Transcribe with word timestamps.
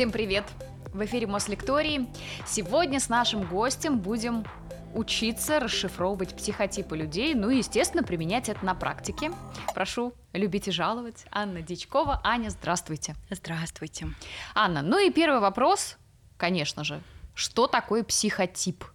Всем 0.00 0.12
привет! 0.12 0.46
В 0.94 1.04
эфире 1.04 1.26
Мослектории. 1.26 2.08
Сегодня 2.46 3.00
с 3.00 3.10
нашим 3.10 3.42
гостем 3.46 3.98
будем 3.98 4.46
учиться 4.94 5.60
расшифровывать 5.60 6.34
психотипы 6.34 6.96
людей, 6.96 7.34
ну 7.34 7.50
и, 7.50 7.58
естественно, 7.58 8.02
применять 8.02 8.48
это 8.48 8.64
на 8.64 8.74
практике. 8.74 9.30
Прошу 9.74 10.14
любить 10.32 10.68
и 10.68 10.70
жаловать. 10.70 11.26
Анна 11.30 11.60
Дичкова. 11.60 12.22
Аня, 12.24 12.48
здравствуйте. 12.48 13.14
Здравствуйте. 13.28 14.08
Анна, 14.54 14.80
ну 14.80 14.98
и 14.98 15.10
первый 15.10 15.40
вопрос, 15.40 15.98
конечно 16.38 16.82
же. 16.82 17.02
Что 17.34 17.66
такое 17.66 18.02
психотип? 18.02 18.86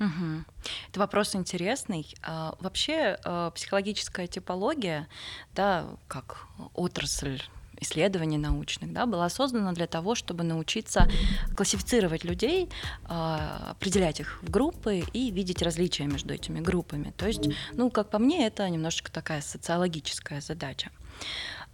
Угу. 0.00 0.44
Это 0.90 1.00
вопрос 1.00 1.34
интересный. 1.34 2.14
А, 2.22 2.56
вообще 2.60 3.18
а, 3.24 3.52
психологическая 3.52 4.26
типология, 4.26 5.08
да, 5.54 5.86
как 6.08 6.46
отрасль 6.74 7.40
исследований 7.80 8.38
научных, 8.38 8.92
да, 8.92 9.06
была 9.06 9.28
создана 9.28 9.72
для 9.72 9.86
того, 9.86 10.14
чтобы 10.14 10.44
научиться 10.44 11.08
классифицировать 11.56 12.24
людей, 12.24 12.68
а, 13.04 13.68
определять 13.70 14.20
их 14.20 14.42
в 14.42 14.50
группы 14.50 15.02
и 15.12 15.30
видеть 15.30 15.62
различия 15.62 16.06
между 16.06 16.34
этими 16.34 16.60
группами. 16.60 17.12
То 17.16 17.26
есть, 17.26 17.48
ну, 17.72 17.90
как 17.90 18.10
по 18.10 18.18
мне, 18.18 18.46
это 18.46 18.68
немножечко 18.68 19.10
такая 19.12 19.40
социологическая 19.40 20.40
задача. 20.40 20.90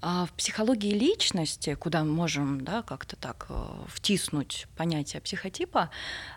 А 0.04 0.26
в 0.26 0.32
психологии 0.32 0.92
личности, 0.92 1.74
куда 1.74 2.02
мы 2.02 2.12
можем 2.12 2.64
да, 2.64 2.82
как-то 2.82 3.14
так 3.14 3.46
э, 3.48 3.64
втиснуть 3.86 4.66
понятие 4.76 5.22
психотипа, 5.22 5.90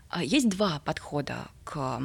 а, 0.10 0.24
есть 0.24 0.50
два 0.50 0.80
подхода 0.86 1.48
к 1.64 2.00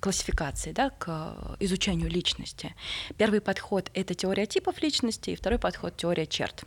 классификации, 0.00 0.72
да, 0.72 0.90
к 0.90 1.56
изучению 1.60 2.08
личности. 2.08 2.74
Первый 3.16 3.40
подход— 3.40 3.90
это 3.94 4.14
теория 4.14 4.46
типов 4.46 4.82
личности, 4.82 5.30
и 5.30 5.36
второй 5.36 5.58
подход— 5.58 5.96
теория 5.96 6.26
черт. 6.26 6.64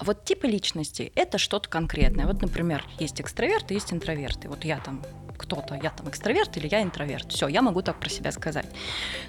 Вот 0.00 0.24
типы 0.24 0.48
личности— 0.48 1.12
это 1.14 1.38
что-то 1.38 1.68
конкретное. 1.68 2.26
Вот, 2.26 2.42
например, 2.42 2.84
есть 2.98 3.20
экстраверты, 3.20 3.74
есть 3.74 3.92
интроверты. 3.92 4.48
Вот 4.48 4.64
я 4.64 4.80
там 4.80 5.04
кто-то, 5.38 5.74
я 5.74 5.90
там 5.90 6.08
экстраверт 6.08 6.56
или 6.56 6.68
я 6.70 6.82
интроверт. 6.82 7.32
Все, 7.32 7.48
я 7.48 7.62
могу 7.62 7.82
так 7.82 8.00
про 8.00 8.08
себя 8.08 8.32
сказать. 8.32 8.66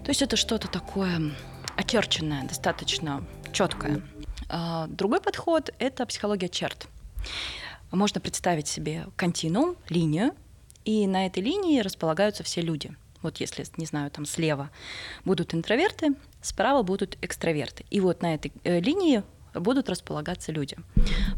То 0.03 0.09
есть 0.09 0.21
это 0.21 0.35
что-то 0.35 0.67
такое 0.67 1.35
очерченное, 1.75 2.43
достаточно 2.47 3.23
четкое. 3.53 4.01
А 4.49 4.87
другой 4.87 5.21
подход— 5.21 5.69
это 5.79 6.05
психология 6.05 6.49
черт. 6.49 6.87
Можно 7.91 8.19
представить 8.19 8.67
себе 8.67 9.07
континуум, 9.15 9.75
линию, 9.89 10.35
и 10.85 11.07
на 11.07 11.25
этой 11.25 11.43
линии 11.43 11.81
располагаются 11.81 12.43
все 12.43 12.61
люди. 12.61 12.95
Вот 13.21 13.37
если, 13.37 13.65
не 13.77 13.85
знаю, 13.85 14.11
там 14.11 14.25
слева 14.25 14.69
будут 15.25 15.53
интроверты, 15.55 16.13
справа 16.41 16.83
будут 16.83 17.17
экстраверты. 17.21 17.83
И 17.89 17.99
вот 17.99 18.21
на 18.21 18.35
этой 18.35 18.53
э, 18.63 18.79
линии 18.79 19.23
будут 19.55 19.89
располагаться 19.89 20.51
люди. 20.51 20.77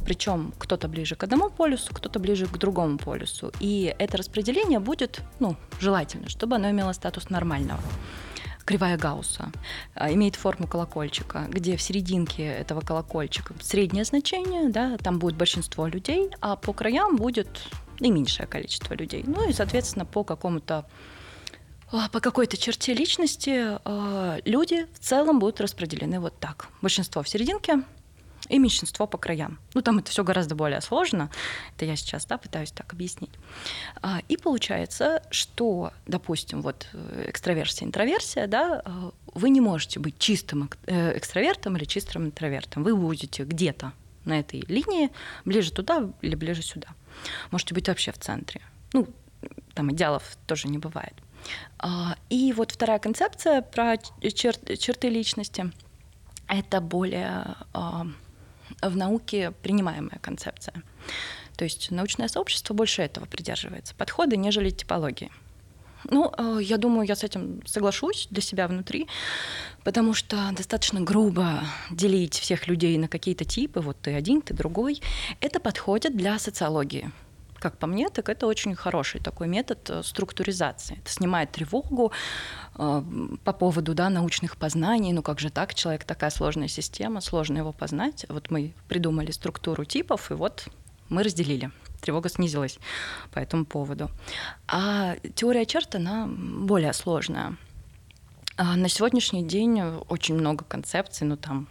Причем 0.04 0.54
кто-то 0.58 0.88
ближе 0.88 1.16
к 1.16 1.24
одному 1.24 1.50
полюсу, 1.50 1.94
кто-то 1.94 2.20
ближе 2.20 2.48
к 2.48 2.58
другому 2.58 2.98
полюсу. 2.98 3.52
И 3.60 3.96
это 4.00 4.18
распределение 4.18 4.80
будет, 4.80 5.22
ну, 5.40 5.56
желательно, 5.80 6.28
чтобы 6.30 6.56
оно 6.56 6.70
имело 6.72 6.92
статус 6.94 7.30
нормального 7.30 7.82
кривая 8.66 8.98
Гаусса, 8.98 9.50
а, 9.96 10.12
имеет 10.12 10.36
форму 10.36 10.68
колокольчика, 10.68 11.46
где 11.48 11.78
в 11.78 11.82
серединке 11.82 12.44
этого 12.44 12.82
колокольчика 12.82 13.54
среднее 13.62 14.04
значение, 14.04 14.68
да, 14.70 14.98
там 14.98 15.20
будет 15.20 15.38
большинство 15.38 15.88
людей, 15.88 16.30
а 16.42 16.58
по 16.58 16.74
краям 16.74 17.16
будет 17.16 17.48
наименьшее 18.00 18.48
количество 18.48 18.94
людей. 18.94 19.24
Ну 19.26 19.50
и, 19.50 19.54
соответственно, 19.54 20.06
по 20.06 20.24
какому-то 20.24 20.86
а, 21.92 22.10
по 22.10 22.20
какой-то 22.20 22.58
черте 22.58 22.94
личности 22.94 23.80
а, 23.86 24.40
люди 24.46 24.88
в 24.94 25.00
целом 25.00 25.40
будут 25.40 25.62
распределены 25.62 26.20
вот 26.20 26.38
так. 26.40 26.68
Большинство 26.82 27.24
в 27.24 27.30
серединке, 27.30 27.84
и 28.50 28.60
меньшинство 28.60 29.08
по 29.08 29.18
краям. 29.18 29.60
Ну, 29.74 29.82
там 29.82 30.00
это 30.00 30.12
все 30.12 30.24
гораздо 30.24 30.56
более 30.56 30.82
сложно. 30.82 31.30
Это 31.76 31.86
я 31.86 31.96
сейчас 31.96 32.26
да, 32.26 32.38
пытаюсь 32.38 32.72
так 32.72 32.94
объяснить. 32.94 33.32
А, 34.02 34.20
и 34.28 34.38
получается, 34.38 35.22
что, 35.32 35.92
допустим, 36.06 36.62
вот 36.62 36.88
э, 36.94 37.26
экстраверсия, 37.30 37.86
интроверсия, 37.86 38.48
да, 38.48 38.84
вы 39.34 39.50
не 39.50 39.62
можете 39.62 40.00
быть 40.00 40.18
чистым 40.18 40.70
э, 40.86 41.18
экстравертом 41.18 41.78
или 41.78 41.86
чистым 41.86 42.26
интровертом. 42.26 42.84
Вы 42.84 42.96
будете 42.96 43.44
где-то 43.44 43.92
на 44.26 44.40
этой 44.40 44.62
линии, 44.68 45.10
ближе 45.46 45.72
туда 45.72 46.10
или 46.22 46.36
ближе 46.36 46.62
сюда. 46.62 46.90
Можете 47.52 47.74
быть 47.74 47.88
вообще 47.88 48.12
в 48.12 48.18
центре. 48.18 48.62
Ну, 48.94 49.08
там 49.74 49.92
идеалов 49.92 50.38
тоже 50.46 50.68
не 50.68 50.78
бывает. 50.78 51.14
А, 51.80 52.16
и 52.30 52.54
вот 52.54 52.72
вторая 52.72 53.00
концепция 53.00 53.62
про 53.62 53.96
чер- 53.96 54.76
черты 54.78 55.10
личности— 55.10 55.72
это 56.48 56.82
более 56.82 57.56
в 58.82 58.96
науке 58.96 59.52
принимаемая 59.52 60.20
концепция. 60.20 60.84
То 61.56 61.64
есть 61.64 61.90
научное 61.90 62.28
сообщество 62.28 62.74
больше 62.74 63.02
этого 63.02 63.26
придерживается 63.26 63.96
подхода, 63.96 64.36
нежели 64.36 64.70
типологии. 64.70 65.32
Ну, 66.10 66.32
э, 66.38 66.60
я 66.62 66.78
думаю, 66.78 67.08
я 67.08 67.16
с 67.16 67.24
этим 67.24 67.62
соглашусь 67.66 68.28
для 68.32 68.42
себя 68.42 68.68
внутри, 68.68 69.08
потому 69.84 70.14
что 70.14 70.36
достаточно 70.54 71.02
грубо 71.02 71.62
делить 71.92 72.40
всех 72.40 72.68
людей 72.68 72.98
на 72.98 73.08
какие-то 73.08 73.46
типы, 73.46 73.82
вот 73.82 73.98
ты 74.02 74.14
один, 74.14 74.42
ты 74.42 74.54
другой, 74.54 75.02
это 75.42 75.60
подходит 75.60 76.16
для 76.16 76.40
социологии. 76.40 77.12
Как 77.60 77.78
по 77.78 77.88
мне, 77.88 78.10
так 78.10 78.30
это 78.30 78.46
очень 78.46 78.76
хороший 78.76 79.20
такой 79.20 79.48
метод 79.48 79.90
э, 79.90 80.04
структуризации. 80.04 81.00
Это 81.00 81.12
снимает 81.12 81.52
тревогу 81.52 82.12
э, 82.76 83.04
по 83.44 83.54
поводу 83.54 83.94
да, 83.94 84.10
научных 84.10 84.58
познаний. 84.58 85.12
Ну 85.12 85.24
как 85.24 85.40
же 85.40 85.50
так, 85.50 85.74
человек 85.74 86.04
такая 86.04 86.30
сложная 86.30 86.68
система, 86.68 87.20
сложно 87.20 87.58
его 87.58 87.74
познать. 87.74 88.26
Вот 88.30 88.52
мы 88.52 88.74
придумали 88.88 89.32
структуру 89.32 89.86
типов, 89.86 90.30
и 90.32 90.36
вот 90.36 90.68
мы 91.10 91.24
разделили. 91.24 91.72
Тревога 92.02 92.30
снизилась 92.30 92.80
по 93.32 93.40
этому 93.40 93.66
поводу. 93.66 94.10
А 94.68 95.16
теория 95.36 95.66
черт, 95.66 95.96
она 95.96 96.28
более 96.28 96.94
сложная. 96.94 97.58
А 98.56 98.76
на 98.76 98.90
сегодняшний 98.90 99.44
день 99.44 99.82
очень 100.10 100.36
много 100.36 100.66
концепций, 100.66 101.28
ну 101.28 101.38
там 101.38 101.68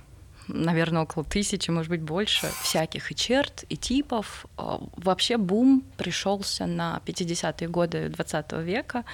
наверное, 0.48 1.02
около 1.02 1.24
тысячи, 1.24 1.70
может 1.70 1.90
быть, 1.90 2.02
больше 2.02 2.48
всяких 2.62 3.10
и 3.10 3.14
черт, 3.14 3.64
и 3.68 3.76
типов. 3.76 4.46
А, 4.56 4.80
вообще 4.96 5.36
бум 5.36 5.82
пришелся 5.96 6.66
на 6.66 7.00
50-е 7.04 7.68
годы 7.68 8.08
20 8.08 8.52
века 8.62 9.04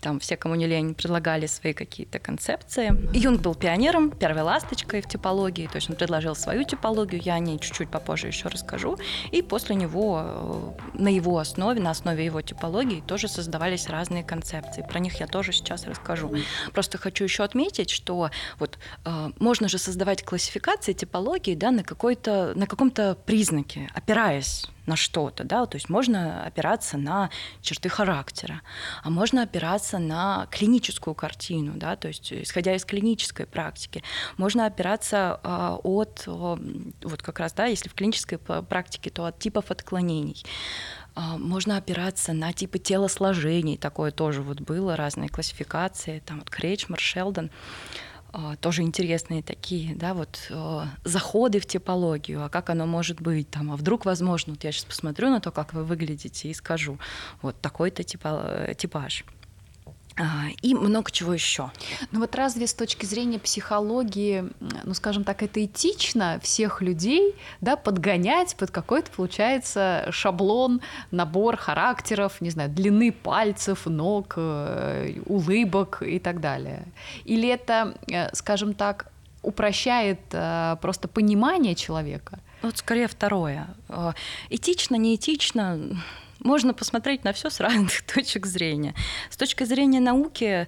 там 0.00 0.18
все, 0.20 0.36
кому 0.36 0.54
не 0.54 0.66
лень, 0.66 0.94
предлагали 0.94 1.46
свои 1.46 1.72
какие-то 1.72 2.18
концепции. 2.18 2.94
Юнг 3.16 3.40
был 3.40 3.54
пионером, 3.54 4.10
первой 4.10 4.42
ласточкой 4.42 5.02
в 5.02 5.08
типологии, 5.08 5.66
то 5.66 5.76
есть 5.76 5.90
он 5.90 5.96
предложил 5.96 6.34
свою 6.34 6.64
типологию, 6.64 7.20
я 7.22 7.34
о 7.34 7.38
ней 7.38 7.58
чуть-чуть 7.58 7.90
попозже 7.90 8.28
еще 8.28 8.48
расскажу. 8.48 8.98
И 9.30 9.42
после 9.42 9.76
него, 9.76 10.22
э, 10.24 10.98
на 10.98 11.08
его 11.08 11.38
основе, 11.38 11.80
на 11.80 11.90
основе 11.90 12.24
его 12.24 12.40
типологии 12.40 13.02
тоже 13.06 13.28
создавались 13.28 13.88
разные 13.88 14.24
концепции. 14.24 14.84
Про 14.88 15.00
них 15.00 15.20
я 15.20 15.26
тоже 15.26 15.52
сейчас 15.52 15.86
расскажу. 15.86 16.34
Просто 16.72 16.98
хочу 16.98 17.24
еще 17.24 17.44
отметить, 17.44 17.90
что 17.90 18.30
вот 18.58 18.78
э, 19.04 19.30
можно 19.38 19.68
же 19.68 19.78
создавать 19.78 20.24
классификации 20.24 20.92
типологии 20.92 21.54
да, 21.54 21.70
на, 21.70 21.84
какой-то, 21.84 22.52
на 22.54 22.66
каком-то 22.66 23.16
признаке, 23.26 23.88
опираясь 23.94 24.66
на 24.86 24.96
что-то, 24.96 25.44
да, 25.44 25.66
то 25.66 25.76
есть 25.76 25.88
можно 25.88 26.44
опираться 26.44 26.96
на 26.96 27.30
черты 27.60 27.88
характера, 27.88 28.62
а 29.02 29.10
можно 29.10 29.42
опираться 29.42 29.98
на 29.98 30.46
клиническую 30.50 31.14
картину, 31.14 31.72
да, 31.76 31.96
то 31.96 32.08
есть 32.08 32.32
исходя 32.32 32.74
из 32.74 32.84
клинической 32.84 33.46
практики, 33.46 34.02
можно 34.36 34.66
опираться 34.66 35.40
э, 35.42 35.76
от, 35.82 36.24
э, 36.26 36.30
вот 36.30 37.22
как 37.22 37.40
раз, 37.40 37.52
да, 37.52 37.66
если 37.66 37.88
в 37.88 37.94
клинической 37.94 38.38
практике, 38.38 39.10
то 39.10 39.24
от 39.24 39.38
типов 39.38 39.70
отклонений. 39.70 40.44
Э, 41.16 41.36
можно 41.36 41.76
опираться 41.76 42.32
на 42.32 42.52
типы 42.52 42.78
телосложений, 42.78 43.78
такое 43.78 44.10
тоже 44.10 44.42
вот 44.42 44.60
было, 44.60 44.96
разные 44.96 45.28
классификации, 45.28 46.22
там 46.24 46.38
вот 46.38 46.50
Кречмар, 46.50 47.00
Шелдон. 47.00 47.50
А, 47.50 47.50
тоже 48.60 48.82
интересные 48.82 49.42
такие, 49.42 49.94
да, 49.94 50.14
вот 50.14 50.46
э, 50.50 50.84
заходы 51.04 51.58
в 51.60 51.66
типологию, 51.66 52.44
а 52.44 52.48
как 52.48 52.70
оно 52.70 52.86
может 52.86 53.20
быть, 53.20 53.50
там, 53.50 53.72
а 53.72 53.76
вдруг 53.76 54.04
возможно, 54.04 54.52
вот 54.52 54.64
я 54.64 54.72
сейчас 54.72 54.84
посмотрю 54.84 55.30
на 55.30 55.40
то, 55.40 55.50
как 55.50 55.72
вы 55.72 55.84
выглядите 55.84 56.48
и 56.48 56.54
скажу, 56.54 56.98
вот 57.42 57.60
такой-то 57.60 58.02
типа, 58.02 58.66
э, 58.68 58.74
типаж. 58.74 59.24
А, 60.20 60.48
и 60.60 60.74
много 60.74 61.10
чего 61.10 61.32
еще. 61.32 61.70
Ну 62.12 62.20
вот 62.20 62.34
разве 62.34 62.66
с 62.66 62.74
точки 62.74 63.06
зрения 63.06 63.38
психологии, 63.38 64.44
ну 64.84 64.92
скажем 64.92 65.24
так, 65.24 65.42
это 65.42 65.64
этично 65.64 66.38
всех 66.42 66.82
людей, 66.82 67.34
да, 67.62 67.76
подгонять 67.76 68.54
под 68.56 68.70
какой-то, 68.70 69.10
получается, 69.10 70.08
шаблон, 70.10 70.82
набор 71.10 71.56
характеров, 71.56 72.42
не 72.42 72.50
знаю, 72.50 72.68
длины 72.68 73.12
пальцев, 73.12 73.86
ног, 73.86 74.34
э, 74.36 75.20
улыбок 75.24 76.02
и 76.02 76.18
так 76.18 76.40
далее? 76.40 76.84
Или 77.24 77.48
это, 77.48 77.94
э, 78.06 78.28
скажем 78.34 78.74
так, 78.74 79.06
упрощает 79.42 80.20
э, 80.32 80.76
просто 80.82 81.08
понимание 81.08 81.74
человека? 81.74 82.40
Вот 82.60 82.76
скорее 82.76 83.08
второе. 83.08 83.68
Этично, 84.50 84.96
неэтично, 84.96 85.80
можно 86.40 86.74
посмотреть 86.74 87.24
на 87.24 87.32
все 87.32 87.50
с 87.50 87.60
разных 87.60 88.02
точек 88.14 88.46
зрения. 88.46 88.94
С 89.30 89.36
точки 89.36 89.64
зрения 89.64 90.00
науки, 90.00 90.66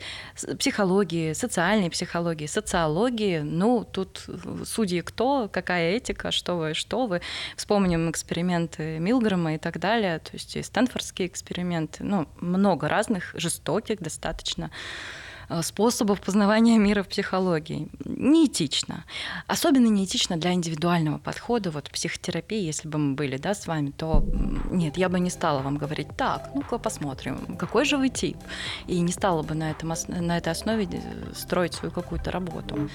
психологии, 0.58 1.32
социальной 1.32 1.90
психологии, 1.90 2.46
социологии, 2.46 3.40
ну, 3.40 3.84
тут 3.84 4.26
судьи 4.64 5.00
кто, 5.00 5.48
какая 5.48 5.96
этика, 5.96 6.30
что 6.30 6.56
вы, 6.56 6.74
что 6.74 7.06
вы. 7.06 7.20
Вспомним 7.56 8.10
эксперименты 8.10 8.98
Милгрэма 8.98 9.54
и 9.54 9.58
так 9.58 9.78
далее, 9.78 10.18
то 10.18 10.30
есть 10.32 10.56
и 10.56 10.62
стэнфордские 10.62 11.28
эксперименты, 11.28 12.04
ну, 12.04 12.28
много 12.40 12.88
разных, 12.88 13.32
жестоких 13.34 14.00
достаточно. 14.00 14.70
Э, 15.48 15.62
способов 15.62 16.20
познавания 16.20 16.78
мира 16.78 17.02
в 17.02 17.08
психологии. 17.08 17.88
Неэтично. 18.04 19.04
Особенно 19.46 19.88
неэтично 19.88 20.36
для 20.36 20.52
индивидуального 20.52 21.18
подхода. 21.18 21.70
Вот 21.70 21.90
психотерапии, 21.90 22.62
если 22.62 22.88
бы 22.88 22.98
мы 22.98 23.14
были 23.14 23.36
да, 23.36 23.54
с 23.54 23.66
вами, 23.66 23.90
то 23.90 24.24
нет, 24.70 24.96
я 24.96 25.08
бы 25.08 25.20
не 25.20 25.30
стала 25.30 25.60
вам 25.62 25.76
говорить, 25.76 26.08
так, 26.16 26.50
ну-ка 26.54 26.78
посмотрим, 26.78 27.56
какой 27.56 27.84
же 27.84 27.96
вы 27.96 28.08
тип. 28.08 28.36
И 28.86 29.00
не 29.00 29.12
стала 29.12 29.42
бы 29.42 29.54
на, 29.54 29.70
этом, 29.70 29.92
на 30.08 30.38
этой 30.38 30.52
основе 30.52 30.88
строить 31.34 31.74
свою 31.74 31.92
какую-то 31.92 32.30
работу. 32.30 32.88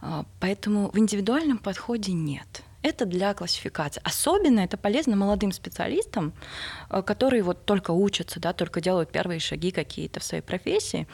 А, 0.00 0.24
поэтому 0.40 0.90
в 0.90 0.98
индивидуальном 0.98 1.58
подходе 1.58 2.12
нет. 2.12 2.62
Это 2.82 3.06
для 3.06 3.32
классификации. 3.32 4.02
Особенно 4.04 4.60
это 4.60 4.76
полезно 4.76 5.14
молодым 5.14 5.52
специалистам, 5.52 6.32
э, 6.90 7.02
которые 7.02 7.42
вот 7.42 7.64
только 7.64 7.92
учатся, 7.92 8.40
да, 8.40 8.52
только 8.52 8.80
делают 8.80 9.12
первые 9.12 9.38
шаги 9.38 9.70
какие-то 9.70 10.20
в 10.20 10.24
своей 10.24 10.42
профессии. 10.42 11.06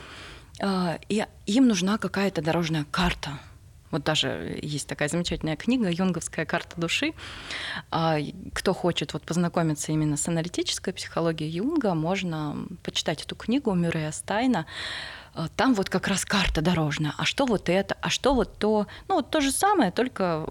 А, 0.60 0.99
и 1.08 1.25
им 1.46 1.69
нужна 1.69 1.99
какая-то 1.99 2.43
дорожная 2.43 2.84
карта. 2.90 3.38
Вот 3.90 4.05
даже 4.05 4.58
есть 4.60 4.87
такая 4.87 5.08
замечательная 5.08 5.56
книга 5.56 5.88
«Юнговская 5.88 6.44
карта 6.44 6.78
души». 6.78 7.14
А, 7.90 8.19
кто 8.52 8.75
хочет 8.75 9.12
вот 9.12 9.22
познакомиться 9.22 9.93
именно 9.93 10.16
с 10.16 10.28
аналитической 10.28 10.93
психологией 10.93 11.50
Юнга, 11.50 11.94
можно 11.94 12.66
почитать 12.82 13.22
эту 13.22 13.34
книгу 13.34 13.72
Мюррея 13.72 14.12
Стайна. 14.12 14.66
А, 15.34 15.49
там 15.49 15.75
вот 15.75 15.88
как 15.88 16.08
раз 16.08 16.25
карта 16.25 16.61
дорожная. 16.61 17.14
А 17.16 17.25
что 17.25 17.46
вот 17.46 17.69
это? 17.69 17.96
А 18.02 18.11
что 18.11 18.34
вот 18.34 18.58
то? 18.58 18.87
Ну, 19.08 19.16
вот 19.16 19.31
то 19.31 19.40
же 19.40 19.52
самое, 19.52 19.90
только 19.90 20.44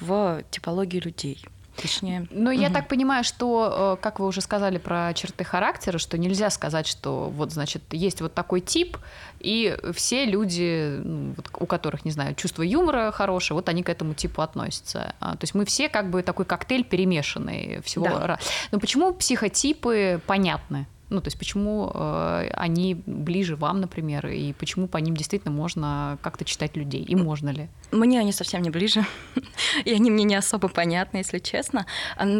в 0.00 0.42
типологии 0.50 0.98
людей 0.98 1.44
точнее. 1.80 2.26
Но 2.30 2.50
угу. 2.50 2.58
я 2.58 2.70
так 2.70 2.88
понимаю, 2.88 3.24
что, 3.24 3.96
э, 3.98 4.02
как 4.02 4.20
вы 4.20 4.26
уже 4.26 4.40
сказали 4.40 4.78
про 4.78 5.12
черты 5.14 5.44
характера, 5.44 5.98
что 5.98 6.18
нельзя 6.18 6.50
сказать, 6.50 6.86
что 6.86 7.30
вот, 7.30 7.52
значит, 7.52 7.82
есть 7.92 8.20
вот 8.20 8.34
такой 8.34 8.60
тип, 8.60 8.98
и 9.40 9.76
все 9.94 10.24
люди, 10.24 11.00
ну, 11.02 11.34
у 11.58 11.66
которых, 11.66 12.04
не 12.04 12.10
знаю, 12.10 12.34
чувство 12.34 12.62
юмора 12.62 13.10
хорошее, 13.10 13.56
вот 13.56 13.68
они 13.68 13.82
к 13.82 13.88
этому 13.88 14.14
типу 14.14 14.42
относятся. 14.42 15.14
А, 15.20 15.32
то 15.32 15.44
есть 15.44 15.54
мы 15.54 15.64
все 15.64 15.88
как 15.88 16.10
бы 16.10 16.22
такой 16.22 16.44
коктейль 16.44 16.84
перемешанный 16.84 17.80
всего. 17.82 18.04
Да. 18.04 18.38
Но 18.70 18.78
почему 18.78 19.12
психотипы 19.14 20.20
понятны? 20.26 20.86
Ну, 21.10 21.20
то 21.20 21.26
есть 21.26 21.38
почему 21.38 21.90
э, 21.92 22.50
они 22.54 22.94
ближе 22.94 23.56
вам, 23.56 23.80
например, 23.80 24.28
и 24.28 24.52
почему 24.52 24.86
по 24.86 24.98
ним 24.98 25.16
действительно 25.16 25.52
можно 25.52 26.18
как-то 26.22 26.44
читать 26.44 26.76
людей, 26.76 27.02
и 27.02 27.16
можно 27.16 27.50
ли? 27.50 27.68
Мне 27.90 28.20
они 28.20 28.32
совсем 28.32 28.62
не 28.62 28.70
ближе, 28.70 29.04
и 29.84 29.92
они 29.92 30.10
мне 30.10 30.24
не 30.24 30.36
особо 30.36 30.68
понятны, 30.68 31.18
если 31.18 31.38
честно. 31.38 31.86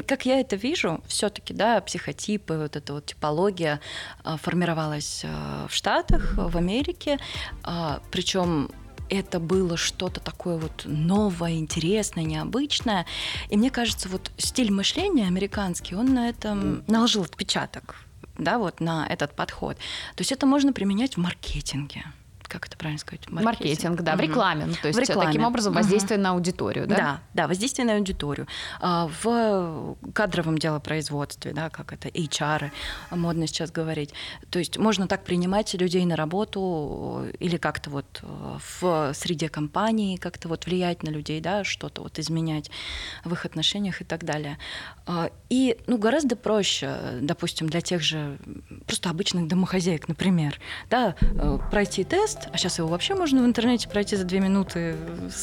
Как 0.06 0.25
я 0.25 0.40
это 0.40 0.55
вижу, 0.56 1.02
все 1.06 1.28
таки 1.28 1.52
да, 1.52 1.81
психотипы, 1.81 2.56
вот 2.58 2.76
эта 2.76 2.93
вот 2.93 3.06
типология 3.06 3.81
э, 4.25 4.37
формировалась 4.37 5.23
э, 5.25 5.66
в 5.69 5.75
Штатах, 5.75 6.34
в 6.37 6.56
Америке, 6.56 7.19
э, 7.64 7.99
причем 8.11 8.70
это 9.08 9.40
было 9.40 9.76
что-то 9.76 10.20
такое 10.20 10.56
вот 10.56 10.82
новое, 10.84 11.55
интересное, 11.55 12.23
необычное. 12.23 13.06
И 13.49 13.56
мне 13.56 13.70
кажется, 13.70 14.08
вот 14.08 14.31
стиль 14.38 14.70
мышления 14.70 15.26
американский, 15.26 15.96
он 15.96 16.14
на 16.14 16.28
этом 16.28 16.84
наложил 16.87 17.25
отпечаток 17.25 17.96
да, 18.38 18.58
вот 18.58 18.80
на 18.80 19.06
этот 19.06 19.34
подход. 19.34 19.76
То 20.16 20.20
есть 20.20 20.32
это 20.32 20.46
можно 20.46 20.72
применять 20.72 21.16
в 21.16 21.20
маркетинге 21.20 22.04
как 22.50 22.67
это 22.67 22.76
правильно 22.76 22.99
сказать? 22.99 23.31
Маркетинг, 23.31 23.44
Маркетинг 23.44 24.00
да, 24.02 24.17
в 24.17 24.20
рекламе. 24.20 24.67
Ну, 24.67 24.75
то 24.75 24.88
есть 24.88 24.99
в 24.99 25.02
рекламе. 25.02 25.29
таким 25.29 25.44
образом 25.44 25.73
воздействие 25.73 26.19
угу. 26.19 26.25
на 26.25 26.31
аудиторию, 26.31 26.87
да? 26.87 26.97
Да, 26.97 27.20
да, 27.35 27.49
воздействие 27.49 27.87
на 27.87 27.94
аудиторию. 27.94 28.47
А, 28.81 29.08
в 29.23 29.97
кадровом 30.12 30.58
делопроизводстве, 30.58 31.52
да, 31.52 31.70
как 31.70 31.93
это, 31.93 32.08
HR, 32.08 32.70
модно 33.12 33.47
сейчас 33.47 33.70
говорить. 33.70 34.12
То 34.50 34.58
есть 34.58 34.79
можно 34.79 35.06
так 35.06 35.25
принимать 35.25 35.73
людей 35.75 36.05
на 36.05 36.17
работу 36.17 37.26
или 37.38 37.56
как-то 37.56 37.91
вот 37.91 38.20
э, 38.23 38.58
в 38.81 39.12
среде 39.14 39.49
компании 39.49 40.17
как-то 40.17 40.49
вот 40.49 40.67
влиять 40.67 41.02
на 41.02 41.11
людей, 41.11 41.41
да, 41.41 41.62
что-то 41.64 42.02
вот 42.02 42.19
изменять 42.19 42.70
в 43.25 43.32
их 43.32 43.44
отношениях 43.44 44.00
и 44.00 44.05
так 44.05 44.25
далее. 44.25 44.58
А, 45.06 45.31
и, 45.49 45.76
ну, 45.87 45.99
гораздо 45.99 46.37
проще, 46.37 46.97
допустим, 47.20 47.69
для 47.69 47.81
тех 47.81 48.02
же 48.02 48.38
просто 48.87 49.11
обычных 49.11 49.47
домохозяек, 49.47 50.08
например, 50.08 50.61
да, 50.88 51.14
э, 51.20 51.58
пройти 51.70 52.05
тест, 52.05 52.39
тест, 52.40 52.48
а 52.52 52.58
сейчас 52.58 52.78
его 52.78 52.88
вообще 52.88 53.14
можно 53.14 53.42
в 53.42 53.46
интернете 53.46 53.88
пройти 53.88 54.16
за 54.16 54.25
две 54.25 54.40
минуты 54.40 54.96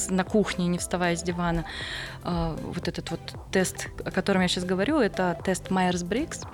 на 0.10 0.24
кухне, 0.24 0.68
не 0.68 0.78
вставая 0.78 1.16
с 1.16 1.24
дивана. 1.24 1.66
А, 2.24 2.56
вот 2.62 2.88
этот 2.88 3.12
вот 3.12 3.20
тест, 3.52 3.88
о 4.04 4.12
котором 4.12 4.42
я 4.42 4.48
сейчас 4.48 4.66
говорю, 4.66 5.00
это 5.00 5.40
тест 5.44 5.70
Майерс-Брикс, 5.70 6.46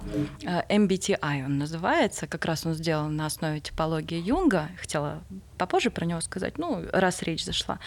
MBTI 0.41 1.45
он 1.45 1.57
называется, 1.57 2.27
как 2.27 2.45
раз 2.45 2.65
он 2.65 2.73
сделан 2.73 3.15
на 3.15 3.25
основе 3.25 3.59
типологии 3.59 4.21
Юнга, 4.21 4.69
хотела 4.79 5.23
попозже 5.57 5.89
про 5.89 6.05
него 6.05 6.21
сказать, 6.21 6.57
ну, 6.57 6.83
раз 6.91 7.21
речь 7.23 7.45
зашла. 7.45 7.79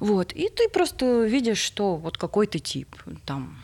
Вот, 0.00 0.32
и 0.32 0.48
ты 0.48 0.68
просто 0.68 1.24
видишь, 1.24 1.58
что 1.58 1.96
вот 1.96 2.18
какой 2.18 2.46
ты 2.46 2.58
тип, 2.58 2.94
там, 3.24 3.58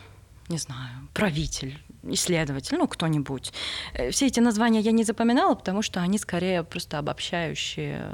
не 0.49 0.59
знаю, 0.59 1.09
правитель, 1.15 1.82
исследователь, 2.05 2.77
ну, 2.77 2.87
кто-нибудь. 2.89 3.53
Э, 3.95 4.11
все 4.11 4.27
эти 4.27 4.41
названия 4.41 4.81
я 4.81 4.93
не 4.93 5.05
запоминала, 5.05 5.55
потому 5.55 5.83
что 5.83 6.01
они 6.01 6.19
скорее 6.19 6.63
просто 6.65 6.99
обобщающие 6.99 8.11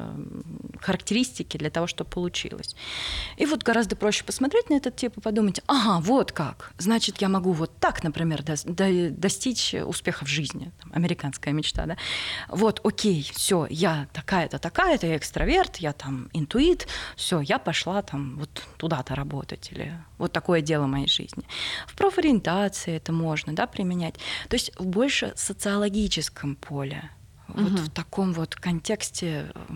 характеристики 0.80 1.56
для 1.56 1.70
того, 1.70 1.86
чтобы 1.86 2.10
получилось. 2.10 2.76
И 3.36 3.46
вот 3.46 3.62
гораздо 3.62 3.96
проще 3.96 4.24
посмотреть 4.24 4.70
на 4.70 4.74
этот 4.74 4.96
тип 4.96 5.16
и 5.16 5.20
подумать, 5.20 5.60
ага, 5.66 6.00
вот 6.00 6.32
как, 6.32 6.72
значит, 6.78 7.20
я 7.20 7.28
могу 7.28 7.52
вот 7.52 7.78
так, 7.78 8.04
например, 8.04 8.42
до, 8.42 8.54
до, 8.64 9.10
достичь 9.10 9.74
успеха 9.74 10.24
в 10.24 10.28
жизни, 10.28 10.70
там, 10.82 10.92
американская 10.94 11.54
мечта, 11.54 11.86
да. 11.86 11.96
Вот, 12.48 12.80
окей, 12.84 13.28
все, 13.34 13.66
я 13.70 14.08
такая-то, 14.12 14.58
такая-то, 14.58 15.06
я 15.06 15.16
экстраверт, 15.16 15.76
я 15.76 15.92
там 15.92 16.28
интуит, 16.32 16.86
все, 17.16 17.40
я 17.40 17.58
пошла 17.58 18.02
там 18.02 18.38
вот 18.38 18.50
туда-то 18.76 19.14
работать 19.14 19.70
или 19.72 19.92
вот 20.18 20.32
такое 20.32 20.60
дело 20.60 20.86
моей 20.86 21.08
жизни. 21.08 21.44
В 21.86 21.96
профориентации 21.96 22.96
это 22.96 23.12
можно, 23.12 23.54
да, 23.54 23.66
применять. 23.78 24.14
То 24.48 24.56
есть 24.56 24.72
в 24.76 24.86
больше 24.86 25.32
социологическом 25.36 26.56
поле, 26.56 27.10
угу. 27.48 27.62
вот 27.62 27.78
в 27.78 27.90
таком 27.90 28.32
вот 28.32 28.56
контексте 28.56 29.52
э, 29.54 29.74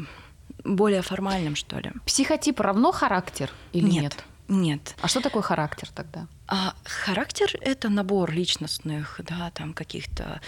более 0.65 1.03
формальном, 1.03 1.55
что 1.55 1.79
ли. 1.79 1.93
Психотип 2.05 2.59
равно 2.61 2.91
характер 2.91 3.51
или 3.73 3.85
нет? 3.85 4.03
Нет. 4.03 4.25
Нет. 4.49 4.97
А 5.01 5.09
что 5.09 5.21
такое 5.21 5.43
характер 5.43 5.89
тогда? 5.95 6.27
А 6.47 6.75
характер 6.85 7.57
это 7.61 7.89
набор 7.89 8.31
личностных, 8.31 9.21
да, 9.27 9.51
там 9.55 9.73
каких-то 9.73 10.41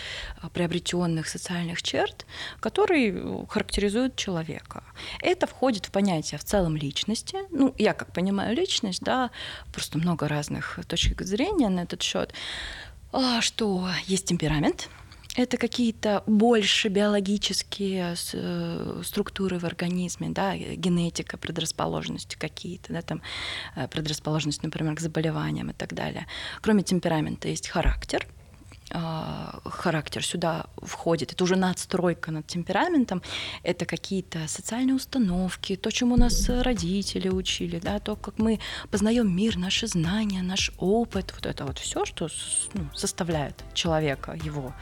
а, 0.43 0.49
приобретенных 0.51 1.27
социальных 1.29 1.83
черт, 1.83 2.27
которые 2.61 3.47
характеризуют 3.49 4.17
человека. 4.17 4.83
Это 5.21 5.47
входит 5.47 5.87
в 5.87 5.91
понятие 5.91 6.39
в 6.39 6.45
целом 6.45 6.77
личности. 6.77 7.39
Ну, 7.51 7.75
я 7.79 7.95
как 7.95 8.13
понимаю 8.13 8.55
личность, 8.55 9.03
да, 9.03 9.31
просто 9.73 9.97
много 9.97 10.29
разных 10.29 10.79
точек 10.87 11.23
зрения 11.23 11.71
на 11.71 11.81
этот 11.85 12.03
счет. 12.03 12.35
А, 13.17 13.41
что 13.43 13.89
есть 14.07 14.27
темперамент, 14.27 14.89
это 15.37 15.57
какие-то 15.57 16.25
больше 16.27 16.89
биологические 16.89 18.17
э, 18.33 19.03
структуры 19.05 19.61
в 19.61 19.65
организме, 19.65 20.31
да, 20.31 20.57
генетика, 20.57 21.37
предрасположенности 21.37 22.35
какие-то, 22.35 22.93
да, 22.93 23.03
там 23.03 23.23
э, 23.77 23.87
предрасположенность, 23.87 24.65
например, 24.65 24.97
к 24.97 25.01
заболеваниям 25.01 25.71
и 25.71 25.75
так 25.75 25.95
далее. 25.95 26.27
Кроме 26.61 26.83
темперамента 26.83 27.47
есть 27.47 27.69
характер– 27.69 28.27
характер 28.91 30.25
сюда 30.25 30.67
входит. 30.77 31.33
Это 31.33 31.45
уже 31.45 31.57
надстройка 31.57 32.31
над 32.31 32.47
темпераментом. 32.47 33.23
Это 33.63 33.87
какие-то 33.87 34.47
социальные 34.47 34.95
установки, 34.95 35.77
то, 35.77 35.91
чему 35.91 36.17
нас 36.17 36.49
родители 36.49 37.29
учили, 37.29 37.79
да, 37.79 37.99
то, 37.99 38.17
как 38.17 38.39
мы 38.39 38.61
познаем 38.91 39.35
мир, 39.35 39.57
наши 39.57 39.87
знания, 39.87 40.43
наш 40.43 40.71
опыт. 40.79 41.33
Вот 41.35 41.47
это 41.47 41.65
вот 41.65 41.79
все, 41.79 42.05
что 42.05 42.29
ну, 42.75 42.89
составляет 42.95 43.65
человека, 43.73 44.39
его 44.45 44.75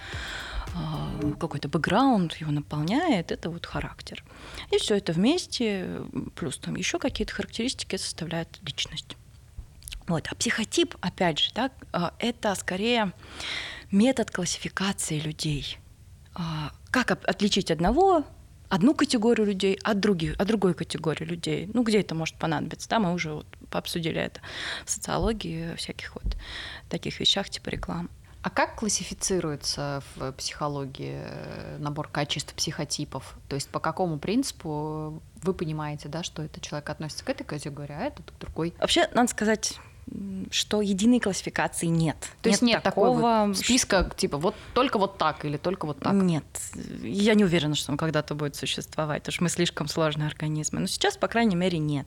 а, 0.75 1.11
какой-то 1.39 1.69
бэкграунд 1.69 2.35
его 2.37 2.51
наполняет, 2.51 3.31
это 3.31 3.51
вот 3.51 3.67
характер. 3.67 4.25
И 4.71 4.79
все 4.79 4.97
это 4.97 5.13
вместе, 5.13 6.01
плюс 6.35 6.59
там 6.59 6.77
еще 6.77 6.99
какие-то 6.99 7.35
характеристики 7.35 7.97
составляют 7.97 8.59
личность. 8.63 9.17
Вот. 10.07 10.27
А 10.31 10.35
психотип, 10.35 10.97
опять 11.01 11.39
же, 11.39 11.51
да, 11.55 11.71
а, 11.93 12.15
это 12.19 12.55
скорее 12.55 13.13
метод 13.93 14.31
классификации 14.31 15.21
людей. 15.21 15.79
А, 16.35 16.73
как 16.91 17.11
отличить 17.11 17.71
одного, 17.71 18.25
одну 18.69 18.95
категорию 18.95 19.47
людей 19.47 19.79
от, 19.83 20.01
других, 20.01 20.35
от 20.39 20.49
другой 20.49 20.75
категории 20.75 21.25
людей? 21.25 21.71
Ну, 21.73 21.83
где 21.83 22.01
это 22.01 22.15
может 22.15 22.37
понадобиться? 22.37 22.89
Да, 22.89 22.99
мы 22.99 23.13
уже 23.13 23.35
вот 23.35 23.47
обсудили 23.71 24.21
это 24.21 24.41
в 24.85 24.91
социологии, 24.91 25.75
всяких 25.77 26.15
вот 26.15 26.37
таких 26.89 27.21
вещах 27.21 27.49
типа 27.51 27.69
рекламы. 27.69 28.09
А 28.43 28.51
как 28.51 28.75
классифицируется 28.75 30.03
в 30.17 30.33
психологии 30.33 31.23
э, 31.25 31.77
набор 31.79 32.09
качеств 32.09 32.53
психотипов? 32.55 33.37
То 33.49 33.55
есть 33.55 33.69
по 33.69 33.79
какому 33.79 34.19
принципу 34.19 35.23
вы 35.43 35.55
понимаете, 35.55 36.09
да, 36.09 36.25
что 36.25 36.43
этот 36.43 36.61
человек 36.61 36.91
относится 36.91 37.25
к 37.25 37.29
этой 37.29 37.45
категории, 37.45 37.93
а 37.93 38.01
этот 38.01 38.33
к 38.33 38.39
другой? 38.41 38.75
Вообще, 38.81 39.09
надо 39.15 39.31
сказать, 39.31 39.79
что 40.51 40.81
единой 40.81 41.21
классификации 41.21 41.87
нет. 41.87 42.17
То 42.43 42.49
есть 42.49 42.63
нет, 42.63 42.77
нет 42.77 42.83
такого 42.83 43.47
вот 43.47 43.57
списка, 43.57 44.05
что... 44.07 44.17
типа 44.17 44.39
вот 44.39 44.55
только 44.75 44.99
вот 44.99 45.19
так 45.19 45.45
или 45.45 45.57
только 45.57 45.87
вот 45.87 46.01
так? 46.01 46.13
Нет, 46.13 46.45
я 47.03 47.35
не 47.35 47.45
уверена, 47.45 47.75
что 47.75 47.93
он 47.93 47.99
когда-то 47.99 48.35
будет 48.35 48.57
существовать, 48.57 49.23
потому 49.23 49.35
что 49.35 49.43
мы 49.45 49.49
слишком 49.49 49.89
сложные 49.89 50.29
организмы. 50.29 50.81
Но 50.81 50.87
сейчас, 50.87 51.17
по 51.17 51.29
крайней 51.29 51.57
мере, 51.57 51.79
нет. 51.79 52.07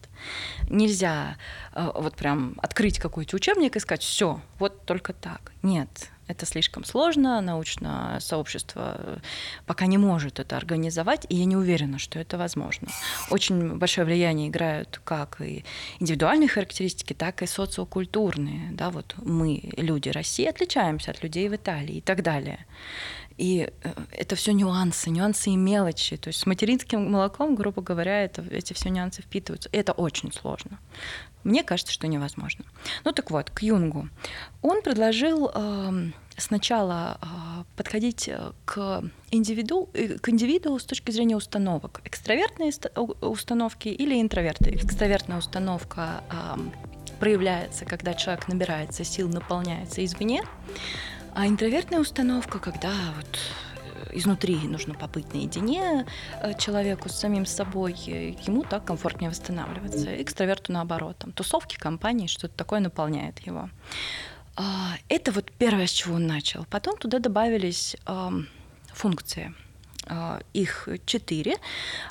Нельзя 0.70 1.38
э, 1.74 1.92
вот 1.96 2.16
прям 2.16 2.56
открыть 2.62 3.00
какой-то 3.00 3.36
учебник 3.36 3.76
и 3.76 3.80
сказать, 3.80 4.04
все, 4.04 4.42
вот 4.60 4.86
только 4.86 5.14
так. 5.14 5.52
Нет, 5.64 5.90
это 6.28 6.46
слишком 6.46 6.84
сложно, 6.84 7.42
научное 7.42 8.20
сообщество 8.20 9.20
пока 9.66 9.86
не 9.86 9.98
может 9.98 10.40
это 10.40 10.58
организовать, 10.58 11.26
и 11.30 11.36
я 11.36 11.46
не 11.46 11.56
уверена, 11.56 12.00
что 12.00 12.20
это 12.20 12.38
возможно. 12.38 12.88
Очень 13.30 13.78
большое 13.78 14.06
влияние 14.06 14.50
играют 14.50 15.02
как 15.04 15.42
и 15.42 15.64
индивидуальные 16.00 16.50
характеристики, 16.50 17.14
так 17.14 17.42
и 17.42 17.48
социокультурные. 17.48 18.72
Да, 18.72 18.90
вот 18.90 19.16
мы, 19.24 19.70
люди 19.78 20.10
России, 20.10 20.46
отличаемся 20.46 21.12
от 21.12 21.24
людей 21.24 21.50
в 21.50 21.56
Италии 21.56 21.98
и 21.98 22.02
так 22.02 22.24
далее. 22.24 22.66
И 23.38 23.70
э, 23.84 23.90
это 24.12 24.36
все 24.36 24.54
нюансы, 24.54 25.10
нюансы 25.10 25.50
и 25.50 25.56
мелочи. 25.56 26.18
То 26.18 26.30
есть 26.30 26.40
с 26.40 26.46
материнским 26.46 27.12
молоком, 27.12 27.56
грубо 27.56 27.82
говоря, 27.82 28.24
это, 28.24 28.44
эти 28.50 28.74
все 28.74 28.90
нюансы 28.90 29.22
впитываются. 29.22 29.70
И 29.70 29.78
это 29.78 29.92
очень 29.92 30.32
сложно. 30.32 30.80
Мне 31.46 31.64
кажется, 31.64 31.94
что 31.94 32.08
невозможно. 32.08 32.66
Ну 33.04 33.12
так 33.12 33.30
вот, 33.30 33.52
к 33.52 33.62
Юнгу. 33.62 34.10
Он 34.64 34.82
предложил 34.82 35.52
э, 35.54 36.10
сначала 36.38 37.20
э, 37.22 37.64
подходить 37.78 38.28
э, 38.28 38.52
к 38.66 39.04
индивиду, 39.30 39.88
э, 39.94 40.18
к 40.18 40.28
индивиду 40.30 40.78
с 40.80 40.84
точки 40.84 41.12
зрения 41.12 41.38
установок. 41.38 42.02
Экстравертные 42.04 42.72
установки 43.22 43.90
или 43.90 44.20
интроверты. 44.20 44.72
Экстравертная 44.72 45.38
установка 45.38 46.24
э, 46.32 46.60
проявляется, 47.20 47.86
когда 47.86 48.16
человек 48.16 48.48
набирается 48.48 49.04
сил, 49.04 49.30
наполняется 49.30 50.04
извне. 50.04 50.42
А 51.36 51.46
интровертная 51.46 52.00
установка, 52.00 52.58
когда 52.58 52.92
вот 53.18 53.40
изнутри 54.18 54.56
нужно 54.68 54.94
побыть 54.94 55.34
наедине 55.34 56.06
э, 56.42 56.58
человеку 56.58 57.10
с 57.10 57.16
самим 57.16 57.46
собой, 57.46 57.94
ему 57.94 58.64
так 58.64 58.86
комфортнее 58.86 59.30
восстанавливаться. 59.30 60.22
Экстраверту 60.22 60.72
наоборот, 60.72 61.18
там, 61.20 61.32
тусовки, 61.32 61.78
компании, 61.78 62.28
что-то 62.28 62.56
такое 62.56 62.80
наполняет 62.80 63.40
его. 63.40 63.70
А, 64.56 64.94
это 65.10 65.32
вот 65.32 65.52
первое, 65.52 65.88
с 65.88 65.92
чего 65.92 66.16
он 66.16 66.28
начал. 66.28 66.66
Потом 66.70 66.98
туда 66.98 67.20
добавились 67.20 67.98
функции. 68.94 69.54
А, 70.08 70.40
их 70.54 70.88
четыре. 71.06 71.58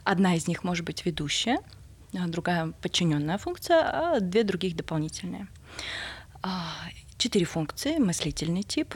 Одна 0.04 0.34
из 0.36 0.46
них 0.46 0.64
может 0.64 0.84
быть 0.84 1.06
ведущая, 1.06 1.58
а 2.12 2.26
другая 2.26 2.72
подчиненная 2.82 3.38
функция, 3.38 4.16
а 4.16 4.20
две 4.20 4.44
других 4.44 4.76
дополнительные. 4.76 5.46
Четыре 7.16 7.46
функции: 7.46 7.96
мыслительный 7.96 8.62
тип, 8.62 8.94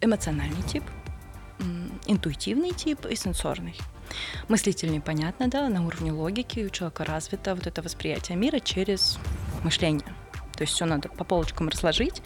эмоциональный 0.00 0.62
тип, 0.62 0.84
интуитивный 2.06 2.72
тип 2.72 3.06
и 3.06 3.14
сенсорный. 3.14 3.76
Мыслительный, 4.48 5.00
понятно, 5.00 5.48
да, 5.48 5.68
на 5.68 5.86
уровне 5.86 6.12
логики 6.12 6.60
у 6.60 6.70
человека 6.70 7.04
развито 7.04 7.54
вот 7.54 7.66
это 7.66 7.82
восприятие 7.82 8.36
мира 8.36 8.58
через 8.58 9.18
мышление. 9.62 10.14
То 10.60 10.64
есть 10.64 10.74
все 10.74 10.84
надо 10.84 11.08
по 11.08 11.24
полочкам 11.24 11.70
разложить, 11.70 12.20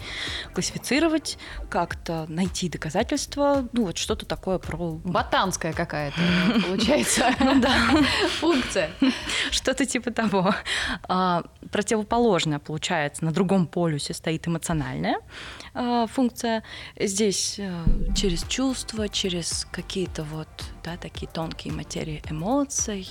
классифицировать, 0.53 1.37
как-то 1.69 2.25
найти 2.27 2.67
доказательства, 2.67 3.65
ну 3.71 3.85
вот 3.85 3.97
что-то 3.97 4.25
такое 4.25 4.57
про... 4.57 4.99
Ботанская 5.05 5.71
какая-то, 5.71 6.17
получается, 6.67 7.31
функция. 8.41 8.91
Что-то 9.51 9.85
типа 9.85 10.11
того. 10.11 10.53
А, 11.07 11.43
противоположная, 11.71 12.59
получается, 12.59 13.23
на 13.23 13.31
другом 13.31 13.67
полюсе 13.67 14.13
стоит 14.13 14.45
эмоциональная 14.49 15.15
а, 15.73 16.05
функция. 16.07 16.61
Здесь 16.99 17.55
э, 17.57 17.85
через 18.17 18.43
чувства, 18.43 19.07
через 19.07 19.65
какие-то 19.71 20.23
вот, 20.23 20.49
да, 20.83 20.97
такие 20.97 21.31
тонкие 21.31 21.71
материи 21.73 22.21
эмоций, 22.29 23.07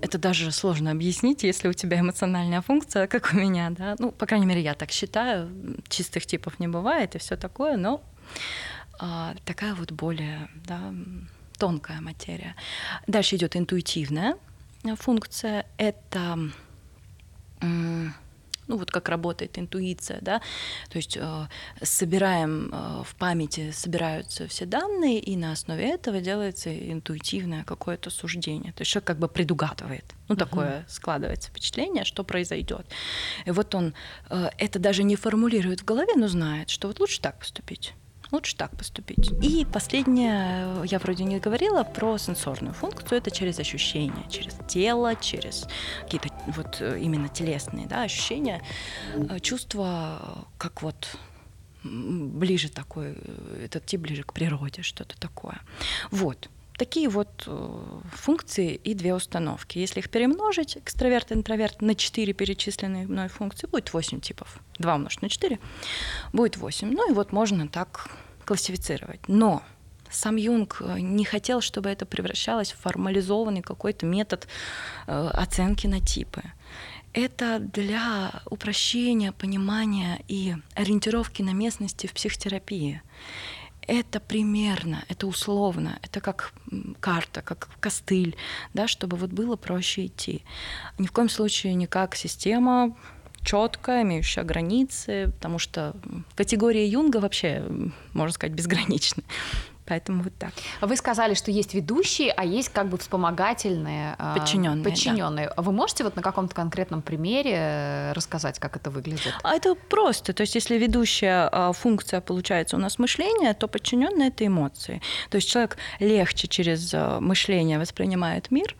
это 0.00 0.18
даже 0.18 0.50
сложно 0.52 0.90
объяснить, 0.90 1.42
если 1.42 1.68
у 1.68 1.72
тебя 1.72 2.00
эмоциональная 2.00 2.60
функция, 2.60 3.06
как 3.06 3.30
у 3.32 3.36
меня, 3.36 3.70
да. 3.70 3.96
Ну, 3.98 4.10
по 4.10 4.26
крайней 4.26 4.46
мере, 4.46 4.60
я 4.60 4.74
так 4.74 4.90
считаю. 4.90 5.50
Чистых 5.88 6.26
типов 6.26 6.58
не 6.60 6.68
бывает 6.68 7.14
и 7.14 7.18
все 7.18 7.36
такое, 7.36 7.76
но 7.76 8.02
а, 8.98 9.34
такая 9.44 9.74
вот 9.74 9.92
более 9.92 10.48
да, 10.66 10.92
тонкая 11.58 12.00
материя. 12.00 12.56
Дальше 13.06 13.36
идет 13.36 13.56
интуитивная 13.56 14.36
функция. 14.96 15.66
Это 15.76 16.38
ну 18.66 18.76
вот 18.76 18.90
как 18.90 19.08
работает 19.08 19.58
интуиция, 19.58 20.18
да, 20.20 20.40
то 20.90 20.96
есть 20.96 21.16
э, 21.16 21.46
собираем 21.82 22.70
э, 22.72 23.02
в 23.04 23.14
памяти, 23.16 23.70
собираются 23.72 24.46
все 24.48 24.66
данные, 24.66 25.18
и 25.20 25.36
на 25.36 25.52
основе 25.52 25.90
этого 25.90 26.20
делается 26.20 26.70
интуитивное 26.72 27.64
какое-то 27.64 28.10
суждение, 28.10 28.72
то 28.72 28.82
есть 28.82 28.90
человек 28.90 29.06
как 29.06 29.18
бы 29.18 29.28
предугадывает, 29.28 30.04
ну 30.28 30.34
uh-huh. 30.34 30.38
такое 30.38 30.86
складывается 30.88 31.50
впечатление, 31.50 32.04
что 32.04 32.24
произойдет. 32.24 32.86
И 33.46 33.50
вот 33.50 33.74
он 33.74 33.94
э, 34.30 34.50
это 34.58 34.78
даже 34.78 35.02
не 35.02 35.16
формулирует 35.16 35.80
в 35.80 35.84
голове, 35.84 36.14
но 36.16 36.28
знает, 36.28 36.70
что 36.70 36.88
вот 36.88 37.00
лучше 37.00 37.20
так 37.20 37.38
поступить 37.38 37.94
лучше 38.32 38.56
так 38.56 38.76
поступить. 38.76 39.30
И 39.42 39.64
последнее, 39.64 40.84
я 40.84 40.98
вроде 40.98 41.24
не 41.24 41.38
говорила 41.38 41.84
про 41.84 42.18
сенсорную 42.18 42.74
функцию, 42.74 43.18
это 43.18 43.30
через 43.30 43.58
ощущения, 43.58 44.28
через 44.30 44.56
тело, 44.66 45.14
через 45.16 45.66
какие-то 46.00 46.28
вот 46.48 46.78
э, 46.80 46.98
именно 47.00 47.28
телесные 47.28 47.86
да, 47.86 48.02
ощущения, 48.02 48.62
э, 49.14 49.38
чувства, 49.40 50.46
как 50.58 50.82
вот 50.82 51.16
ближе 51.84 52.68
такой, 52.68 53.14
э, 53.16 53.64
этот 53.66 53.86
тип 53.86 54.00
ближе 54.00 54.22
к 54.22 54.32
природе, 54.32 54.82
что-то 54.82 55.18
такое. 55.20 55.60
Вот. 56.10 56.48
Такие 56.78 57.08
вот 57.08 57.48
функции 58.12 58.74
и 58.74 58.94
две 58.94 59.14
установки. 59.14 59.78
Если 59.78 60.00
их 60.00 60.10
перемножить, 60.10 60.76
экстраверт 60.76 61.30
и 61.30 61.34
интроверт, 61.34 61.82
на 61.82 61.94
4 61.94 62.32
перечисленные 62.32 63.06
мной 63.06 63.28
функции, 63.28 63.66
будет 63.66 63.92
8 63.92 64.20
типов. 64.20 64.58
2 64.78 64.94
умножить 64.94 65.22
на 65.22 65.28
4 65.28 65.58
будет 66.32 66.56
8. 66.56 66.90
Ну 66.90 67.10
и 67.10 67.14
вот 67.14 67.32
можно 67.32 67.68
так 67.68 68.10
классифицировать. 68.44 69.20
Но 69.28 69.62
сам 70.12 70.36
Юнг 70.36 70.78
э, 70.80 71.00
не 71.00 71.24
хотел, 71.24 71.60
чтобы 71.60 71.88
это 71.88 72.06
превращалось 72.06 72.72
в 72.72 72.78
формализованный 72.78 73.62
какой-то 73.62 74.06
метод 74.06 74.46
э, 75.06 75.30
оценки 75.32 75.86
на 75.86 76.00
типы. 76.00 76.42
Это 77.14 77.58
для 77.58 78.42
упрощения, 78.46 79.32
понимания 79.32 80.22
и 80.28 80.54
ориентировки 80.74 81.42
на 81.42 81.52
местности 81.52 82.06
в 82.06 82.12
психотерапии. 82.14 83.02
Это 83.86 84.20
примерно, 84.20 85.04
это 85.08 85.26
условно, 85.26 85.98
это 86.02 86.20
как 86.20 86.52
карта, 87.00 87.42
как 87.42 87.68
костыль, 87.80 88.36
да, 88.74 88.86
чтобы 88.86 89.16
вот 89.16 89.30
было 89.30 89.56
проще 89.56 90.06
идти. 90.06 90.44
Ни 90.98 91.06
в 91.06 91.12
коем 91.12 91.28
случае 91.28 91.74
не 91.74 91.86
как 91.86 92.14
система 92.14 92.96
четкая, 93.44 94.02
имеющая 94.02 94.44
границы, 94.44 95.32
потому 95.34 95.58
что 95.58 95.96
категория 96.36 96.86
Юнга 96.86 97.18
вообще, 97.18 97.64
можно 98.12 98.32
сказать, 98.32 98.54
безгранична. 98.54 99.24
Поэтому 99.86 100.22
вот 100.22 100.32
так. 100.38 100.52
Вы 100.80 100.96
сказали, 100.96 101.34
что 101.34 101.50
есть 101.50 101.74
ведущие, 101.74 102.32
а 102.32 102.44
есть 102.44 102.68
как 102.68 102.88
бы 102.88 102.98
вспомогательные 102.98 104.16
подчиненные. 104.34 104.84
подчиненные. 104.84 105.52
Да. 105.56 105.62
Вы 105.62 105.72
можете 105.72 106.04
вот 106.04 106.16
на 106.16 106.22
каком-то 106.22 106.54
конкретном 106.54 107.02
примере 107.02 107.54
э, 107.56 108.12
рассказать, 108.12 108.58
как 108.58 108.76
это 108.76 108.90
выглядит? 108.90 109.34
А 109.42 109.54
это 109.54 109.74
просто. 109.74 110.32
То 110.32 110.42
есть, 110.42 110.54
если 110.54 110.78
ведущая 110.78 111.48
а, 111.50 111.72
функция 111.72 112.20
получается 112.20 112.76
у 112.76 112.78
нас 112.78 112.98
мышление, 112.98 113.54
то 113.54 113.68
подчиненные 113.68 114.28
это 114.28 114.46
эмоции. 114.46 115.02
То 115.30 115.36
есть 115.36 115.48
человек 115.48 115.76
легче 115.98 116.46
через 116.46 116.92
а, 116.94 117.20
мышление 117.20 117.78
воспринимает 117.78 118.50
мир, 118.50 118.76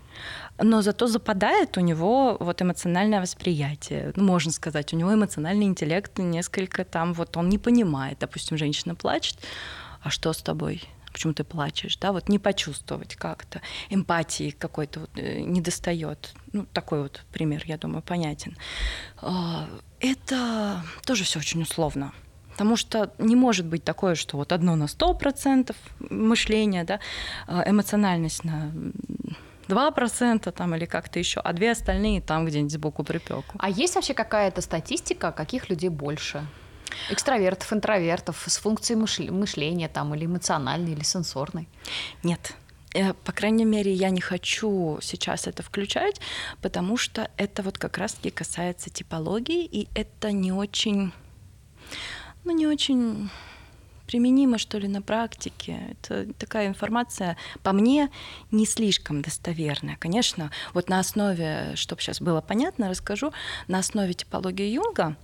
но 0.59 0.83
зато 0.83 1.07
западает 1.07 1.77
у 1.79 1.81
него 1.81 2.37
вот 2.39 2.63
эмоциональное 2.63 3.21
восприятие. 3.21 4.13
Ну, 4.17 4.25
можно 4.25 4.53
сказать, 4.53 4.93
у 4.93 4.97
него 4.97 5.13
эмоциональный 5.13 5.67
интеллект 5.67 6.19
несколько 6.19 6.85
там, 6.85 7.13
вот 7.15 7.37
он 7.37 7.49
не 7.49 7.59
понимает. 7.59 8.19
Допустим, 8.21 8.57
женщина 8.57 8.95
плачет, 8.95 9.39
а 10.03 10.11
что 10.11 10.33
с 10.33 10.43
тобой? 10.43 10.83
Почему 11.13 11.35
ты 11.35 11.45
плачешь? 11.45 11.97
Да, 11.99 12.13
вот 12.13 12.29
не 12.29 12.39
почувствовать 12.39 13.17
как-то. 13.17 13.61
Эмпатии 13.91 14.51
какой-то 14.51 15.01
вот 15.01 15.11
э, 15.17 15.41
не 15.41 15.61
достает. 15.61 16.33
Ну, 16.53 16.67
такой 16.73 17.03
вот 17.03 17.25
пример, 17.33 17.63
я 17.67 17.77
думаю, 17.77 18.03
понятен. 18.03 18.57
А, 19.21 19.69
это 20.01 20.83
тоже 21.05 21.25
все 21.25 21.39
очень 21.39 21.63
условно. 21.63 22.13
Потому 22.53 22.77
что 22.77 23.13
не 23.19 23.37
может 23.37 23.67
быть 23.67 23.85
такое, 23.85 24.15
что 24.15 24.37
вот 24.37 24.53
одно 24.53 24.77
на 24.77 24.87
сто 24.87 25.15
процентов 25.15 25.77
мышления, 25.99 26.85
да, 26.85 27.01
а 27.47 27.69
эмоциональность 27.69 28.45
на 28.45 28.73
2% 29.69 30.51
там 30.51 30.75
или 30.75 30.85
как-то 30.85 31.19
еще, 31.19 31.41
а 31.41 31.53
две 31.53 31.71
остальные 31.71 32.21
там 32.21 32.45
где-нибудь 32.45 32.73
сбоку 32.73 33.05
припеку. 33.05 33.57
А 33.59 33.71
есть 33.71 33.95
вообще 33.95 34.15
какая-то 34.15 34.61
статистика, 34.61 35.33
каких 35.33 35.71
людей 35.71 35.89
больше? 35.89 36.47
Экстравертов, 37.11 37.73
интровертов, 37.73 38.45
с 38.47 38.59
функцией 38.59 38.99
мышления 39.31 39.89
там, 39.89 40.15
или 40.15 40.27
эмоциональной, 40.27 40.93
или 40.93 41.03
сенсорной? 41.03 41.69
Нет. 42.23 42.55
Э, 42.95 43.15
по 43.15 43.33
крайней 43.33 43.65
мере, 43.65 43.93
я 43.93 44.11
не 44.11 44.21
хочу 44.21 44.99
сейчас 45.01 45.47
это 45.47 45.63
включать, 45.63 46.21
потому 46.61 46.97
что 46.97 47.31
это 47.37 47.63
вот 47.63 47.79
как 47.79 47.99
раз-таки 47.99 48.31
касается 48.31 48.91
типологии, 48.91 49.65
и 49.65 49.89
это 49.95 50.33
не 50.33 50.53
очень, 50.53 51.13
ну, 52.45 52.53
не 52.53 52.67
очень 52.67 53.31
применимо, 54.07 54.59
что 54.59 54.79
ли, 54.79 54.89
на 54.89 55.01
практике. 55.01 55.79
Это 55.93 56.31
такая 56.35 56.69
информация, 56.69 57.37
по 57.63 57.73
мне, 57.73 58.11
не 58.51 58.67
слишком 58.67 59.23
достоверная. 59.23 59.97
Конечно, 59.97 60.51
вот 60.75 60.91
на 60.91 60.99
основе, 60.99 61.73
чтобы 61.77 62.03
сейчас 62.03 62.21
было 62.21 62.43
понятно, 62.43 62.91
расскажу, 62.91 63.33
на 63.69 63.79
основе 63.79 64.13
типологии 64.13 64.67
Юнга 64.67 65.17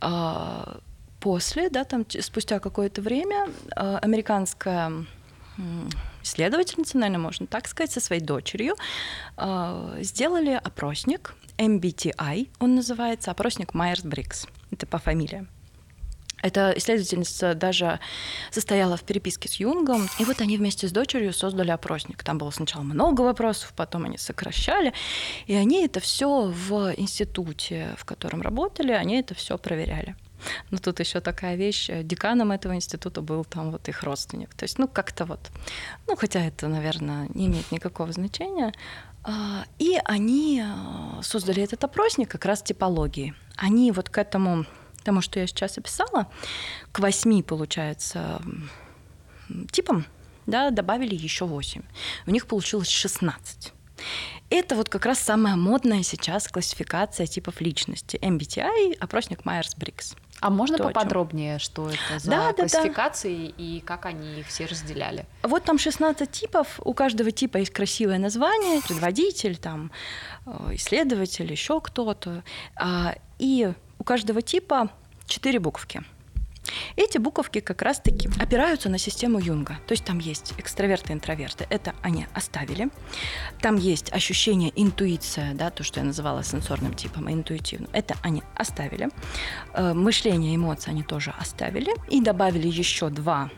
а, 0.00 0.80
после, 1.20 1.70
да, 1.70 1.84
там 1.84 2.04
спустя 2.20 2.58
какое-то 2.58 3.02
время 3.02 3.48
а, 3.76 3.98
американская 3.98 5.06
исследовательница, 6.22 6.98
наверное, 6.98 7.20
можно 7.20 7.46
так 7.46 7.68
сказать, 7.68 7.92
со 7.92 8.00
своей 8.00 8.22
дочерью 8.22 8.76
а, 9.36 9.96
сделали 10.00 10.52
опросник 10.62 11.34
MBTI, 11.58 12.48
он 12.58 12.74
называется, 12.74 13.30
опросник 13.30 13.74
Майерс-Брикс. 13.74 14.48
Это 14.70 14.86
по 14.86 14.98
фамилии. 14.98 15.46
Эта 16.42 16.72
исследовательница 16.76 17.54
даже 17.54 18.00
состояла 18.50 18.96
в 18.96 19.02
переписке 19.02 19.48
с 19.48 19.56
Юнгом, 19.56 20.08
и 20.18 20.24
вот 20.24 20.40
они 20.40 20.56
вместе 20.56 20.88
с 20.88 20.92
дочерью 20.92 21.34
создали 21.34 21.70
опросник. 21.70 22.24
Там 22.24 22.38
было 22.38 22.50
сначала 22.50 22.82
много 22.82 23.20
вопросов, 23.20 23.74
потом 23.76 24.06
они 24.06 24.16
сокращали, 24.16 24.94
и 25.46 25.54
они 25.54 25.84
это 25.84 26.00
все 26.00 26.46
в 26.46 26.94
институте, 26.96 27.94
в 27.98 28.06
котором 28.06 28.40
работали, 28.40 28.92
они 28.92 29.20
это 29.20 29.34
все 29.34 29.58
проверяли. 29.58 30.16
Но 30.70 30.78
тут 30.78 31.00
еще 31.00 31.20
такая 31.20 31.56
вещь, 31.56 31.90
деканом 32.02 32.52
этого 32.52 32.74
института 32.74 33.20
был 33.20 33.44
там 33.44 33.70
вот 33.70 33.88
их 33.88 34.02
родственник. 34.02 34.54
То 34.54 34.64
есть, 34.64 34.78
ну, 34.78 34.88
как-то 34.88 35.24
вот, 35.24 35.40
ну, 36.06 36.16
хотя 36.16 36.40
это, 36.40 36.68
наверное, 36.68 37.28
не 37.34 37.46
имеет 37.46 37.70
никакого 37.72 38.12
значения. 38.12 38.72
А, 39.22 39.64
и 39.78 39.98
они 40.04 40.62
а, 40.64 41.20
создали 41.22 41.62
этот 41.62 41.84
опросник 41.84 42.30
как 42.30 42.44
раз 42.44 42.62
типологии. 42.62 43.34
Они 43.56 43.92
вот 43.92 44.08
к 44.08 44.18
этому 44.18 44.64
тому, 45.04 45.20
что 45.20 45.40
я 45.40 45.46
сейчас 45.46 45.78
описала, 45.78 46.28
к 46.92 46.98
восьми, 46.98 47.42
получается, 47.42 48.40
типам, 49.72 50.06
да, 50.46 50.70
добавили 50.70 51.14
еще 51.14 51.46
восемь. 51.46 51.82
У 52.26 52.30
них 52.30 52.46
получилось 52.46 52.88
16. 52.88 53.72
Это 54.50 54.74
вот 54.74 54.88
как 54.88 55.06
раз 55.06 55.18
самая 55.18 55.56
модная 55.56 56.02
сейчас 56.02 56.48
классификация 56.48 57.26
типов 57.26 57.60
личности. 57.60 58.16
MBTI, 58.16 58.96
опросник 58.98 59.44
Майерс-Брикс. 59.44 60.16
А 60.40 60.50
можно 60.50 60.78
То, 60.78 60.84
поподробнее, 60.84 61.58
что 61.58 61.88
это 61.90 62.18
за 62.18 62.30
да, 62.30 62.52
классификации 62.52 63.46
да, 63.48 63.52
да. 63.56 63.62
и 63.62 63.80
как 63.80 64.06
они 64.06 64.40
их 64.40 64.46
все 64.46 64.66
разделяли? 64.66 65.26
Вот 65.42 65.64
там 65.64 65.78
16 65.78 66.30
типов, 66.30 66.80
у 66.82 66.94
каждого 66.94 67.30
типа 67.30 67.58
есть 67.58 67.72
красивое 67.72 68.18
название, 68.18 68.80
предводитель, 68.80 69.56
там, 69.56 69.90
э, 70.46 70.50
исследователь, 70.72 71.50
еще 71.50 71.80
кто-то. 71.80 72.42
А, 72.76 73.14
и 73.38 73.72
у 73.98 74.04
каждого 74.04 74.40
типа 74.40 74.88
четыре 75.26 75.58
буковки. 75.58 76.02
Эти 76.96 77.18
буковки 77.18 77.60
как 77.60 77.82
раз-таки 77.82 78.28
опираются 78.38 78.88
на 78.88 78.98
систему 78.98 79.38
Юнга. 79.38 79.78
То 79.86 79.92
есть 79.92 80.04
там 80.04 80.18
есть 80.18 80.54
экстраверты 80.58 81.12
интроверты. 81.12 81.66
Это 81.70 81.94
они 82.02 82.26
оставили. 82.34 82.88
Там 83.60 83.76
есть 83.76 84.12
ощущение, 84.12 84.72
интуиция, 84.74 85.54
да, 85.54 85.70
то, 85.70 85.82
что 85.82 86.00
я 86.00 86.06
называла 86.06 86.42
сенсорным 86.42 86.94
типом, 86.94 87.30
интуитивным. 87.30 87.90
Это 87.92 88.14
они 88.22 88.42
оставили. 88.54 89.08
Э, 89.74 89.92
мышление, 89.92 90.54
эмоции 90.54 90.90
они 90.90 91.02
тоже 91.02 91.34
оставили. 91.38 91.92
И 92.08 92.20
добавили 92.20 92.68
еще 92.68 93.08
два 93.10 93.50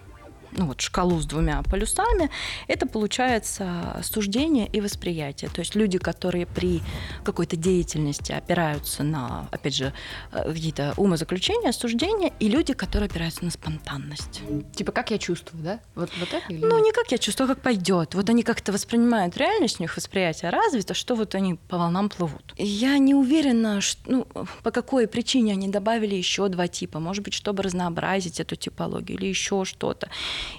ну 0.53 0.67
вот 0.67 0.81
шкалу 0.81 1.21
с 1.21 1.27
двумя 1.27 1.63
полюсами, 1.63 2.31
это 2.69 2.87
получается 2.87 4.01
суждение 4.03 4.67
и 4.67 4.81
восприятие. 4.81 5.51
То 5.51 5.61
есть 5.61 5.75
люди, 5.75 5.99
которые 5.99 6.47
при 6.47 6.83
какой-то 7.25 7.57
деятельности 7.57 8.33
опираются 8.33 9.03
на, 9.03 9.49
опять 9.51 9.75
же, 9.75 9.93
э, 10.33 10.53
какие-то 10.53 10.95
умозаключения, 10.97 11.73
суждения, 11.73 12.33
и 12.41 12.49
люди, 12.49 12.73
которые 12.73 13.09
опираются 13.09 13.45
на 13.45 13.51
спонтанность. 13.51 14.43
Типа 14.75 14.93
как 14.93 15.11
я 15.11 15.19
чувствую, 15.19 15.63
да? 15.63 15.81
Вот, 15.95 16.11
вот 16.19 16.29
это? 16.33 16.53
Или 16.53 16.65
ну, 16.65 16.79
не 16.85 16.93
как 16.93 17.11
я 17.13 17.19
чувствую, 17.19 17.51
а 17.51 17.55
как 17.55 17.63
пойдет. 17.63 18.15
Вот 18.15 18.29
они 18.29 18.43
как-то 18.43 18.73
воспринимают 18.73 19.37
реальность, 19.37 19.81
у 19.81 19.83
них 19.83 19.97
восприятие 19.97 20.51
развито, 20.51 20.95
что 20.95 21.15
вот 21.15 21.35
они 21.35 21.55
по 21.55 21.79
волнам 21.79 22.09
плывут. 22.09 22.55
Я 22.57 22.99
не 22.99 23.15
уверена, 23.15 23.81
что, 23.81 24.01
ну, 24.07 24.27
по 24.63 24.71
какой 24.71 25.07
причине 25.07 25.53
они 25.53 25.69
добавили 25.69 26.15
еще 26.15 26.49
два 26.49 26.69
типа. 26.69 27.01
Может 27.01 27.25
быть, 27.25 27.35
чтобы 27.35 27.63
разнообразить 27.63 28.41
эту 28.41 28.57
типологию 28.57 29.19
или 29.19 29.27
еще 29.27 29.65
что-то. 29.65 30.09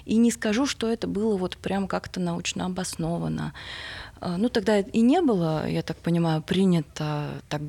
И 0.04 0.16
не 0.16 0.30
скажу, 0.30 0.66
что 0.66 0.88
это 0.88 1.06
было 1.06 1.36
вот 1.36 1.56
прям 1.56 1.88
как-то 1.88 2.20
научно 2.20 2.66
обосновано. 2.66 3.52
А, 4.20 4.36
ну, 4.36 4.48
тогда 4.48 4.78
и 4.78 5.00
не 5.00 5.20
было, 5.20 5.68
я 5.68 5.82
так 5.82 5.96
понимаю, 5.98 6.42
принято 6.42 7.42
так 7.48 7.62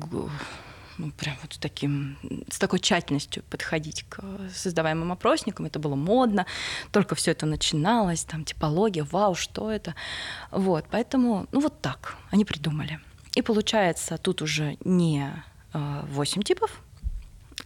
ну, 0.98 1.10
прям 1.10 1.36
вот 1.42 1.56
таким, 1.60 2.16
с 2.50 2.58
такой 2.58 2.78
тщательностью 2.78 3.42
подходить 3.50 4.04
к 4.08 4.22
создаваемым 4.54 5.12
опросникам. 5.12 5.66
Это 5.66 5.78
было 5.78 5.94
модно, 5.94 6.46
только 6.90 7.14
все 7.14 7.32
это 7.32 7.46
начиналось, 7.46 8.24
там 8.24 8.44
типология, 8.44 9.04
вау, 9.04 9.34
что 9.34 9.70
это. 9.70 9.94
Вот, 10.50 10.86
поэтому, 10.90 11.46
ну 11.52 11.60
вот 11.60 11.80
так 11.80 12.16
они 12.30 12.44
придумали. 12.44 13.00
И 13.34 13.42
получается, 13.42 14.16
тут 14.16 14.40
уже 14.40 14.78
не 14.84 15.30
8 15.72 16.40
а, 16.40 16.44
типов, 16.44 16.82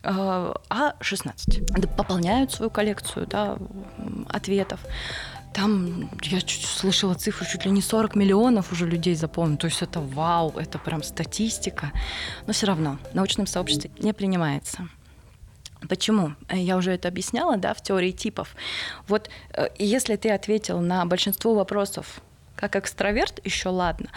а 0.03 0.95
16. 1.01 1.97
Пополняют 1.97 2.53
свою 2.53 2.71
коллекцию 2.71 3.27
да, 3.27 3.59
ответов. 4.29 4.81
Там 5.53 6.09
я 6.23 6.41
чуть 6.41 6.65
слышала 6.65 7.15
цифру, 7.15 7.45
чуть 7.45 7.65
ли 7.65 7.73
не 7.73 7.83
40 7.83 8.15
миллионов 8.15 8.73
уже 8.73 8.87
людей 8.87 9.15
запомнили. 9.15 9.57
То 9.57 9.67
есть 9.67 9.83
это 9.83 10.01
вау, 10.01 10.53
это 10.57 10.79
прям 10.79 11.03
статистика. 11.03 11.93
Но 12.47 12.53
все 12.53 12.67
равно 12.67 12.99
в 13.11 13.15
научном 13.15 13.47
сообществе 13.47 13.91
не 13.99 14.13
принимается. 14.13 14.89
Почему? 15.89 16.35
Я 16.53 16.77
уже 16.77 16.93
это 16.93 17.09
объясняла, 17.09 17.57
да, 17.57 17.75
в 17.75 17.83
теории 17.83 18.13
типов. 18.13 18.55
Вот 19.09 19.31
э, 19.55 19.69
если 19.79 20.17
ты 20.17 20.31
ответил 20.31 20.81
на 20.81 21.05
большинство 21.07 21.55
вопросов 21.55 22.21
как 22.55 22.77
экстраверт, 22.77 23.41
еще 23.45 23.71
ладно. 23.71 24.11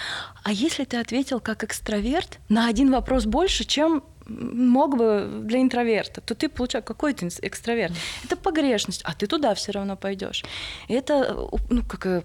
А 0.44 0.52
если 0.52 0.84
ты 0.84 0.98
ответил 0.98 1.40
как 1.40 1.64
экстраверт 1.64 2.40
на 2.50 2.68
один 2.68 2.92
вопрос 2.92 3.26
больше, 3.26 3.64
чем 3.64 4.04
мог 4.28 4.98
бы 4.98 5.42
для 5.44 5.62
интроверта, 5.62 6.22
то 6.22 6.36
ты 6.36 6.50
получаешь 6.50 6.86
какой 6.86 7.14
то 7.14 7.28
экстраверт. 7.28 7.94
Это 8.24 8.36
погрешность, 8.36 9.02
а 9.04 9.14
ты 9.14 9.28
туда 9.28 9.54
все 9.54 9.72
равно 9.72 9.96
пойдешь. 9.96 10.44
И 10.88 10.94
это 10.94 11.48
ну, 11.70 11.84
как 11.84 12.06
э, 12.06 12.22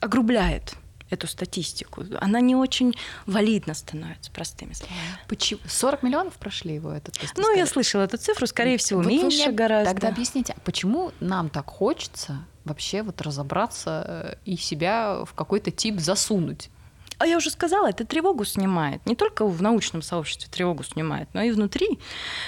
огрубляет 0.00 0.74
эту 1.10 1.26
статистику. 1.26 2.04
Она 2.20 2.40
не 2.40 2.56
очень 2.56 2.94
валидно 3.26 3.74
становится, 3.74 4.30
простыми 4.30 4.72
словами. 4.72 4.98
Почему? 5.28 5.60
40 5.66 6.02
миллионов 6.02 6.34
прошли 6.34 6.74
его 6.74 6.90
этот 6.90 7.14
тест? 7.14 7.34
Ну, 7.36 7.54
я 7.54 7.66
слышала 7.66 8.02
эту 8.02 8.16
цифру, 8.16 8.46
скорее 8.46 8.76
всего, 8.76 9.00
вот 9.00 9.08
меньше 9.08 9.52
гораздо. 9.52 9.92
Тогда 9.92 10.08
объясните, 10.08 10.54
а 10.56 10.60
почему 10.60 11.12
нам 11.20 11.48
так 11.48 11.68
хочется 11.68 12.44
вообще 12.64 13.02
вот 13.02 13.20
разобраться 13.22 14.04
э, 14.06 14.34
и 14.44 14.56
себя 14.56 15.24
в 15.24 15.32
какой-то 15.34 15.70
тип 15.70 16.00
засунуть? 16.00 16.70
А 17.18 17.26
я 17.26 17.38
уже 17.38 17.50
сказала, 17.50 17.88
это 17.88 18.04
тревогу 18.04 18.44
снимает. 18.44 19.04
Не 19.06 19.16
только 19.16 19.46
в 19.46 19.62
научном 19.62 20.02
сообществе 20.02 20.50
тревогу 20.50 20.84
снимает, 20.84 21.28
но 21.32 21.42
и 21.42 21.50
внутри. 21.50 21.98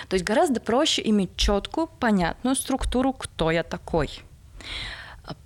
То 0.08 0.14
есть 0.14 0.24
гораздо 0.24 0.60
проще 0.60 1.02
иметь 1.06 1.36
четкую, 1.36 1.86
понятную 1.86 2.54
структуру, 2.54 3.12
кто 3.12 3.50
я 3.50 3.62
такой. 3.62 4.10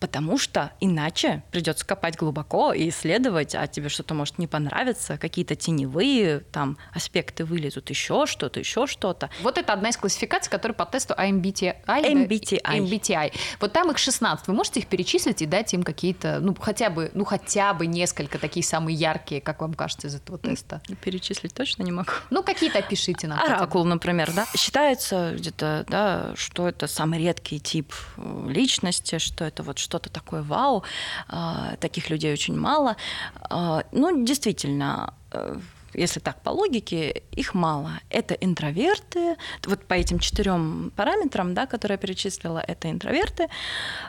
Потому 0.00 0.38
что 0.38 0.72
иначе 0.80 1.42
придется 1.50 1.86
копать 1.86 2.16
глубоко 2.16 2.72
и 2.72 2.88
исследовать, 2.88 3.54
а 3.54 3.66
тебе 3.66 3.88
что-то 3.88 4.14
может 4.14 4.38
не 4.38 4.46
понравиться, 4.46 5.18
какие-то 5.18 5.54
теневые 5.54 6.40
там 6.40 6.78
аспекты 6.92 7.44
вылезут, 7.44 7.90
еще 7.90 8.26
что-то, 8.26 8.60
еще 8.60 8.86
что-то. 8.86 9.30
Вот 9.42 9.58
это 9.58 9.72
одна 9.72 9.90
из 9.90 9.96
классификаций, 9.96 10.50
которая 10.50 10.74
по 10.74 10.86
тесту 10.86 11.14
MBTI. 11.14 11.76
MBTI. 11.86 12.60
MBTI. 12.62 13.32
Вот 13.60 13.72
там 13.72 13.90
их 13.90 13.98
16. 13.98 14.48
Вы 14.48 14.54
можете 14.54 14.80
их 14.80 14.86
перечислить 14.86 15.42
и 15.42 15.46
дать 15.46 15.72
им 15.74 15.82
какие-то, 15.82 16.38
ну 16.40 16.54
хотя 16.58 16.90
бы, 16.90 17.10
ну 17.14 17.24
хотя 17.24 17.74
бы 17.74 17.86
несколько 17.86 18.38
такие 18.38 18.64
самые 18.64 18.96
яркие, 18.96 19.40
как 19.40 19.60
вам 19.60 19.74
кажется, 19.74 20.08
из 20.08 20.14
этого 20.14 20.38
теста? 20.38 20.80
Перечислить 21.02 21.54
точно 21.54 21.82
не 21.82 21.92
могу. 21.92 22.10
Ну 22.30 22.42
какие-то 22.42 22.78
опишите 22.78 23.26
нам. 23.26 23.38
Оракул, 23.38 23.84
например, 23.84 24.32
да. 24.32 24.46
Считается 24.56 25.34
где-то, 25.34 25.84
да, 25.88 26.32
что 26.36 26.68
это 26.68 26.86
самый 26.86 27.18
редкий 27.18 27.60
тип 27.60 27.92
э, 28.16 28.46
личности, 28.48 29.18
что 29.18 29.44
это 29.44 29.62
вот 29.62 29.71
вот 29.72 29.78
что-то 29.78 30.10
такое 30.10 30.42
вау, 30.42 30.84
а, 31.28 31.76
таких 31.80 32.10
людей 32.10 32.32
очень 32.32 32.58
мало. 32.58 32.96
А, 33.40 33.82
ну, 33.92 34.24
действительно, 34.24 35.14
э, 35.32 35.56
если 35.94 36.20
так 36.20 36.42
по 36.42 36.50
логике, 36.50 37.22
их 37.32 37.54
мало. 37.54 37.92
Это 38.10 38.34
интроверты, 38.34 39.36
вот 39.66 39.84
по 39.84 39.94
этим 39.94 40.18
четырем 40.18 40.92
параметрам, 40.96 41.54
да, 41.54 41.66
которые 41.66 41.94
я 41.94 41.98
перечислила, 41.98 42.58
это 42.58 42.90
интроверты, 42.90 43.48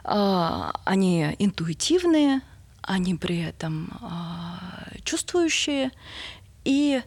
а, 0.03 0.73
они 0.85 1.35
интуитивные, 1.39 2.41
они 2.81 3.15
при 3.15 3.41
этом 3.41 3.89
чувствующие 5.05 5.91
и 6.65 7.01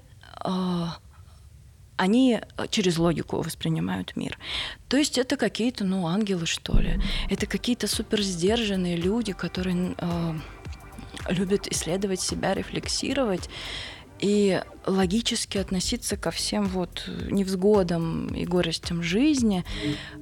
они 1.97 2.41
э, 2.41 2.67
через 2.71 2.99
логику 2.99 3.41
воспринимают 3.41 4.17
мир. 4.17 4.39
То 4.89 4.97
есть 4.97 5.19
это 5.19 5.37
какие-то, 5.37 5.85
ну, 5.85 6.07
ангелы, 6.07 6.47
что 6.47 6.79
ли. 6.79 7.01
Это 7.31 7.47
какие-то 7.47 7.87
супер 7.89 8.23
сдержанные 8.23 8.97
люди, 8.97 9.33
которые 9.33 9.95
э, 9.99 10.35
любят 11.31 11.67
исследовать 11.69 12.21
себя, 12.21 12.55
рефлексировать 12.55 13.49
и 14.19 14.63
логически 14.87 15.59
относиться 15.59 16.17
ко 16.17 16.31
всем 16.31 16.67
вот 16.67 17.09
невзгодам 17.31 18.29
и 18.29 18.45
горестям 18.47 19.03
жизни. 19.03 19.65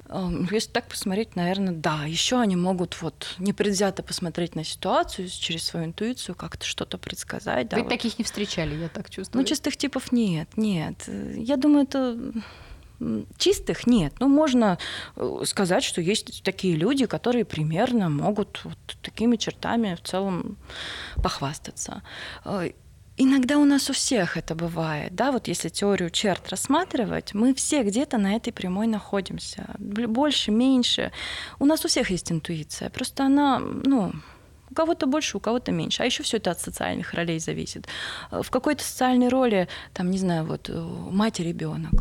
Эм, 0.09 0.47
если 0.51 0.71
так 0.71 0.87
посмотреть, 0.87 1.35
наверное, 1.35 1.73
да, 1.73 2.05
еще 2.05 2.39
они 2.39 2.55
могут 2.55 3.01
вот 3.01 3.35
непредвзято 3.37 4.03
посмотреть 4.03 4.55
на 4.55 4.63
ситуацию 4.63 5.29
через 5.29 5.63
свою 5.63 5.85
интуицию, 5.87 6.35
как-то 6.35 6.65
что-то 6.65 6.97
предсказать. 6.97 7.71
Вы 7.71 7.83
да, 7.83 7.89
таких 7.89 8.13
вот. 8.13 8.19
не 8.19 8.25
встречали, 8.25 8.75
я 8.75 8.89
так 8.89 9.09
чувствую. 9.09 9.41
Ну, 9.41 9.47
чистых 9.47 9.77
типов 9.77 10.11
нет, 10.11 10.49
нет. 10.57 11.07
Я 11.35 11.57
думаю, 11.57 11.83
это 11.83 12.17
чистых 13.37 13.87
нет. 13.87 14.13
Ну, 14.19 14.27
можно 14.27 14.77
э, 15.15 15.41
сказать, 15.45 15.83
что 15.83 16.01
есть 16.01 16.43
такие 16.43 16.75
люди, 16.75 17.05
которые 17.05 17.45
примерно 17.45 18.09
могут 18.09 18.61
вот 18.63 18.77
такими 19.01 19.35
чертами 19.35 19.95
в 19.95 20.07
целом 20.07 20.57
похвастаться. 21.21 22.03
Иногда 23.17 23.57
у 23.57 23.63
нас 23.63 23.89
у 23.89 23.93
всех 23.93 24.35
это 24.35 24.55
бывает, 24.55 25.15
да, 25.15 25.31
вот 25.31 25.47
если 25.47 25.69
теорию 25.69 26.09
черт 26.09 26.49
рассматривать, 26.49 27.33
мы 27.33 27.53
все 27.53 27.83
где-то 27.83 28.17
на 28.17 28.35
этой 28.35 28.51
прямой 28.51 28.87
находимся, 28.87 29.73
больше, 29.77 30.51
меньше. 30.51 31.13
У 31.57 31.65
нас 31.65 31.85
у 31.85 31.87
всех 31.87 32.09
есть 32.09 32.29
интуиция, 32.29 32.89
просто 32.89 33.23
она, 33.23 33.59
ну, 33.59 34.11
у 34.75 34.83
кого-то 34.85 35.07
больше, 35.07 35.37
у 35.37 35.39
кого-то 35.39 35.71
меньше. 35.71 36.03
А 36.03 36.05
еще 36.05 36.21
все 36.23 36.37
это 36.37 36.51
от 36.51 36.59
социальных 36.59 37.13
ролей 37.13 37.39
зависит. 37.39 37.87
Э, 38.31 38.41
в 38.43 38.49
какой-то 38.49 38.83
социальной 38.83 39.29
роли, 39.29 39.67
там, 39.93 40.11
не 40.11 40.17
знаю, 40.17 40.45
вот 40.45 40.69
э, 40.69 40.73
мать 41.11 41.39
и 41.39 41.43
ребенок, 41.43 41.93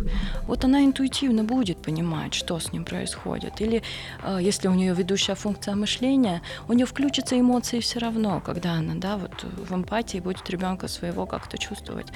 вот 0.49 0.65
она 0.65 0.85
интуитивно 0.85 1.45
будет 1.45 1.79
понимать, 1.79 2.35
что 2.35 2.59
с 2.59 2.73
ним 2.73 2.85
происходит. 2.85 3.61
Или 3.61 3.83
э, 4.25 4.39
если 4.43 4.67
у 4.69 4.75
нее 4.75 4.93
ведущая 4.93 5.37
функция 5.37 5.77
мышления, 5.77 6.43
у 6.69 6.73
нее 6.73 6.87
включатся 6.87 7.39
эмоции 7.39 7.79
все 7.79 8.01
равно, 8.01 8.41
когда 8.41 8.73
она, 8.73 8.95
да, 8.97 9.17
вот 9.17 9.45
в 9.45 9.73
эмпатии 9.73 10.19
будет 10.19 10.51
ребенка 10.51 10.89
своего 10.89 11.27
как-то 11.27 11.59
чувствовать. 11.59 12.09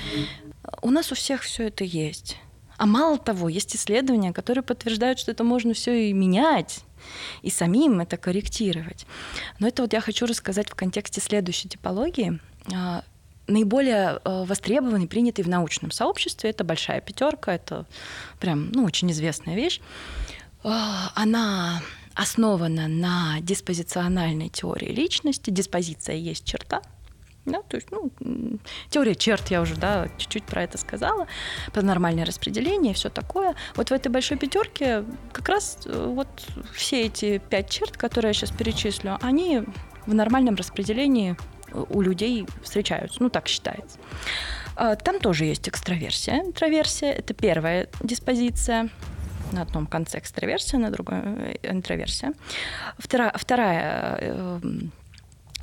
У 0.82 0.90
нас 0.90 1.12
у 1.12 1.14
всех 1.14 1.42
все 1.42 1.68
это 1.68 1.84
есть. 1.84 2.36
А 2.78 2.86
мало 2.86 3.18
того, 3.18 3.48
есть 3.48 3.76
исследования, 3.76 4.32
которые 4.32 4.62
подтверждают, 4.62 5.18
что 5.18 5.30
это 5.30 5.44
можно 5.44 5.72
все 5.72 6.10
и 6.10 6.12
менять 6.12 6.84
и 7.42 7.50
самим 7.50 8.00
это 8.00 8.16
корректировать. 8.16 9.06
Но 9.58 9.68
это 9.68 9.82
вот 9.82 9.92
я 9.92 10.00
хочу 10.00 10.26
рассказать 10.26 10.68
в 10.68 10.74
контексте 10.74 11.20
следующей 11.20 11.68
типологии. 11.68 12.38
А, 12.72 13.02
наиболее 13.46 14.20
э, 14.24 14.44
востребованный, 14.44 15.06
принятый 15.06 15.42
в 15.42 15.48
научном 15.48 15.90
сообществе, 15.90 16.50
это 16.50 16.64
большая 16.64 17.00
пятерка, 17.00 17.54
это 17.54 17.86
прям 18.38 18.70
ну, 18.72 18.84
очень 18.84 19.10
известная 19.10 19.56
вещь. 19.56 19.80
А, 20.62 21.12
она 21.14 21.82
основана 22.14 22.88
на 22.88 23.40
диспозициональной 23.40 24.48
теории 24.48 24.92
личности. 24.92 25.50
Диспозиция 25.50 26.16
есть 26.16 26.44
черта, 26.44 26.82
да, 27.50 27.62
то 27.62 27.76
есть, 27.76 27.88
ну, 27.90 28.10
теория 28.90 29.14
черт, 29.14 29.48
я 29.48 29.60
уже, 29.62 29.76
да, 29.76 30.08
чуть-чуть 30.18 30.44
про 30.44 30.62
это 30.62 30.78
сказала, 30.78 31.26
про 31.72 31.82
нормальное 31.82 32.24
распределение 32.24 32.92
и 32.92 32.94
все 32.94 33.08
такое. 33.08 33.54
Вот 33.74 33.90
в 33.90 33.92
этой 33.92 34.08
большой 34.08 34.36
пятерке 34.36 35.04
как 35.32 35.48
раз 35.48 35.78
э, 35.86 36.06
вот 36.06 36.28
все 36.72 37.06
эти 37.06 37.38
пять 37.38 37.70
черт, 37.70 37.96
которые 37.96 38.30
я 38.30 38.32
сейчас 38.34 38.50
перечислю, 38.50 39.18
они 39.22 39.64
в 40.06 40.14
нормальном 40.14 40.54
распределении 40.54 41.36
у 41.72 42.00
людей 42.00 42.46
встречаются, 42.62 43.22
ну, 43.22 43.28
так 43.30 43.48
считается. 43.48 43.98
А, 44.76 44.96
там 44.96 45.18
тоже 45.20 45.44
есть 45.44 45.68
экстраверсия. 45.68 46.40
Интроверсия— 46.40 47.12
это 47.18 47.34
первая 47.34 47.88
диспозиция, 48.00 48.90
на 49.52 49.62
одном 49.62 49.86
конце 49.86 50.18
экстраверсия, 50.18 50.78
на 50.78 50.90
другом 50.90 51.38
э, 51.38 51.56
интроверсия. 51.62 52.32
Вторая, 52.98 53.32
вторая 53.34 54.18
э, 54.20 54.60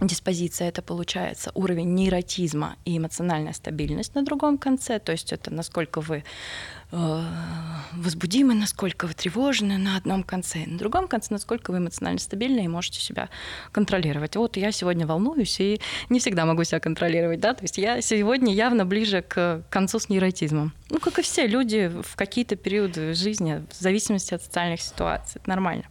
диспозиция 0.01 0.67
это 0.67 0.81
получается 0.81 1.51
уровень 1.53 1.93
нейротизма 1.93 2.75
и 2.85 2.97
эмоциональная 2.97 3.53
стабильность 3.53 4.15
на 4.15 4.23
другом 4.23 4.57
конце, 4.57 4.99
то 4.99 5.11
есть 5.11 5.31
это 5.31 5.51
насколько 5.51 6.01
вы 6.01 6.23
возбудимы, 6.91 8.53
насколько 8.53 9.07
вы 9.07 9.13
тревожны 9.13 9.77
на 9.77 9.97
одном 9.97 10.23
конце, 10.23 10.65
на 10.65 10.77
другом 10.77 11.07
конце 11.07 11.27
насколько 11.31 11.71
вы 11.71 11.79
эмоционально 11.79 12.19
стабильны 12.19 12.65
и 12.65 12.67
можете 12.67 12.99
себя 12.99 13.29
контролировать. 13.71 14.35
Вот 14.35 14.57
я 14.57 14.71
сегодня 14.71 15.07
волнуюсь 15.07 15.59
и 15.59 15.81
не 16.09 16.19
всегда 16.19 16.45
могу 16.45 16.63
себя 16.63 16.79
контролировать, 16.79 17.39
да, 17.39 17.53
то 17.53 17.63
есть 17.63 17.77
я 17.77 18.01
сегодня 18.01 18.53
явно 18.53 18.85
ближе 18.85 19.21
к 19.21 19.63
концу 19.69 19.99
с 19.99 20.09
нейротизмом. 20.09 20.73
Ну, 20.89 20.99
как 20.99 21.19
и 21.19 21.21
все 21.21 21.47
люди 21.47 21.91
в 22.03 22.15
какие-то 22.15 22.55
периоды 22.55 23.13
жизни, 23.13 23.65
в 23.71 23.75
зависимости 23.75 24.33
от 24.33 24.43
социальных 24.43 24.81
ситуаций, 24.81 25.39
это 25.41 25.49
нормально. 25.49 25.85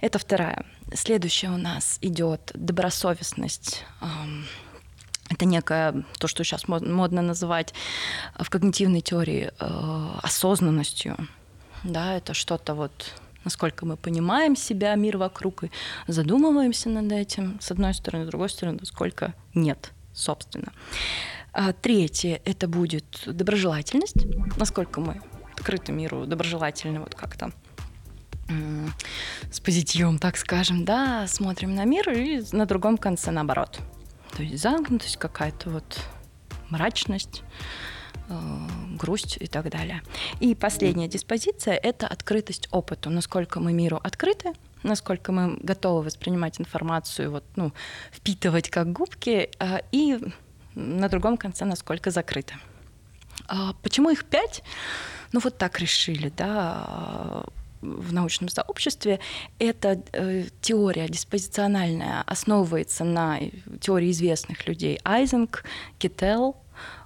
Это 0.00 0.18
вторая 0.18 0.64
Следующее 0.94 1.50
у 1.50 1.58
нас 1.58 1.98
идет 2.00 2.50
добросовестность. 2.54 3.84
Это 5.30 5.44
некое, 5.44 6.04
то, 6.18 6.28
что 6.28 6.44
сейчас 6.44 6.68
модно 6.68 7.22
называть 7.22 7.74
в 8.38 8.48
когнитивной 8.48 9.00
теории 9.00 9.50
э, 9.58 10.10
осознанностью. 10.22 11.16
Да, 11.84 12.16
это 12.16 12.34
что-то 12.34 12.74
вот 12.74 13.12
насколько 13.44 13.86
мы 13.86 13.96
понимаем 13.96 14.56
себя, 14.56 14.94
мир 14.94 15.16
вокруг, 15.16 15.64
и 15.64 15.70
задумываемся 16.06 16.90
над 16.90 17.10
этим, 17.12 17.58
с 17.60 17.70
одной 17.70 17.94
стороны, 17.94 18.24
с 18.24 18.28
другой 18.28 18.50
стороны, 18.50 18.78
насколько 18.80 19.32
нет, 19.54 19.92
собственно. 20.12 20.72
А 21.52 21.72
третье— 21.72 22.40
это 22.44 22.68
будет 22.68 23.22
доброжелательность, 23.24 24.26
насколько 24.58 25.00
мы 25.00 25.22
открыты 25.56 25.92
миру, 25.92 26.26
доброжелательны, 26.26 27.00
вот 27.00 27.14
как-то 27.14 27.52
с 29.50 29.60
позитивом, 29.60 30.18
так 30.18 30.36
скажем, 30.36 30.84
да, 30.84 31.26
смотрим 31.26 31.74
на 31.74 31.84
мир 31.84 32.10
и 32.10 32.42
на 32.52 32.66
другом 32.66 32.96
конце 32.96 33.30
наоборот. 33.30 33.80
То 34.36 34.42
есть 34.42 34.62
замкнутость 34.62 35.16
какая-то 35.16 35.70
вот 35.70 36.00
мрачность, 36.70 37.42
э, 38.28 38.38
грусть 38.96 39.36
и 39.40 39.46
так 39.46 39.70
далее. 39.70 40.02
И 40.40 40.54
последняя 40.54 41.08
диспозиция— 41.08 41.74
это 41.82 42.06
открытость 42.06 42.68
опыту. 42.70 43.10
Насколько 43.10 43.60
мы 43.60 43.72
миру 43.72 44.00
открыты, 44.02 44.52
насколько 44.82 45.32
мы 45.32 45.56
готовы 45.60 46.02
воспринимать 46.02 46.60
информацию, 46.60 47.30
вот, 47.30 47.44
ну, 47.56 47.72
впитывать 48.12 48.70
как 48.70 48.92
губки, 48.92 49.50
э, 49.58 49.80
и 49.92 50.18
на 50.74 51.08
другом 51.08 51.36
конце 51.36 51.64
насколько 51.64 52.10
закрыты. 52.10 52.54
А 53.46 53.72
почему 53.82 54.10
их 54.10 54.24
пять? 54.24 54.62
Ну 55.32 55.40
вот 55.40 55.58
так 55.58 55.78
решили, 55.80 56.32
да 56.36 57.44
в 57.80 58.12
научном 58.12 58.48
сообществе, 58.48 59.20
эта 59.58 60.02
э, 60.12 60.44
теория 60.60 61.08
диспозициональная 61.08 62.22
основывается 62.26 63.04
на 63.04 63.38
теории 63.80 64.10
известных 64.10 64.66
людей 64.66 64.98
Айзенг, 65.04 65.64
Киттел, 65.98 66.56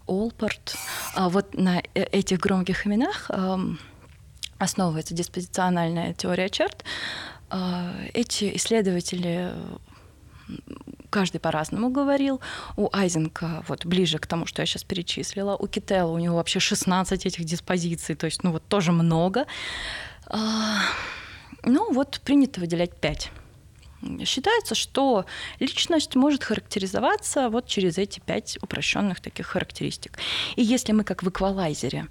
Олпорт. 0.06 0.76
А 1.14 1.28
вот 1.28 1.54
на 1.54 1.80
э, 1.80 2.02
этих 2.04 2.38
громких 2.38 2.86
именах 2.86 3.30
э, 3.30 3.58
основывается 4.58 5.14
диспозициональная 5.14 6.14
теория 6.14 6.48
черт. 6.48 6.84
Э, 7.50 8.08
эти 8.14 8.56
исследователи 8.56 9.52
каждый 11.10 11.38
по-разному 11.38 11.90
говорил. 11.90 12.40
У 12.76 12.88
Айзенка 12.92 13.64
вот 13.68 13.86
ближе 13.86 14.18
к 14.18 14.26
тому, 14.26 14.46
что 14.46 14.62
я 14.62 14.66
сейчас 14.66 14.84
перечислила. 14.84 15.56
У 15.56 15.66
Киттела 15.66 16.10
у 16.10 16.18
него 16.18 16.36
вообще 16.36 16.58
16 16.58 17.26
этих 17.26 17.44
диспозиций, 17.44 18.14
то 18.14 18.26
есть 18.26 18.42
ну 18.42 18.52
вот 18.52 18.66
тоже 18.66 18.92
много. 18.92 19.46
А, 20.32 20.80
ну 21.62 21.92
вот 21.92 22.20
принято 22.24 22.60
выделять 22.60 22.96
пять. 22.96 23.30
Считается, 24.24 24.74
что 24.74 25.26
личность 25.60 26.16
может 26.16 26.42
характеризоваться 26.42 27.50
вот 27.50 27.66
через 27.66 27.98
эти 27.98 28.18
пять 28.18 28.58
упрощенных 28.60 29.20
таких 29.20 29.46
характеристик. 29.46 30.18
И 30.56 30.62
если 30.62 30.92
мы 30.92 31.04
как 31.04 31.22
в 31.22 31.28
эквалайзере 31.28 32.08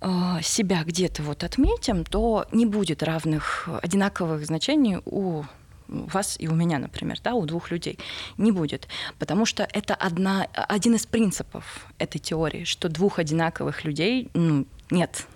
а, 0.00 0.40
себя 0.42 0.82
где-то 0.82 1.22
вот 1.22 1.44
отметим, 1.44 2.04
то 2.04 2.46
не 2.50 2.66
будет 2.66 3.02
равных 3.02 3.68
одинаковых 3.82 4.44
значений 4.44 4.98
у 5.04 5.44
вас 5.88 6.36
и 6.38 6.48
у 6.48 6.54
меня, 6.54 6.78
например, 6.78 7.18
да, 7.22 7.34
у 7.34 7.44
двух 7.44 7.70
людей, 7.70 7.98
не 8.38 8.50
будет. 8.50 8.88
Потому 9.18 9.44
что 9.44 9.68
это 9.72 9.94
одна, 9.94 10.48
один 10.54 10.94
из 10.94 11.04
принципов 11.04 11.86
этой 11.98 12.18
теории, 12.18 12.64
что 12.64 12.88
двух 12.88 13.18
одинаковых 13.18 13.84
людей 13.84 14.30
ну, 14.32 14.66
нет. 14.90 15.26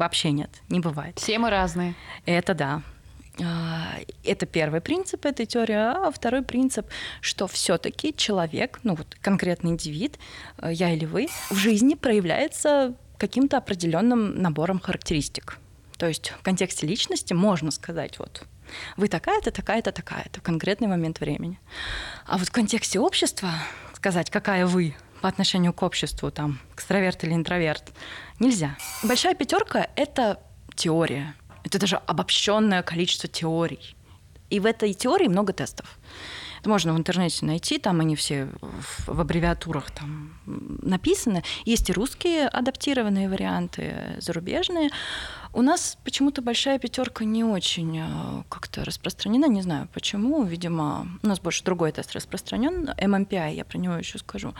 Вообще 0.00 0.30
нет, 0.30 0.48
не 0.70 0.80
бывает. 0.80 1.18
Все 1.18 1.38
мы 1.38 1.50
разные. 1.50 1.94
Это 2.24 2.54
да. 2.54 2.82
А, 3.38 3.98
это 4.24 4.46
первый 4.46 4.80
принцип 4.80 5.26
этой 5.26 5.44
теории, 5.44 5.74
а 5.74 6.10
второй 6.10 6.40
принцип, 6.40 6.86
что 7.20 7.46
все-таки 7.46 8.16
человек, 8.16 8.80
ну 8.82 8.94
вот 8.94 9.14
конкретный 9.20 9.72
индивид, 9.72 10.18
э, 10.56 10.70
я 10.72 10.94
или 10.94 11.04
вы, 11.04 11.28
в 11.50 11.56
жизни 11.56 11.92
проявляется 11.96 12.94
каким-то 13.18 13.58
определенным 13.58 14.40
набором 14.40 14.80
характеристик. 14.80 15.58
То 15.98 16.08
есть 16.08 16.30
в 16.30 16.42
контексте 16.42 16.86
личности 16.86 17.34
можно 17.34 17.70
сказать, 17.70 18.18
вот 18.18 18.46
вы 18.96 19.06
такая-то, 19.08 19.50
такая-то, 19.50 19.92
такая-то 19.92 20.40
в 20.40 20.42
конкретный 20.42 20.88
момент 20.88 21.20
времени. 21.20 21.60
А 22.24 22.38
вот 22.38 22.48
в 22.48 22.52
контексте 22.52 22.98
общества 22.98 23.50
сказать, 23.92 24.30
какая 24.30 24.64
вы 24.64 24.94
по 25.20 25.28
отношению 25.28 25.72
к 25.72 25.82
обществу, 25.82 26.30
там, 26.30 26.58
экстраверт 26.74 27.24
или 27.24 27.34
интроверт. 27.34 27.92
Нельзя. 28.38 28.76
Большая 29.02 29.34
пятерка— 29.34 29.88
это 29.96 30.40
теория. 30.74 31.34
Это 31.64 31.78
даже 31.78 31.96
обобщенное 31.96 32.82
количество 32.82 33.28
теорий. 33.28 33.96
И 34.48 34.60
в 34.60 34.66
этой 34.66 34.94
теории 34.94 35.28
много 35.28 35.52
тестов. 35.52 35.98
Это 36.60 36.68
можно 36.68 36.92
в 36.92 36.98
интернете 36.98 37.46
найти, 37.46 37.78
там 37.78 38.00
они 38.00 38.16
все 38.16 38.48
в, 39.06 39.20
аббревиатурах 39.20 39.90
там 39.90 40.34
написаны. 40.46 41.42
Есть 41.64 41.88
и 41.88 41.92
русские 41.92 42.48
адаптированные 42.48 43.28
варианты, 43.28 44.16
зарубежные. 44.18 44.90
У 45.52 45.62
нас 45.62 45.98
почему-то 46.04 46.42
большая 46.42 46.78
пятерка 46.78 47.24
не 47.24 47.42
очень 47.42 47.98
э, 47.98 48.42
как-то 48.48 48.84
распространена, 48.84 49.46
не 49.46 49.62
знаю 49.62 49.88
почему. 49.92 50.44
Видимо, 50.44 51.08
у 51.22 51.26
нас 51.26 51.40
больше 51.40 51.64
другой 51.64 51.90
тест 51.90 52.12
распространен, 52.12 52.90
MMPI, 52.96 53.54
я 53.54 53.64
про 53.64 53.78
него 53.78 53.94
еще 53.94 54.18
скажу. 54.18 54.54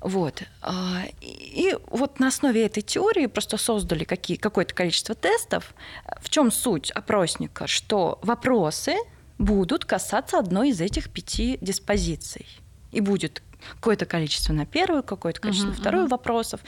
Вот. 0.00 0.42
А, 0.60 1.02
и 1.20 1.74
вот 1.88 2.20
на 2.20 2.28
основе 2.28 2.66
этой 2.66 2.82
теории 2.82 3.26
просто 3.26 3.56
создали 3.56 4.04
какие, 4.04 4.36
какое-то 4.36 4.74
количество 4.74 5.14
тестов. 5.14 5.74
В 6.20 6.28
чем 6.28 6.52
суть 6.52 6.90
опросника? 6.90 7.66
Что 7.66 8.18
вопросы 8.22 8.96
будут 9.38 9.84
касаться 9.84 10.38
одной 10.38 10.70
из 10.70 10.80
этих 10.80 11.10
пяти 11.10 11.58
диспозиций. 11.60 12.46
И 12.92 13.00
будет 13.00 13.42
какое-то 13.76 14.06
количество 14.06 14.52
на 14.52 14.66
первую, 14.66 15.02
какое-то 15.02 15.40
количество 15.40 15.70
uh-huh, 15.70 15.80
вторую 15.80 16.04
uh-huh. 16.04 16.10
вопросов. 16.10 16.60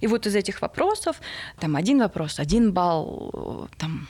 И 0.00 0.06
вот 0.06 0.26
из 0.26 0.34
этих 0.34 0.60
вопросов, 0.62 1.20
там 1.58 1.76
один 1.76 2.00
вопрос, 2.00 2.38
один 2.38 2.72
балл, 2.72 3.68
там 3.78 4.08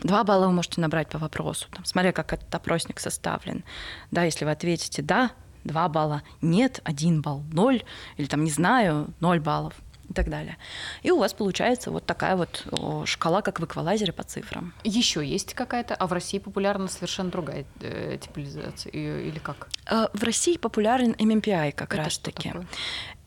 Два 0.00 0.24
балла 0.24 0.46
вы 0.46 0.52
можете 0.52 0.80
набрать 0.80 1.08
по 1.08 1.16
вопросу, 1.16 1.68
там, 1.72 1.84
смотря 1.86 2.12
как 2.12 2.34
этот 2.34 2.54
опросник 2.54 3.00
составлен. 3.00 3.64
Да, 4.10 4.24
если 4.24 4.44
вы 4.44 4.50
ответите 4.50 5.00
«да», 5.00 5.30
два 5.64 5.88
балла, 5.88 6.22
«нет», 6.42 6.80
один 6.84 7.22
балл, 7.22 7.42
ноль, 7.50 7.82
или 8.18 8.26
там 8.26 8.44
«не 8.44 8.50
знаю», 8.50 9.08
ноль 9.20 9.40
баллов 9.40 9.72
и 10.08 10.12
так 10.12 10.28
далее. 10.28 10.56
И 11.02 11.10
у 11.10 11.18
вас 11.18 11.32
получается 11.32 11.90
вот 11.90 12.06
такая 12.06 12.36
вот 12.36 12.64
шкала, 13.06 13.42
как 13.42 13.60
в 13.60 13.64
эквалайзере 13.64 14.12
по 14.12 14.22
цифрам. 14.22 14.72
Еще 14.84 15.26
есть 15.26 15.54
какая-то, 15.54 15.94
а 15.94 16.06
в 16.06 16.12
России 16.12 16.38
популярна 16.38 16.88
совершенно 16.88 17.30
другая 17.30 17.64
э, 17.80 18.18
типализация 18.20 18.90
или 18.92 19.38
как? 19.38 19.68
Э, 19.90 20.08
в 20.12 20.22
России 20.22 20.56
популярен 20.56 21.12
MMPI 21.12 21.72
как 21.72 21.94
раз-таки. 21.94 22.52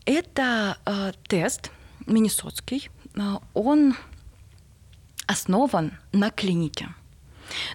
Это 0.04 0.78
э, 0.86 1.12
тест 1.26 1.70
Миннесотский. 2.06 2.90
Э, 3.16 3.36
он 3.54 3.94
основан 5.26 5.92
на 6.12 6.30
клинике. 6.30 6.88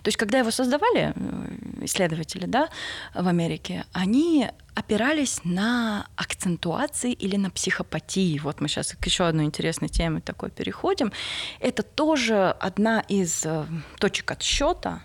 То 0.04 0.08
есть, 0.08 0.18
когда 0.18 0.40
его 0.40 0.52
создавали 0.52 1.14
э, 1.16 1.86
исследователи 1.86 2.46
да, 2.46 2.70
в 3.14 3.28
Америке, 3.28 3.86
они 3.94 4.50
опирались 4.76 5.40
на 5.44 6.08
акцентуации 6.16 7.14
или 7.14 7.38
на 7.38 7.50
психопатии. 7.50 8.40
Вот 8.40 8.62
мы 8.62 8.68
сейчас 8.68 8.94
к 9.00 9.06
еще 9.06 9.26
одной 9.26 9.46
интересной 9.46 9.88
теме 9.88 10.20
такой 10.20 10.52
переходим. 10.52 11.12
Это 11.60 11.82
тоже 11.82 12.56
одна 12.60 13.00
из 13.00 13.46
э, 13.46 13.66
точек 14.00 14.32
отсчета, 14.32 15.02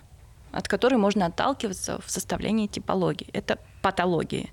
от 0.51 0.67
которой 0.67 0.95
можно 0.95 1.25
отталкиваться 1.25 1.99
в 2.05 2.11
составлении 2.11 2.67
типологии. 2.67 3.29
Это 3.31 3.57
патологии. 3.81 4.51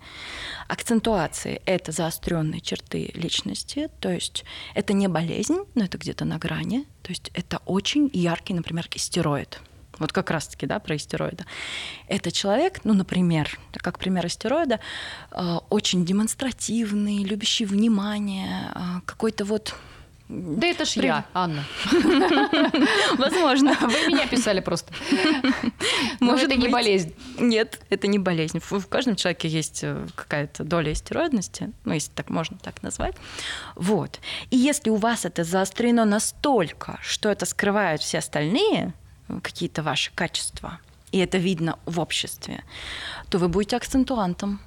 Акцентуации— 0.68 1.60
это 1.66 1.90
заостренные 1.92 2.60
черты 2.60 3.10
личности, 3.14 3.90
то 4.00 4.10
есть 4.10 4.44
это 4.74 4.92
не 4.92 5.08
болезнь, 5.08 5.58
но 5.74 5.84
это 5.84 5.98
где-то 5.98 6.24
на 6.24 6.38
грани, 6.38 6.86
то 7.02 7.10
есть 7.10 7.30
это 7.34 7.60
очень 7.66 8.08
яркий, 8.12 8.54
например, 8.54 8.88
истероид— 8.94 9.60
вот 9.98 10.12
как 10.12 10.30
раз-таки, 10.30 10.66
да, 10.66 10.78
про 10.78 10.96
истероида. 10.96 11.44
Это 12.08 12.30
человек, 12.30 12.80
ну, 12.84 12.94
например, 12.94 13.58
как 13.72 13.98
пример 13.98 14.26
истероида, 14.26 14.80
э, 15.30 15.58
очень 15.70 16.04
демонстративный, 16.04 17.24
любящий 17.24 17.64
внимание, 17.64 18.72
э, 18.74 18.78
какой-то 19.06 19.44
вот 19.44 19.74
да 20.28 20.66
это 20.66 20.84
ж 20.84 20.94
При... 20.94 21.06
я, 21.06 21.24
Анна. 21.32 21.64
Возможно. 23.18 23.74
Вы 23.80 24.08
меня 24.08 24.26
писали 24.26 24.60
просто. 24.60 24.92
Может, 26.20 26.50
это 26.50 26.60
не 26.60 26.68
болезнь. 26.68 27.14
Нет, 27.38 27.80
это 27.88 28.08
не 28.08 28.18
болезнь. 28.18 28.60
В 28.60 28.86
каждом 28.88 29.16
человеке 29.16 29.48
есть 29.48 29.80
э, 29.84 30.06
какая-то 30.14 30.64
доля 30.64 30.92
истероидности, 30.92 31.72
ну, 31.86 31.94
если 31.94 32.12
так 32.12 32.28
можно 32.28 32.58
так 32.58 32.82
назвать. 32.82 33.14
Вот. 33.74 34.20
И 34.50 34.56
если 34.58 34.90
у 34.90 34.96
вас 34.96 35.24
это 35.24 35.44
заострено 35.44 36.04
настолько, 36.04 36.98
что 37.02 37.30
это 37.30 37.46
скрывают 37.46 38.02
все 38.02 38.18
остальные, 38.18 38.92
какие-то 39.42 39.82
ваши 39.82 40.12
качества, 40.14 40.80
и 41.12 41.18
это 41.18 41.38
видно 41.38 41.78
в 41.86 42.00
обществе, 42.00 42.64
то 43.28 43.38
вы 43.38 43.48
будете 43.48 43.76
акцентуантом. 43.76 44.60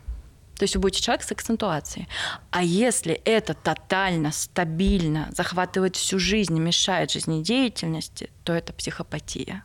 То 0.58 0.63
есть 0.63 0.76
вы 0.76 0.82
будете 0.82 1.02
человек 1.02 1.24
с 1.24 1.32
акцентуацией. 1.32 2.08
А 2.52 2.63
если 2.63 3.13
это 3.13 3.56
тотально, 3.56 4.32
стабильно 4.32 5.28
захватывает 5.32 5.95
всю 5.95 6.19
жизнь, 6.19 6.60
мешает 6.60 7.10
жизнедеятельности, 7.10 8.30
то 8.43 8.54
это 8.54 8.71
психопатия. 8.71 9.63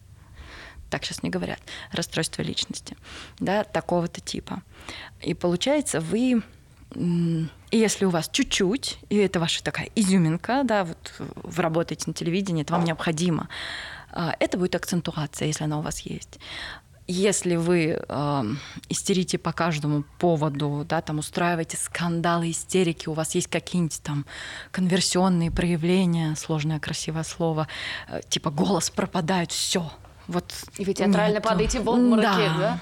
Так 0.88 1.04
сейчас 1.04 1.22
не 1.22 1.28
говорят. 1.28 1.58
Расстройство 1.92 2.40
личности. 2.40 2.96
Да, 3.38 3.64
такого-то 3.64 4.22
типа. 4.22 4.62
И 5.20 5.34
получается, 5.34 6.00
вы 6.00 6.42
и 6.94 7.48
если 7.72 8.04
у 8.04 8.10
вас 8.10 8.28
чуть-чуть, 8.32 8.98
и 9.10 9.16
это 9.16 9.40
ваша 9.40 9.62
такая 9.62 9.90
изюминка, 9.94 10.62
да, 10.64 10.84
вот 10.84 11.14
вы 11.18 11.62
работаете 11.62 12.04
на 12.06 12.14
телевидении, 12.14 12.62
это 12.62 12.72
вам 12.72 12.84
необходимо, 12.84 13.48
это 14.40 14.58
будет 14.58 14.74
акцентуация, 14.74 15.48
если 15.48 15.64
она 15.64 15.78
у 15.78 15.82
вас 15.82 16.00
есть. 16.00 16.38
Если 17.08 17.54
вы 17.54 18.00
э, 18.00 18.44
истерите 18.88 19.38
по 19.38 19.52
каждому 19.52 20.02
поводу, 20.18 20.84
да, 20.88 21.00
там 21.00 21.20
устраиваете 21.20 21.76
скандалы, 21.76 22.50
истерики, 22.50 23.08
у 23.08 23.12
вас 23.12 23.36
есть 23.36 23.46
какие-нибудь 23.46 24.02
там 24.02 24.26
конверсионные 24.72 25.52
проявления, 25.52 26.34
сложное 26.34 26.80
красивое 26.80 27.22
слово, 27.22 27.68
э, 28.08 28.22
типа 28.28 28.50
голос 28.50 28.90
пропадает, 28.90 29.52
все. 29.52 29.88
Вот 30.28 30.52
и 30.78 30.84
вы 30.84 30.94
театрально 30.94 31.34
нет. 31.34 31.42
падаете 31.42 31.80
в 31.80 31.88
обмороке, 31.88 32.22
да? 32.26 32.58
да? 32.58 32.80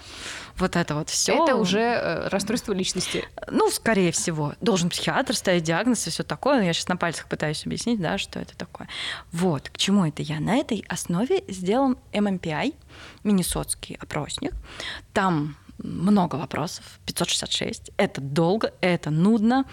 вот 0.56 0.76
это 0.76 0.94
вот 0.94 1.10
все. 1.10 1.42
Это 1.42 1.56
уже 1.56 1.80
э, 1.80 2.28
расстройство 2.28 2.72
личности. 2.72 3.24
Ну, 3.50 3.70
скорее 3.70 4.12
всего. 4.12 4.54
Должен 4.60 4.88
психиатр 4.88 5.34
ставить 5.34 5.64
диагноз 5.64 6.06
и 6.06 6.10
все 6.10 6.22
такое. 6.22 6.62
Я 6.62 6.72
сейчас 6.72 6.88
на 6.88 6.96
пальцах 6.96 7.26
пытаюсь 7.26 7.66
объяснить, 7.66 8.00
да, 8.00 8.18
что 8.18 8.38
это 8.38 8.56
такое. 8.56 8.88
Вот, 9.32 9.68
к 9.68 9.76
чему 9.76 10.06
это 10.06 10.22
я? 10.22 10.40
На 10.40 10.56
этой 10.56 10.84
основе 10.88 11.44
сделан 11.48 11.98
MMPI, 12.12 12.74
Миннесотский 13.24 13.96
опросник. 13.96 14.52
Там 15.12 15.56
много 15.78 16.36
вопросов, 16.36 16.84
566. 17.06 17.90
Это 17.96 18.20
долго, 18.20 18.72
это 18.80 19.10
нудно, 19.10 19.64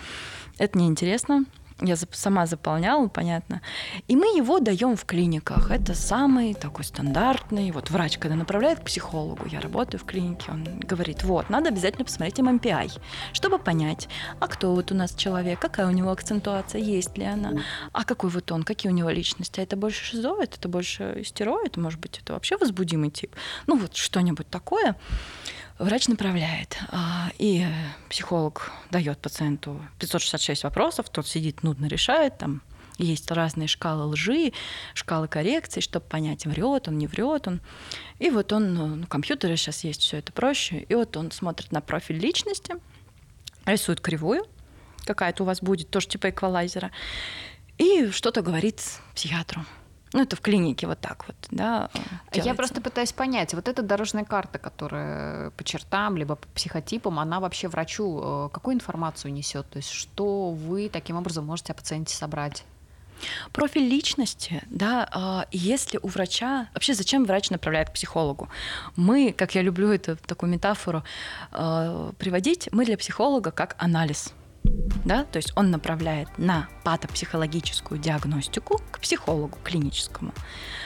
это 0.58 0.78
неинтересно 0.78 1.46
я 1.82 1.96
сама 2.12 2.46
заполняла, 2.46 3.08
понятно. 3.08 3.62
И 4.08 4.15
мы 4.15 4.28
его 4.38 4.60
даем 4.60 4.96
в 4.96 5.06
клиниках. 5.06 5.72
Это 5.72 5.94
самый 5.94 6.54
такой 6.54 6.86
стандартный. 6.86 7.72
Вот 7.72 7.89
врач, 7.89 8.17
когда 8.17 8.36
направляет 8.36 8.80
к 8.80 8.84
психологу, 8.84 9.46
я 9.48 9.60
работаю 9.60 10.00
в 10.00 10.06
клинике, 10.06 10.52
он 10.52 10.63
говорит, 10.80 11.24
вот, 11.24 11.50
надо 11.50 11.70
обязательно 11.70 12.06
посмотреть 12.06 12.39
ММПИ, 12.39 13.00
чтобы 13.34 13.58
понять, 13.58 14.08
а 14.39 14.48
кто 14.48 14.74
вот 14.74 14.91
у 14.91 14.96
нас 14.96 15.15
человек, 15.15 15.60
какая 15.60 15.88
у 15.88 15.91
него 15.91 16.12
акцентуация, 16.12 16.82
есть 16.82 17.17
ли 17.17 17.26
она, 17.26 17.54
а 17.91 18.04
какой 18.04 18.30
вот 18.30 18.52
он, 18.52 18.63
какие 18.63 18.91
у 18.91 18.96
него 18.96 19.10
личности. 19.10 19.60
А 19.60 19.63
это 19.63 19.76
больше 19.76 20.04
шизоид, 20.04 20.56
это 20.58 20.70
больше 20.70 21.15
истероид, 21.17 21.78
может 21.78 22.00
быть, 22.00 22.20
это 22.20 22.34
вообще 22.34 22.58
возбудимый 22.58 23.10
тип. 23.10 23.36
Ну 23.67 23.78
вот 23.78 23.96
что-нибудь 23.96 24.48
такое 24.50 24.96
врач 25.82 26.08
направляет, 26.08 26.78
а, 26.89 27.32
и 27.38 27.65
психолог 28.10 28.72
дает 28.91 29.20
пациенту 29.20 29.82
566 30.00 30.63
вопросов, 30.63 31.10
тот 31.10 31.28
сидит, 31.28 31.63
нудно 31.63 31.88
решает, 31.88 32.38
там 32.38 32.62
есть 32.98 33.32
разные 33.32 33.67
шкалы 33.67 34.06
лжи, 34.06 34.54
шкалы 34.94 35.28
коррекции, 35.28 35.80
чтобы 35.80 36.06
понять, 36.06 36.46
врет 36.46 36.88
он, 36.88 36.98
не 36.98 37.08
врет 37.08 37.48
он. 37.48 37.62
И 38.20 38.30
вот 38.30 38.54
он, 38.54 38.74
ну, 38.74 38.88
на 38.96 39.08
компьютере 39.08 39.58
сейчас 39.58 39.84
есть 39.84 40.02
все 40.02 40.17
это 40.17 40.32
проще, 40.32 40.86
и 40.88 40.94
вот 40.94 41.17
он 41.17 41.32
смотрит 41.32 41.72
на 41.72 41.82
профиль 41.82 42.17
личности, 42.17 42.76
рисует 43.65 44.02
кривую, 44.02 44.46
какая-то 45.06 45.44
у 45.44 45.46
вас 45.46 45.62
будет, 45.62 45.89
тоже 45.89 46.08
типа 46.10 46.30
эквалайзера, 46.30 46.91
и 47.78 48.10
что-то 48.12 48.41
говорит 48.41 48.82
психиатру. 49.15 49.65
Ну, 50.13 50.21
это 50.21 50.36
в 50.36 50.41
клинике 50.41 50.88
вот 50.88 51.00
так 51.00 51.26
вот, 51.28 51.36
да. 51.52 51.89
Делается. 51.93 52.50
Я 52.50 52.54
просто 52.54 52.82
пытаюсь 52.82 53.13
понять, 53.13 53.54
вот 53.54 53.67
эта 53.67 53.82
дорожная 53.82 54.26
карта, 54.26 54.60
которая 54.60 55.52
по 55.52 55.63
чертам, 55.63 56.17
либо 56.17 56.36
по 56.36 56.47
психотипам, 56.50 57.19
она 57.19 57.39
вообще 57.39 57.69
врачу 57.69 58.19
э, 58.21 58.50
какую 58.52 58.76
информацию 58.76 59.34
несет? 59.34 59.69
То 59.69 59.78
есть 59.78 59.89
что 59.89 60.52
вы 60.52 60.89
таким 60.89 61.15
образом 61.15 61.45
можете 61.45 61.71
о 61.71 61.76
пациенте 61.76 62.13
собрать? 62.13 62.65
Профиль 63.54 63.88
личности, 63.88 64.63
да, 64.69 65.08
а, 65.12 65.45
если 65.52 66.00
у 66.02 66.08
врача... 66.08 66.67
Вообще, 66.74 66.95
зачем 66.95 67.24
врач 67.26 67.52
направляет 67.52 67.91
к 67.91 67.93
психологу? 67.93 68.50
Мы, 68.95 69.32
как 69.32 69.54
я 69.54 69.62
люблю 69.62 69.91
эту 69.91 70.17
такую 70.17 70.52
метафору 70.52 71.04
э, 71.52 72.12
приводить, 72.17 72.67
мы 72.71 72.84
для 72.84 72.97
психолога 72.97 73.52
как 73.52 73.76
анализ– 73.78 74.34
да, 75.06 75.24
то 75.26 75.38
есть 75.38 75.52
он 75.56 75.71
направляет 75.71 76.30
на 76.38 76.67
патопсихологическую 76.84 78.00
диагностику 78.00 78.80
к 78.91 79.00
психологу 79.00 79.58
клиническому. 79.63 80.34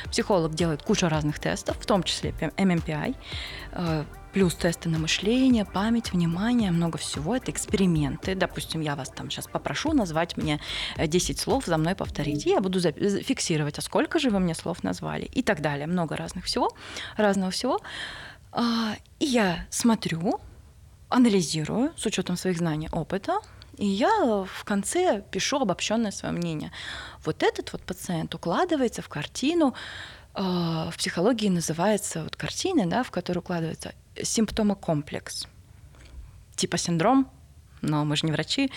Психолог 0.09 0.53
делает 0.53 0.83
кучу 0.83 1.07
разных 1.07 1.39
тестов, 1.39 1.77
в 1.79 1.85
том 1.85 2.03
числе 2.03 2.31
MMPI, 2.31 3.15
э, 3.73 4.05
плюс 4.31 4.55
тесты 4.55 4.89
на 4.89 4.99
мышление, 4.99 5.65
память, 5.65 6.13
внимание, 6.13 6.71
много 6.71 6.97
всего. 6.97 7.35
Это 7.35 7.51
эксперименты. 7.51 8.35
Допустим, 8.35 8.81
я 8.81 8.95
вас 8.95 9.09
там 9.09 9.29
сейчас 9.29 9.47
попрошу 9.47 9.93
назвать 9.93 10.38
мне 10.38 10.59
10 10.97 11.39
слов, 11.39 11.65
за 11.65 11.77
мной 11.77 11.95
повторить. 11.95 12.45
И 12.45 12.49
я 12.49 12.61
буду 12.61 12.79
фиксировать, 12.81 13.77
а 13.79 13.81
сколько 13.81 14.19
же 14.19 14.29
вы 14.29 14.39
мне 14.39 14.55
слов 14.55 14.83
назвали 14.83 15.25
и 15.25 15.41
так 15.41 15.61
далее. 15.61 15.88
Много 15.88 16.15
разных 16.15 16.45
всего, 16.45 16.71
разного 17.15 17.51
всего. 17.51 17.79
А, 18.51 18.95
и 19.19 19.25
я 19.25 19.65
смотрю, 19.69 20.39
анализирую 21.09 21.91
с 21.95 22.05
учетом 22.05 22.35
своих 22.35 22.57
знаний, 22.57 22.89
опыта, 22.91 23.39
и 23.77 23.85
я 23.85 24.45
в 24.45 24.63
конце 24.63 25.23
пишу 25.31 25.59
обобщенное 25.59 26.11
свое 26.11 26.33
мнение. 26.33 26.71
Вот 27.23 27.43
этот 27.43 27.71
вот 27.73 27.81
пациент 27.81 28.33
укладывается 28.35 29.01
в 29.01 29.09
картину, 29.09 29.73
э, 30.33 30.41
в 30.41 30.93
психологии 30.97 31.49
называется 31.49 32.23
вот 32.23 32.35
картина, 32.35 32.85
да, 32.88 33.03
в 33.03 33.11
которую 33.11 33.41
укладывается 33.41 33.93
симптомокомплекс. 34.21 35.47
Типа 36.55 36.77
синдром, 36.77 37.29
но 37.81 38.05
мы 38.05 38.15
же 38.15 38.25
не 38.25 38.31
врачи, 38.31 38.71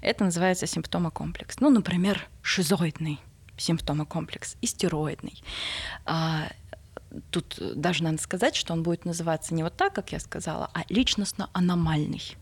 это 0.00 0.24
называется 0.24 0.66
симптомокомплекс. 0.66 1.60
Ну, 1.60 1.70
например, 1.70 2.28
шизоидный 2.42 3.20
симптомокомплекс, 3.56 4.56
истероидный. 4.62 5.42
А, 6.04 6.48
тут 7.30 7.56
даже 7.60 8.02
надо 8.02 8.18
сказать, 8.18 8.56
что 8.56 8.72
он 8.72 8.82
будет 8.82 9.04
называться 9.04 9.54
не 9.54 9.62
вот 9.62 9.76
так, 9.76 9.94
как 9.94 10.12
я 10.12 10.20
сказала, 10.20 10.70
а 10.74 10.82
личностно-аномальный 10.88 12.36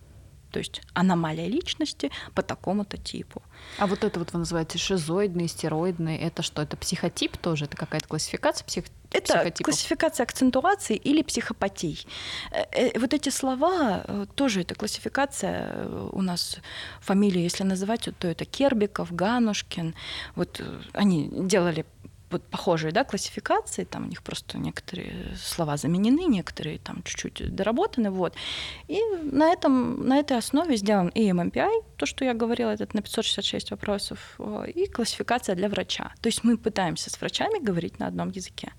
то 0.52 0.58
есть 0.58 0.82
аномалия 0.92 1.48
личности 1.48 2.10
по 2.34 2.42
такому-то 2.42 2.98
типу. 2.98 3.42
А 3.78 3.86
вот 3.86 4.04
это 4.04 4.18
вот 4.18 4.32
вы 4.32 4.38
называете 4.40 4.78
шизоидный, 4.78 5.48
стероидный, 5.48 6.16
это 6.18 6.42
что, 6.42 6.62
это 6.62 6.76
психотип 6.76 7.36
тоже? 7.38 7.64
Это 7.64 7.76
какая-то 7.76 8.06
классификация 8.06 8.64
псих... 8.66 8.84
Это 9.10 9.34
психотипов? 9.34 9.64
классификация 9.64 10.24
акцентуации 10.24 10.96
или 10.96 11.22
психопатий. 11.22 12.06
Э, 12.50 12.64
э, 12.72 12.98
вот 12.98 13.14
эти 13.14 13.30
слова 13.30 14.04
э, 14.06 14.26
тоже 14.34 14.60
это 14.60 14.74
классификация 14.74 15.86
у 16.12 16.22
нас 16.22 16.58
фамилии, 17.00 17.42
если 17.42 17.64
называть, 17.64 18.08
то 18.18 18.28
это 18.28 18.44
Кербиков, 18.44 19.12
Ганушкин. 19.12 19.94
Вот 20.34 20.62
они 20.92 21.30
делали 21.32 21.84
вот 22.32 22.42
похожие 22.42 22.92
да, 22.92 23.04
классификации, 23.04 23.84
там 23.84 24.04
у 24.04 24.08
них 24.08 24.22
просто 24.22 24.58
некоторые 24.58 25.36
слова 25.36 25.76
заменены, 25.76 26.24
некоторые 26.24 26.78
там 26.78 27.02
чуть-чуть 27.04 27.54
доработаны, 27.54 28.10
вот. 28.10 28.34
И 28.88 29.00
на, 29.22 29.52
этом, 29.52 30.06
на 30.06 30.18
этой 30.18 30.38
основе 30.38 30.76
сделан 30.76 31.08
и 31.08 31.30
MMPI, 31.30 31.84
то, 32.02 32.06
что 32.06 32.24
я 32.24 32.34
говорила, 32.34 32.70
этот 32.70 32.94
на 32.94 33.00
566 33.00 33.70
вопросов, 33.70 34.36
и 34.74 34.86
классификация 34.88 35.54
для 35.54 35.68
врача. 35.68 36.12
То 36.20 36.28
есть 36.28 36.42
мы 36.42 36.58
пытаемся 36.58 37.10
с 37.10 37.20
врачами 37.20 37.64
говорить 37.64 38.00
на 38.00 38.08
одном 38.08 38.30
языке. 38.30 38.72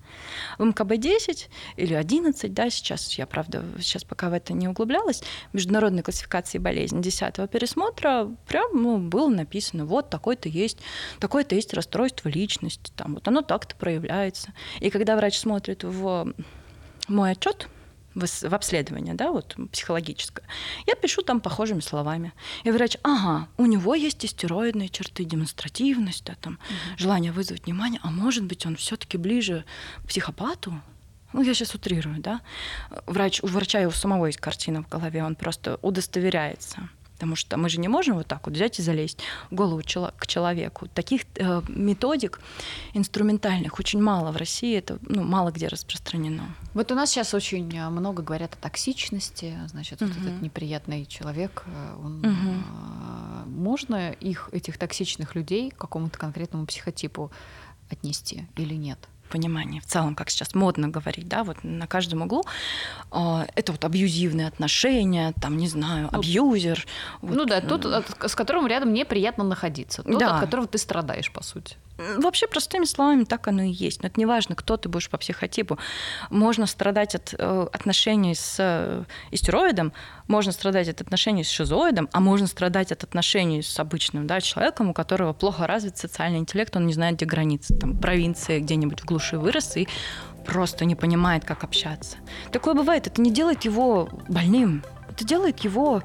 В 0.58 0.62
МКБ-10 0.62 1.48
или 1.76 1.94
11, 1.94 2.52
да, 2.52 2.68
сейчас, 2.68 3.14
я, 3.14 3.26
правда, 3.26 3.64
сейчас 3.80 4.04
пока 4.04 4.28
в 4.28 4.34
это 4.34 4.52
не 4.52 4.68
углублялась, 4.68 5.22
международной 5.54 6.02
классификации 6.02 6.58
болезней 6.58 7.00
10 7.00 7.50
пересмотра 7.50 8.30
прям 8.46 8.66
ну, 8.74 8.98
было 8.98 9.30
написано, 9.30 9.86
вот 9.86 10.10
такой-то 10.10 10.50
есть, 10.50 10.80
такое-то 11.18 11.54
есть 11.54 11.72
расстройство 11.72 12.28
личности, 12.28 12.92
там, 12.94 13.14
вот 13.14 13.26
оно 13.26 13.40
так-то 13.40 13.74
проявляется. 13.74 14.52
И 14.80 14.90
когда 14.90 15.16
врач 15.16 15.38
смотрит 15.38 15.82
в 15.82 16.34
мой 17.08 17.30
отчет, 17.30 17.68
в, 18.14 18.54
обследование, 18.54 19.14
да, 19.14 19.30
вот 19.30 19.56
психологическое, 19.72 20.44
я 20.86 20.94
пишу 20.94 21.22
там 21.22 21.40
похожими 21.40 21.80
словами. 21.80 22.32
И 22.64 22.70
врач, 22.70 22.96
ага, 23.02 23.48
у 23.56 23.66
него 23.66 23.94
есть 23.94 24.24
истероидные 24.24 24.88
черты, 24.88 25.24
демонстративность, 25.24 26.24
да, 26.24 26.34
там, 26.40 26.54
угу. 26.54 26.98
желание 26.98 27.32
вызвать 27.32 27.64
внимание, 27.64 28.00
а 28.02 28.10
может 28.10 28.44
быть, 28.44 28.66
он 28.66 28.76
все-таки 28.76 29.18
ближе 29.18 29.64
к 30.04 30.08
психопату, 30.08 30.80
ну, 31.32 31.42
я 31.42 31.52
сейчас 31.52 31.74
утрирую, 31.74 32.20
да. 32.20 32.40
Врач, 33.06 33.42
у 33.42 33.48
врача 33.48 33.82
и 33.82 33.86
у 33.86 33.90
самого 33.90 34.26
есть 34.26 34.38
картина 34.38 34.84
в 34.84 34.88
голове, 34.88 35.24
он 35.24 35.34
просто 35.34 35.80
удостоверяется. 35.82 36.88
Потому 37.14 37.36
что 37.36 37.56
мы 37.56 37.68
же 37.68 37.80
не 37.80 37.88
можем 37.88 38.16
вот 38.16 38.26
так 38.26 38.46
вот 38.46 38.54
взять 38.54 38.78
и 38.78 38.82
залезть 38.82 39.20
в 39.50 39.54
голову 39.54 39.82
к 40.16 40.26
человеку. 40.26 40.88
Таких 40.88 41.22
э, 41.36 41.62
методик 41.68 42.40
инструментальных 42.92 43.78
очень 43.78 44.02
мало 44.02 44.32
в 44.32 44.36
России, 44.36 44.76
это 44.76 44.98
ну, 45.02 45.22
мало 45.22 45.50
где 45.52 45.68
распространено. 45.68 46.54
Вот 46.74 46.90
у 46.90 46.94
нас 46.94 47.10
сейчас 47.10 47.32
очень 47.32 47.74
э, 47.76 47.88
много 47.88 48.22
говорят 48.22 48.54
о 48.54 48.56
токсичности, 48.56 49.56
значит, 49.68 50.02
угу. 50.02 50.10
вот 50.10 50.22
этот 50.22 50.42
неприятный 50.42 51.06
человек, 51.06 51.62
э, 51.66 51.96
он, 52.02 52.18
угу. 52.18 53.48
можно 53.48 54.10
их, 54.10 54.48
этих 54.52 54.76
токсичных 54.76 55.34
людей, 55.36 55.70
к 55.70 55.76
какому-то 55.76 56.18
конкретному 56.18 56.66
психотипу 56.66 57.30
отнести 57.90 58.46
или 58.56 58.74
нет? 58.74 58.98
Понимании, 59.34 59.80
в 59.80 59.86
целом, 59.86 60.14
как 60.14 60.30
сейчас 60.30 60.54
модно 60.54 60.88
говорить, 60.88 61.26
да, 61.26 61.42
вот 61.42 61.56
на 61.64 61.86
каждом 61.88 62.22
углу, 62.22 62.44
а, 63.10 63.46
это 63.56 63.72
вот 63.72 63.84
абьюзивные 63.84 64.46
отношения, 64.46 65.32
там, 65.40 65.56
не 65.56 65.66
знаю, 65.66 66.08
ну, 66.12 66.18
абьюзер. 66.18 66.86
Ну 67.22 67.38
вот. 67.38 67.48
да, 67.48 67.60
тот, 67.60 67.84
с 68.20 68.34
которым 68.36 68.68
рядом 68.68 68.92
неприятно 68.92 69.42
находиться, 69.42 70.04
тот, 70.04 70.18
да. 70.18 70.36
от 70.36 70.40
которого 70.40 70.68
ты 70.68 70.78
страдаешь, 70.78 71.32
по 71.32 71.42
сути. 71.42 71.76
Вообще, 71.96 72.48
простыми 72.48 72.84
словами, 72.86 73.24
так 73.24 73.46
оно 73.46 73.62
и 73.62 73.70
есть. 73.70 74.02
Но 74.02 74.08
это 74.08 74.18
не 74.18 74.26
важно, 74.26 74.56
кто 74.56 74.76
ты 74.76 74.88
будешь 74.88 75.08
по 75.08 75.16
психотипу. 75.16 75.78
Можно 76.28 76.66
страдать 76.66 77.14
от 77.14 77.34
э, 77.38 77.66
отношений 77.72 78.34
с 78.34 78.56
э, 78.58 79.04
истероидом, 79.30 79.92
можно 80.26 80.50
страдать 80.50 80.88
от 80.88 81.00
отношений 81.00 81.44
с 81.44 81.50
шизоидом, 81.50 82.08
а 82.12 82.18
можно 82.20 82.48
страдать 82.48 82.90
от 82.90 83.04
отношений 83.04 83.62
с 83.62 83.78
обычным 83.78 84.26
да, 84.26 84.40
человеком, 84.40 84.90
у 84.90 84.94
которого 84.94 85.32
плохо 85.32 85.68
развит 85.68 85.96
социальный 85.96 86.38
интеллект, 86.38 86.74
он 86.76 86.86
не 86.86 86.94
знает, 86.94 87.16
где 87.16 87.26
границы. 87.26 87.76
Там, 87.76 87.96
провинции 87.96 88.58
где-нибудь 88.58 89.00
в 89.00 89.04
глуши 89.04 89.38
вырос 89.38 89.76
и 89.76 89.86
просто 90.44 90.84
не 90.84 90.96
понимает, 90.96 91.44
как 91.44 91.62
общаться. 91.62 92.16
Такое 92.50 92.74
бывает. 92.74 93.06
Это 93.06 93.20
не 93.20 93.30
делает 93.30 93.64
его 93.64 94.08
больным. 94.28 94.82
Это 95.08 95.24
делает 95.24 95.60
его 95.60 96.02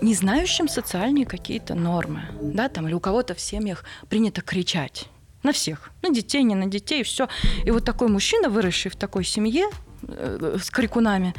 не 0.00 0.14
знающим 0.14 0.68
социальные 0.68 1.26
какие-то 1.26 1.74
нормы, 1.74 2.22
да, 2.40 2.68
там, 2.68 2.86
или 2.86 2.94
у 2.94 3.00
кого-то 3.00 3.34
в 3.34 3.40
семьях 3.40 3.84
принято 4.08 4.40
кричать 4.40 5.08
на 5.42 5.52
всех, 5.52 5.90
на 6.02 6.10
детей, 6.10 6.42
не 6.42 6.54
на 6.54 6.66
детей, 6.66 7.02
все. 7.02 7.28
И 7.64 7.70
вот 7.70 7.84
такой 7.84 8.08
мужчина, 8.08 8.48
выросший 8.48 8.90
в 8.90 8.96
такой 8.96 9.24
семье 9.24 9.66
э, 10.02 10.56
с 10.60 10.70
крикунами, 10.70 11.34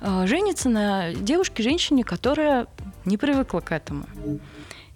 э, 0.00 0.26
женится 0.26 0.68
на 0.68 1.12
девушке, 1.12 1.62
женщине, 1.62 2.02
которая 2.02 2.66
не 3.04 3.16
привыкла 3.16 3.60
к 3.60 3.72
этому. 3.72 4.06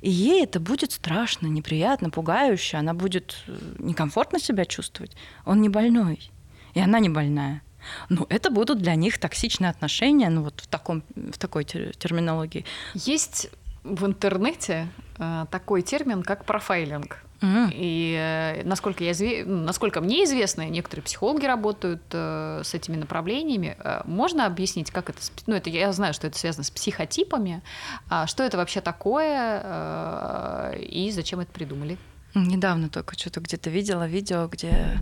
И 0.00 0.10
ей 0.10 0.44
это 0.44 0.60
будет 0.60 0.92
страшно, 0.92 1.46
неприятно, 1.46 2.10
пугающе, 2.10 2.76
она 2.76 2.94
будет 2.94 3.36
некомфортно 3.78 4.38
себя 4.38 4.64
чувствовать. 4.64 5.16
Он 5.44 5.60
не 5.60 5.68
больной, 5.68 6.30
и 6.74 6.80
она 6.80 6.98
не 6.98 7.08
больная 7.08 7.62
ну, 8.08 8.26
это 8.28 8.50
будут 8.50 8.78
для 8.78 8.94
них 8.94 9.18
токсичные 9.18 9.70
отношения, 9.70 10.30
ну, 10.30 10.42
вот 10.42 10.60
в, 10.60 10.66
таком, 10.66 11.02
в 11.14 11.38
такой 11.38 11.64
терминологии. 11.64 12.64
Есть 12.94 13.50
в 13.82 14.06
интернете 14.06 14.88
э, 15.18 15.46
такой 15.50 15.82
термин, 15.82 16.22
как 16.22 16.44
профайлинг. 16.44 17.18
Mm. 17.40 17.70
И 17.74 18.16
э, 18.18 18.62
насколько, 18.64 19.04
я, 19.04 19.12
ну, 19.44 19.58
насколько 19.64 20.00
мне 20.00 20.24
известно, 20.24 20.66
некоторые 20.68 21.04
психологи 21.04 21.44
работают 21.44 22.02
э, 22.12 22.62
с 22.64 22.72
этими 22.72 22.96
направлениями. 22.96 23.76
Э, 23.78 24.00
можно 24.06 24.46
объяснить, 24.46 24.90
как 24.90 25.10
это... 25.10 25.18
Ну, 25.46 25.54
это 25.54 25.68
я 25.68 25.92
знаю, 25.92 26.14
что 26.14 26.26
это 26.26 26.38
связано 26.38 26.64
с 26.64 26.70
психотипами. 26.70 27.62
А 28.08 28.26
что 28.26 28.42
это 28.42 28.56
вообще 28.56 28.80
такое 28.80 29.60
э, 29.62 30.78
и 30.80 31.10
зачем 31.10 31.40
это 31.40 31.52
придумали? 31.52 31.98
Недавно 32.34 32.88
только 32.88 33.16
что-то 33.16 33.40
где-то 33.40 33.70
видела 33.70 34.08
видео, 34.08 34.48
где 34.48 34.98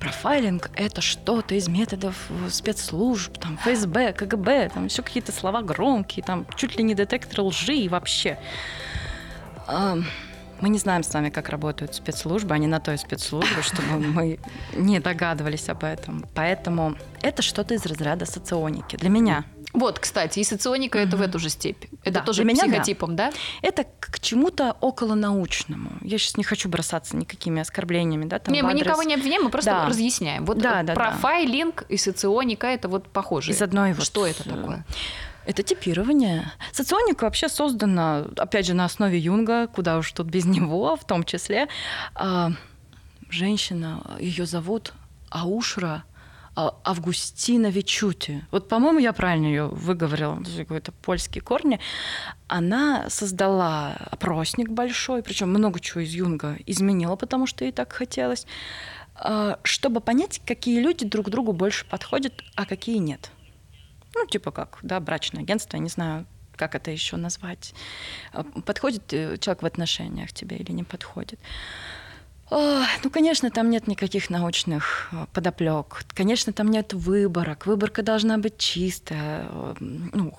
профайлинг— 0.00 0.70
это 0.74 1.00
что-то 1.00 1.54
из 1.54 1.66
методов 1.66 2.14
спецслужб, 2.50 3.38
там, 3.38 3.56
ФСБ, 3.56 4.12
КГБ, 4.12 4.70
там 4.74 4.84
еще 4.84 5.02
какие-то 5.02 5.32
слова 5.32 5.62
громкие, 5.62 6.22
там 6.22 6.46
чуть 6.56 6.76
ли 6.76 6.84
не 6.84 6.94
детектор 6.94 7.40
лжи 7.40 7.74
и 7.74 7.88
вообще. 7.88 8.38
Мы 9.66 10.68
не 10.68 10.78
знаем 10.78 11.02
с 11.02 11.12
вами, 11.12 11.30
как 11.30 11.48
работают 11.48 11.94
спецслужбы, 11.94 12.54
они 12.54 12.66
на 12.66 12.80
той 12.80 12.98
спецслужбе, 12.98 13.62
чтобы 13.62 13.98
мы 13.98 14.38
не 14.74 15.00
догадывались 15.00 15.68
об 15.70 15.84
этом. 15.84 16.24
Поэтому 16.34 16.96
это 17.22 17.40
что-то 17.40 17.74
из 17.74 17.86
разряда 17.86 18.26
соционики 18.26 18.96
для 18.96 19.08
меня. 19.08 19.44
Вот, 19.74 19.98
кстати, 19.98 20.38
и 20.38 20.44
соционика 20.44 20.98
угу. 20.98 21.04
это 21.04 21.16
в 21.16 21.20
эту 21.20 21.38
же 21.40 21.48
степь. 21.48 21.84
Это 22.04 22.20
да, 22.20 22.20
тоже 22.20 22.44
меня, 22.44 22.62
психотипом, 22.62 23.16
да. 23.16 23.30
да? 23.30 23.36
Это 23.60 23.84
к 23.98 24.20
чему-то 24.20 24.76
околонаучному. 24.80 25.90
Я 26.00 26.18
сейчас 26.18 26.36
не 26.36 26.44
хочу 26.44 26.68
бросаться 26.68 27.16
никакими 27.16 27.60
оскорблениями, 27.60 28.26
да? 28.26 28.38
Там, 28.38 28.54
не, 28.54 28.62
мы 28.62 28.70
адрес... 28.70 28.86
никого 28.86 29.02
не 29.02 29.14
обвиняем, 29.14 29.42
мы 29.42 29.50
просто 29.50 29.72
да. 29.72 29.88
разъясняем. 29.88 30.44
Вот 30.44 30.58
да, 30.58 30.84
да, 30.84 30.94
профайлинг 30.94 31.80
да. 31.80 31.94
и 31.94 31.96
соционика 31.96 32.68
это 32.68 32.88
вот 32.88 33.08
похоже. 33.08 33.50
Из 33.50 33.60
одной 33.60 33.94
вот. 33.94 34.04
Что 34.04 34.26
это 34.26 34.44
такое? 34.44 34.84
Это 35.44 35.62
типирование. 35.62 36.52
Соционика 36.72 37.24
вообще 37.24 37.48
создана, 37.48 38.26
опять 38.36 38.66
же, 38.66 38.74
на 38.74 38.84
основе 38.84 39.18
Юнга, 39.18 39.66
куда 39.66 39.98
уж 39.98 40.12
тут 40.12 40.28
без 40.28 40.44
него, 40.44 40.96
в 40.96 41.04
том 41.04 41.24
числе. 41.24 41.68
А, 42.14 42.52
женщина, 43.28 44.16
ее 44.20 44.46
зовут 44.46 44.94
Аушра 45.30 46.04
Августина 46.56 47.66
Вичути. 47.66 48.44
Вот, 48.50 48.68
по-моему, 48.68 48.98
я 48.98 49.12
правильно 49.12 49.46
ее 49.46 49.66
выговорила, 49.66 50.40
какой-то 50.56 50.92
польские 50.92 51.42
корни. 51.42 51.80
Она 52.46 53.10
создала 53.10 53.94
опросник 54.10 54.68
большой, 54.68 55.22
причем 55.22 55.48
много 55.50 55.80
чего 55.80 56.00
из 56.02 56.12
Юнга 56.12 56.56
изменила, 56.66 57.16
потому 57.16 57.46
что 57.46 57.64
ей 57.64 57.72
так 57.72 57.92
хотелось, 57.92 58.46
а, 59.16 59.58
чтобы 59.62 60.00
понять, 60.00 60.40
какие 60.44 60.80
люди 60.80 61.04
друг 61.04 61.30
другу 61.30 61.52
больше 61.52 61.86
подходят, 61.86 62.32
а 62.54 62.66
какие 62.66 62.98
нет. 62.98 63.30
Ну, 64.14 64.26
типа 64.26 64.52
как, 64.52 64.78
да, 64.82 65.00
брачное 65.00 65.42
агентство, 65.42 65.76
я 65.76 65.82
не 65.82 65.88
знаю, 65.88 66.26
как 66.56 66.74
это 66.74 66.90
еще 66.90 67.16
назвать. 67.16 67.74
А, 68.32 68.44
подходит 68.44 69.12
э, 69.12 69.38
человек 69.38 69.62
в 69.62 69.66
отношениях 69.66 70.32
тебе 70.32 70.56
или 70.56 70.72
не 70.72 70.84
подходит. 70.84 71.40
О, 72.54 72.84
ну, 73.02 73.10
конечно, 73.10 73.50
там 73.50 73.68
нет 73.68 73.88
никаких 73.88 74.30
научных 74.30 75.08
э, 75.10 75.26
подоплек. 75.32 76.04
Конечно, 76.14 76.52
там 76.52 76.70
нет 76.70 76.92
выборок. 76.92 77.66
Выборка 77.66 78.04
должна 78.04 78.38
быть 78.38 78.58
чистая. 78.58 79.48
Э, 79.50 79.74
ну, 79.80 80.32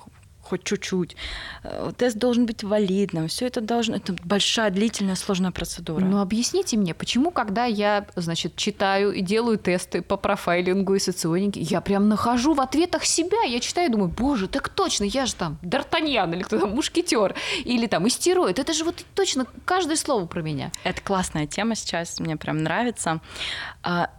хоть 0.46 0.64
чуть-чуть. 0.64 1.16
Э, 1.64 1.91
тест 1.98 2.18
должен 2.18 2.46
быть 2.46 2.64
валидным. 2.64 3.28
Все 3.28 3.48
это 3.48 3.62
должно... 3.62 3.96
Это 3.96 4.16
большая, 4.24 4.70
длительная, 4.70 5.16
сложная 5.16 5.52
процедура. 5.52 6.04
Ну, 6.04 6.20
объясните 6.22 6.78
мне, 6.78 6.93
почему, 6.93 7.32
когда 7.32 7.66
я, 7.66 8.06
значит, 8.16 8.56
читаю 8.56 9.12
и 9.12 9.22
делаю 9.22 9.58
тесты 9.58 10.02
по 10.02 10.18
профайлингу 10.18 10.96
и 10.96 11.00
соционике, 11.00 11.62
я 11.62 11.82
прям 11.82 12.08
нахожу 12.08 12.54
в 12.54 12.62
ответах 12.62 13.06
себя. 13.06 13.43
Я 13.43 13.60
читаю 13.60 13.89
и 13.89 13.91
думаю, 13.91 14.10
боже, 14.10 14.48
так 14.48 14.70
точно, 14.70 15.06
я 15.06 15.26
же 15.26 15.36
там 15.36 15.58
Д'Артаньян 15.64 16.34
или 16.34 16.43
кто 16.43 16.60
там, 16.60 16.72
мушкетер 16.72 17.36
или 17.64 17.88
там 17.88 18.08
истероид. 18.08 18.60
Это 18.60 18.74
же 18.74 18.84
вот 18.84 19.04
точно 19.16 19.46
каждое 19.66 19.98
слово 19.98 20.26
про 20.26 20.41
меня. 20.41 20.72
Это 20.84 21.02
классная 21.02 21.48
тема 21.48 21.76
сейчас, 21.76 22.20
мне 22.20 22.38
прям 22.38 22.64
нравится. 22.64 23.22
А, 23.84 24.10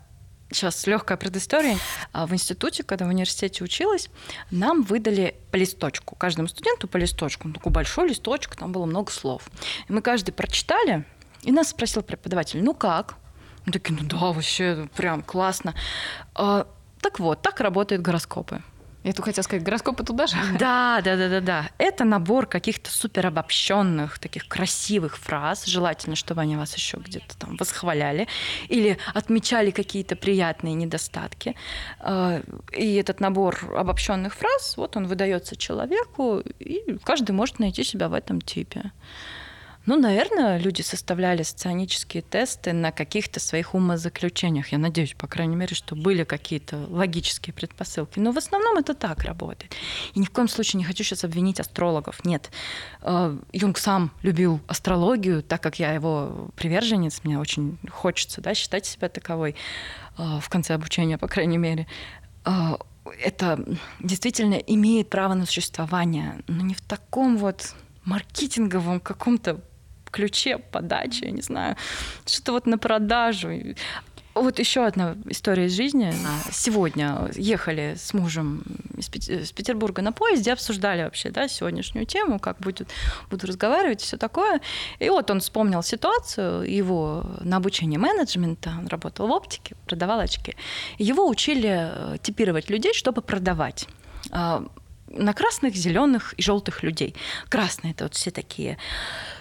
Сейчас 0.50 0.86
легкая 0.86 1.18
предыстория. 1.18 1.76
А, 2.12 2.26
в 2.26 2.32
институте, 2.32 2.84
когда 2.84 3.04
в 3.04 3.08
университете 3.08 3.64
училась, 3.64 4.08
нам 4.50 4.82
выдали 4.82 5.34
по 5.56 5.58
листочку. 5.58 6.14
Каждому 6.16 6.48
студенту 6.48 6.86
по 6.86 6.98
листочку. 6.98 7.50
Такой 7.50 7.72
большой 7.72 8.08
листочек, 8.08 8.56
там 8.56 8.72
было 8.72 8.84
много 8.84 9.10
слов. 9.10 9.42
И 9.88 9.92
мы 9.92 10.02
каждый 10.02 10.32
прочитали, 10.32 11.04
и 11.44 11.50
нас 11.50 11.70
спросил 11.70 12.02
преподаватель, 12.02 12.62
ну 12.62 12.74
как? 12.74 13.14
Мы 13.64 13.72
такие, 13.72 13.98
ну 13.98 14.06
да, 14.06 14.32
вообще 14.32 14.86
прям 14.96 15.22
классно. 15.22 15.74
А, 16.34 16.66
так 17.00 17.20
вот, 17.20 17.40
так 17.40 17.60
работают 17.60 18.02
гороскопы. 18.02 18.62
Я 19.06 19.12
тут 19.12 19.24
хотела 19.24 19.44
сказать, 19.44 19.62
гороскопы 19.62 20.02
туда 20.02 20.26
же? 20.26 20.36
Да, 20.58 21.00
да, 21.00 21.16
да, 21.16 21.28
да, 21.28 21.40
да. 21.40 21.70
Это 21.78 22.04
набор 22.04 22.46
каких-то 22.46 22.90
супер 22.90 23.28
обобщенных, 23.28 24.18
таких 24.18 24.48
красивых 24.48 25.16
фраз. 25.16 25.64
Желательно, 25.64 26.16
чтобы 26.16 26.40
они 26.40 26.56
вас 26.56 26.74
еще 26.76 26.96
где-то 26.96 27.38
там 27.38 27.56
восхваляли 27.56 28.26
или 28.68 28.98
отмечали 29.14 29.70
какие-то 29.70 30.16
приятные 30.16 30.74
недостатки. 30.74 31.54
А, 32.00 32.42
и 32.72 32.96
этот 32.96 33.20
набор 33.20 33.56
обобщенных 33.76 34.34
фраз, 34.34 34.76
вот 34.76 34.96
он 34.96 35.06
выдается 35.06 35.54
человеку, 35.54 36.42
и 36.58 36.98
каждый 37.04 37.30
может 37.30 37.60
найти 37.60 37.84
себя 37.84 38.08
в 38.08 38.12
этом 38.12 38.40
типе. 38.40 38.90
Ну, 39.86 39.96
наверное, 39.96 40.58
люди 40.58 40.82
составляли 40.82 41.44
соционические 41.44 42.22
тесты 42.22 42.72
на 42.72 42.90
каких-то 42.90 43.38
своих 43.38 43.72
умозаключениях. 43.72 44.68
Я 44.72 44.78
надеюсь, 44.78 45.14
по 45.14 45.28
крайней 45.28 45.54
мере, 45.54 45.76
что 45.76 45.94
были 45.94 46.24
какие-то 46.24 46.76
логические 46.88 47.54
предпосылки. 47.54 48.18
Но 48.18 48.32
в 48.32 48.38
основном 48.38 48.78
это 48.78 48.94
так 48.94 49.22
работает. 49.22 49.72
И 50.14 50.20
ни 50.20 50.24
в 50.24 50.30
коем 50.30 50.48
случае 50.48 50.78
не 50.78 50.84
хочу 50.84 51.04
сейчас 51.04 51.22
обвинить 51.22 51.60
астрологов. 51.60 52.24
Нет. 52.24 52.50
Э, 53.02 53.36
Юнг 53.52 53.78
сам 53.78 54.10
любил 54.22 54.60
астрологию, 54.66 55.44
так 55.44 55.62
как 55.62 55.78
я 55.78 55.92
его 55.92 56.50
приверженец, 56.56 57.20
мне 57.22 57.38
очень 57.38 57.78
хочется 57.88 58.40
да, 58.40 58.54
считать 58.54 58.86
себя 58.86 59.08
таковой 59.08 59.54
э, 60.18 60.38
в 60.40 60.48
конце 60.48 60.74
обучения, 60.74 61.16
по 61.16 61.28
крайней 61.28 61.58
мере 61.58 61.86
э, 62.44 62.50
это 63.22 63.64
действительно 64.00 64.54
имеет 64.54 65.10
право 65.10 65.34
на 65.34 65.46
существование, 65.46 66.42
но 66.48 66.64
не 66.64 66.74
в 66.74 66.80
таком 66.80 67.36
вот 67.36 67.74
маркетинговом 68.04 69.00
каком-то 69.00 69.60
ключе 70.16 70.58
подачи, 70.58 71.24
я 71.24 71.30
не 71.30 71.42
знаю, 71.42 71.76
что-то 72.24 72.52
вот 72.52 72.66
на 72.66 72.78
продажу. 72.78 73.50
Вот 74.34 74.58
еще 74.58 74.84
одна 74.84 75.16
история 75.30 75.64
из 75.64 75.72
жизни. 75.72 76.12
Сегодня 76.52 77.30
ехали 77.34 77.94
с 77.96 78.12
мужем 78.14 78.62
из 78.98 79.52
Петербурга 79.52 80.02
на 80.02 80.12
поезде, 80.12 80.52
обсуждали 80.52 81.02
вообще 81.04 81.30
да, 81.30 81.48
сегодняшнюю 81.48 82.06
тему, 82.06 82.38
как 82.38 82.58
будет, 82.58 82.88
буду 83.30 83.46
разговаривать 83.46 84.02
и 84.02 84.06
все 84.06 84.16
такое. 84.16 84.60
И 84.98 85.08
вот 85.08 85.30
он 85.30 85.40
вспомнил 85.40 85.82
ситуацию, 85.82 86.70
его 86.70 87.24
на 87.40 87.56
обучение 87.56 87.98
менеджмента, 87.98 88.70
он 88.78 88.88
работал 88.88 89.26
в 89.26 89.30
оптике, 89.30 89.74
продавал 89.86 90.20
очки. 90.20 90.54
Его 90.98 91.28
учили 91.28 91.72
э, 91.72 92.16
типировать 92.22 92.70
людей, 92.70 92.92
чтобы 92.92 93.22
продавать 93.22 93.88
а, 94.30 94.66
на 95.18 95.32
красных, 95.32 95.74
зеленых 95.74 96.34
и 96.34 96.42
желтых 96.42 96.82
людей. 96.82 97.14
Красные 97.48 97.92
это 97.92 98.04
вот 98.04 98.14
все 98.14 98.30
такие 98.30 98.78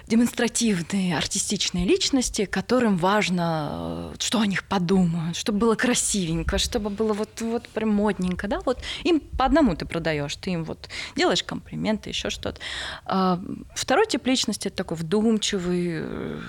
демонстративные, 0.07 1.17
артистичные 1.17 1.85
личности, 1.85 2.45
которым 2.45 2.97
важно, 2.97 4.11
э, 4.13 4.15
что 4.19 4.39
о 4.39 4.45
них 4.45 4.63
подумают, 4.63 5.35
чтобы 5.35 5.59
было 5.59 5.75
красивенько, 5.75 6.57
чтобы 6.57 6.89
было 6.89 7.13
вот, 7.13 7.41
вот 7.41 7.67
прям 7.69 7.89
модненько, 7.89 8.47
да, 8.47 8.59
вот 8.65 8.79
им 9.03 9.19
по 9.19 9.45
одному 9.45 9.75
ты 9.75 9.85
продаешь, 9.85 10.35
ты 10.35 10.51
им 10.51 10.63
вот 10.63 10.89
делаешь 11.15 11.43
комплименты, 11.43 12.09
еще 12.09 12.29
что-то. 12.29 12.59
А 13.05 13.39
второй 13.73 14.05
тип 14.05 14.25
личности 14.27 14.67
это 14.67 14.77
такой 14.77 14.97
вдумчивый, 14.97 16.01
э, 16.01 16.39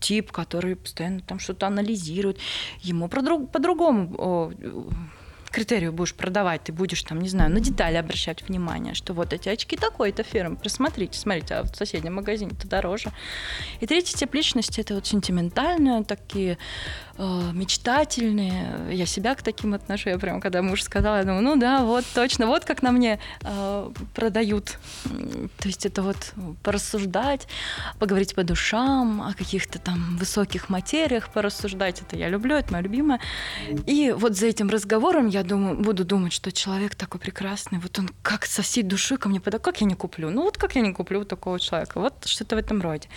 тип, 0.00 0.32
который 0.32 0.76
постоянно 0.76 1.20
там 1.20 1.38
что-то 1.38 1.66
анализирует. 1.66 2.38
Ему 2.80 3.08
по-другому 3.08 4.52
критерию 5.50 5.92
будешь 5.92 6.14
продавать, 6.14 6.64
ты 6.64 6.72
будешь 6.72 7.02
там, 7.02 7.20
не 7.20 7.28
знаю, 7.28 7.50
на 7.50 7.60
детали 7.60 7.96
обращать 7.96 8.46
внимание, 8.48 8.94
что 8.94 9.12
вот 9.14 9.32
эти 9.32 9.48
очки 9.48 9.76
такой-то 9.76 10.22
фирмы, 10.22 10.56
просмотрите, 10.56 11.18
смотрите, 11.18 11.54
а 11.54 11.62
в 11.62 11.74
соседнем 11.74 12.14
магазине 12.14 12.52
это 12.56 12.68
дороже. 12.68 13.10
И 13.80 13.86
третий 13.86 14.14
тип 14.14 14.34
личности 14.34 14.80
это 14.80 14.94
вот 14.94 15.06
сентиментальные, 15.06 16.04
такие 16.04 16.58
мечтательные. 17.18 18.94
Я 18.94 19.06
себя 19.06 19.34
к 19.34 19.42
таким 19.42 19.74
отношу. 19.74 20.10
Я 20.10 20.18
прям, 20.18 20.40
когда 20.40 20.62
муж 20.62 20.82
сказал, 20.82 21.16
я 21.16 21.24
думаю, 21.24 21.42
ну 21.42 21.56
да, 21.56 21.82
вот 21.82 22.04
точно, 22.14 22.46
вот 22.46 22.64
как 22.64 22.82
на 22.82 22.92
мне 22.92 23.18
э, 23.42 23.90
продают. 24.14 24.78
То 25.58 25.68
есть 25.68 25.86
это 25.86 26.02
вот 26.02 26.32
порассуждать, 26.62 27.48
поговорить 27.98 28.34
по 28.34 28.44
душам, 28.44 29.22
о 29.22 29.34
каких-то 29.34 29.78
там 29.78 30.16
высоких 30.16 30.68
материях 30.68 31.30
порассуждать. 31.30 32.02
Это 32.02 32.16
я 32.16 32.28
люблю, 32.28 32.56
это 32.56 32.72
мое 32.72 32.82
любимое. 32.82 33.20
И 33.86 34.14
вот 34.16 34.36
за 34.36 34.46
этим 34.46 34.68
разговором 34.68 35.26
я 35.28 35.42
думаю, 35.42 35.76
буду 35.76 36.04
думать, 36.04 36.32
что 36.32 36.52
человек 36.52 36.94
такой 36.94 37.20
прекрасный, 37.20 37.78
вот 37.78 37.98
он 37.98 38.10
как 38.22 38.46
сосед 38.46 38.86
души 38.86 39.16
ко 39.16 39.28
мне 39.28 39.40
подал, 39.40 39.60
как 39.60 39.80
я 39.80 39.86
не 39.86 39.94
куплю? 39.94 40.30
Ну 40.30 40.42
вот 40.42 40.56
как 40.56 40.76
я 40.76 40.82
не 40.82 40.92
куплю 40.92 41.24
такого 41.24 41.58
человека? 41.58 42.00
Вот 42.00 42.26
что-то 42.26 42.56
в 42.56 42.58
этом 42.58 42.80
роде. 42.80 43.08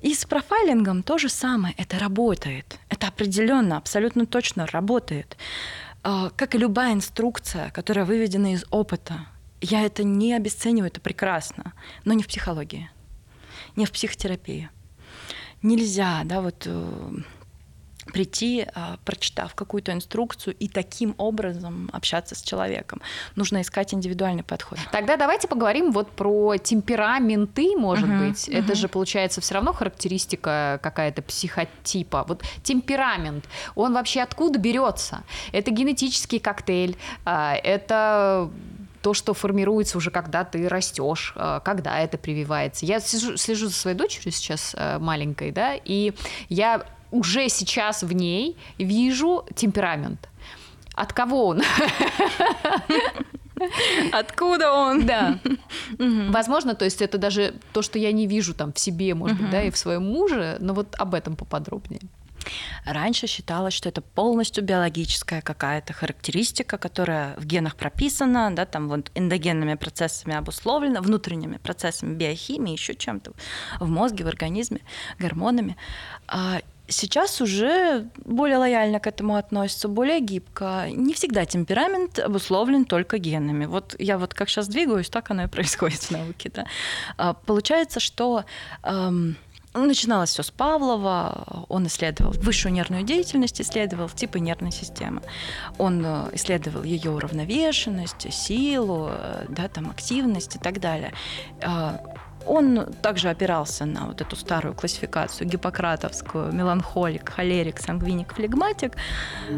И 0.00 0.14
с 0.14 0.24
профайлингом 0.24 1.02
то 1.02 1.18
же 1.18 1.28
самое, 1.28 1.74
это 1.76 1.98
работает. 1.98 2.78
Это 2.88 3.08
определенно, 3.08 3.31
абсолютно 3.78 4.26
точно 4.26 4.66
работает. 4.66 5.36
А, 6.02 6.30
как 6.30 6.54
и 6.54 6.58
любая 6.58 6.94
инструкция, 6.94 7.70
которая 7.70 8.04
выведена 8.04 8.54
из 8.54 8.64
опыта. 8.70 9.26
Я 9.60 9.82
это 9.82 10.02
не 10.02 10.34
обесцениваю, 10.34 10.90
это 10.90 11.00
прекрасно, 11.00 11.72
но 12.04 12.14
не 12.14 12.22
в 12.24 12.26
психологии, 12.26 12.90
не 13.76 13.86
в 13.86 13.92
психотерапии. 13.92 14.70
Нельзя, 15.62 16.22
да, 16.24 16.40
вот 16.40 16.64
э, 16.66 17.10
прийти, 18.04 18.66
а, 18.74 18.96
прочитав 19.04 19.54
какую-то 19.54 19.92
инструкцию 19.92 20.54
и 20.58 20.68
таким 20.68 21.14
образом 21.18 21.88
общаться 21.92 22.34
с 22.34 22.42
человеком. 22.42 23.00
Нужно 23.36 23.60
искать 23.60 23.94
индивидуальный 23.94 24.42
подход. 24.42 24.78
Тогда 24.90 25.16
давайте 25.16 25.48
поговорим 25.48 25.92
вот 25.92 26.10
про 26.10 26.56
темпераменты, 26.56 27.76
может 27.76 28.08
uh-huh, 28.08 28.28
быть. 28.28 28.48
Uh-huh. 28.48 28.58
Это 28.58 28.74
же 28.74 28.88
получается 28.88 29.40
все 29.40 29.54
равно 29.54 29.72
характеристика 29.72 30.80
какая-то 30.82 31.22
психотипа. 31.22 32.24
Вот 32.26 32.42
темперамент, 32.62 33.44
он 33.74 33.94
вообще 33.94 34.22
откуда 34.22 34.58
берется? 34.58 35.22
Это 35.52 35.70
генетический 35.70 36.40
коктейль, 36.40 36.96
а, 37.24 37.54
это 37.54 38.50
то, 39.02 39.14
что 39.14 39.34
формируется 39.34 39.98
уже, 39.98 40.10
когда 40.10 40.44
ты 40.44 40.68
растешь, 40.68 41.32
а, 41.36 41.60
когда 41.60 41.98
это 41.98 42.18
прививается. 42.18 42.86
Я 42.86 43.00
слежу, 43.00 43.36
слежу 43.36 43.66
за 43.66 43.74
своей 43.74 43.96
дочерью 43.96 44.32
сейчас 44.32 44.74
маленькой, 44.98 45.50
да, 45.50 45.74
и 45.74 46.12
я 46.48 46.84
уже 47.12 47.48
сейчас 47.48 48.02
в 48.02 48.12
ней 48.12 48.56
вижу 48.78 49.46
темперамент. 49.54 50.28
От 50.94 51.12
кого 51.12 51.46
он? 51.46 51.62
Откуда 54.12 54.72
он? 54.72 55.06
Да. 55.06 55.38
Возможно, 55.98 56.74
то 56.74 56.84
есть 56.84 57.00
это 57.00 57.18
даже 57.18 57.54
то, 57.72 57.82
что 57.82 57.98
я 57.98 58.12
не 58.12 58.26
вижу 58.26 58.54
там 58.54 58.72
в 58.72 58.78
себе, 58.78 59.14
может 59.14 59.40
быть, 59.40 59.50
да, 59.50 59.62
и 59.62 59.70
в 59.70 59.76
своем 59.76 60.04
муже, 60.04 60.56
но 60.60 60.74
вот 60.74 60.94
об 60.98 61.14
этом 61.14 61.36
поподробнее. 61.36 62.00
Раньше 62.84 63.28
считалось, 63.28 63.74
что 63.74 63.88
это 63.88 64.00
полностью 64.00 64.64
биологическая 64.64 65.42
какая-то 65.42 65.92
характеристика, 65.92 66.76
которая 66.76 67.36
в 67.36 67.46
генах 67.46 67.76
прописана, 67.76 68.54
да, 68.54 68.66
там 68.66 68.88
вот 68.88 69.10
эндогенными 69.14 69.74
процессами 69.74 70.34
обусловлена, 70.34 71.00
внутренними 71.00 71.58
процессами 71.58 72.14
биохимии, 72.14 72.72
еще 72.72 72.94
чем-то 72.94 73.32
в 73.78 73.88
мозге, 73.88 74.24
в 74.24 74.28
организме, 74.28 74.80
гормонами. 75.20 75.76
А 76.92 76.94
Сейчас 76.94 77.40
уже 77.40 78.06
более 78.24 78.58
лояльно 78.58 79.00
к 79.00 79.06
этому 79.06 79.36
относятся, 79.36 79.88
более 79.88 80.20
гибко. 80.20 80.88
Не 80.90 81.14
всегда 81.14 81.46
темперамент 81.46 82.18
обусловлен 82.18 82.84
только 82.84 83.16
генами. 83.16 83.64
Вот 83.64 83.96
я 83.98 84.18
вот 84.18 84.34
как 84.34 84.50
сейчас 84.50 84.68
двигаюсь, 84.68 85.08
так 85.08 85.30
оно 85.30 85.44
и 85.44 85.46
происходит 85.46 86.00
в 86.00 86.10
науке. 86.10 86.50
Да? 86.54 86.66
А, 87.16 87.32
получается, 87.32 87.98
что 87.98 88.44
эм, 88.82 89.36
Начиналось 89.74 90.28
все 90.28 90.42
с 90.42 90.50
Павлова. 90.50 91.64
Он 91.70 91.86
исследовал 91.86 92.32
высшую 92.32 92.74
нервную 92.74 93.04
деятельность, 93.04 93.58
исследовал 93.58 94.10
типы 94.10 94.38
нервной 94.38 94.70
системы. 94.70 95.22
Он 95.78 96.04
э, 96.04 96.28
исследовал 96.34 96.82
ее 96.82 97.10
уравновешенность, 97.10 98.30
силу, 98.30 99.08
э, 99.10 99.46
да, 99.48 99.68
там, 99.68 99.88
активность 99.90 100.56
и 100.56 100.58
так 100.58 100.78
далее. 100.78 101.14
Он 102.46 102.86
также 103.02 103.28
опирался 103.30 103.84
на 103.84 104.06
вот 104.06 104.20
эту 104.20 104.36
старую 104.36 104.74
классификацию 104.74 105.48
гиппократовскую, 105.48 106.52
меланхолик, 106.52 107.28
холерик, 107.28 107.78
сангвиник, 107.78 108.34
флегматик, 108.34 108.96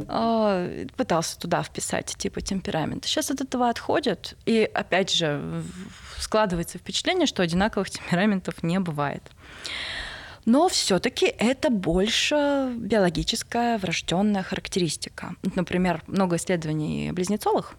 а, 0.09 0.69
пытался 0.97 1.39
туда 1.39 1.63
вписать 1.63 2.15
типа 2.17 2.41
темперамента. 2.41 3.09
Сейчас 3.09 3.31
от 3.31 3.41
этого 3.41 3.69
отходят, 3.69 4.37
и 4.47 4.69
опять 4.73 5.13
же 5.13 5.63
складывается 6.19 6.79
впечатление, 6.79 7.27
что 7.27 7.43
одинаковых 7.43 7.91
темпераментов 7.91 8.63
не 8.63 8.81
бывает. 8.81 9.23
Но 10.47 10.69
все-таки 10.69 11.27
это 11.27 11.71
больше 11.71 12.75
биологическая 12.77 13.79
врожденная 13.79 14.43
характеристика. 14.43 15.35
Например, 15.55 16.03
много 16.07 16.37
исследований 16.37 17.13
близнецовых 17.13 17.75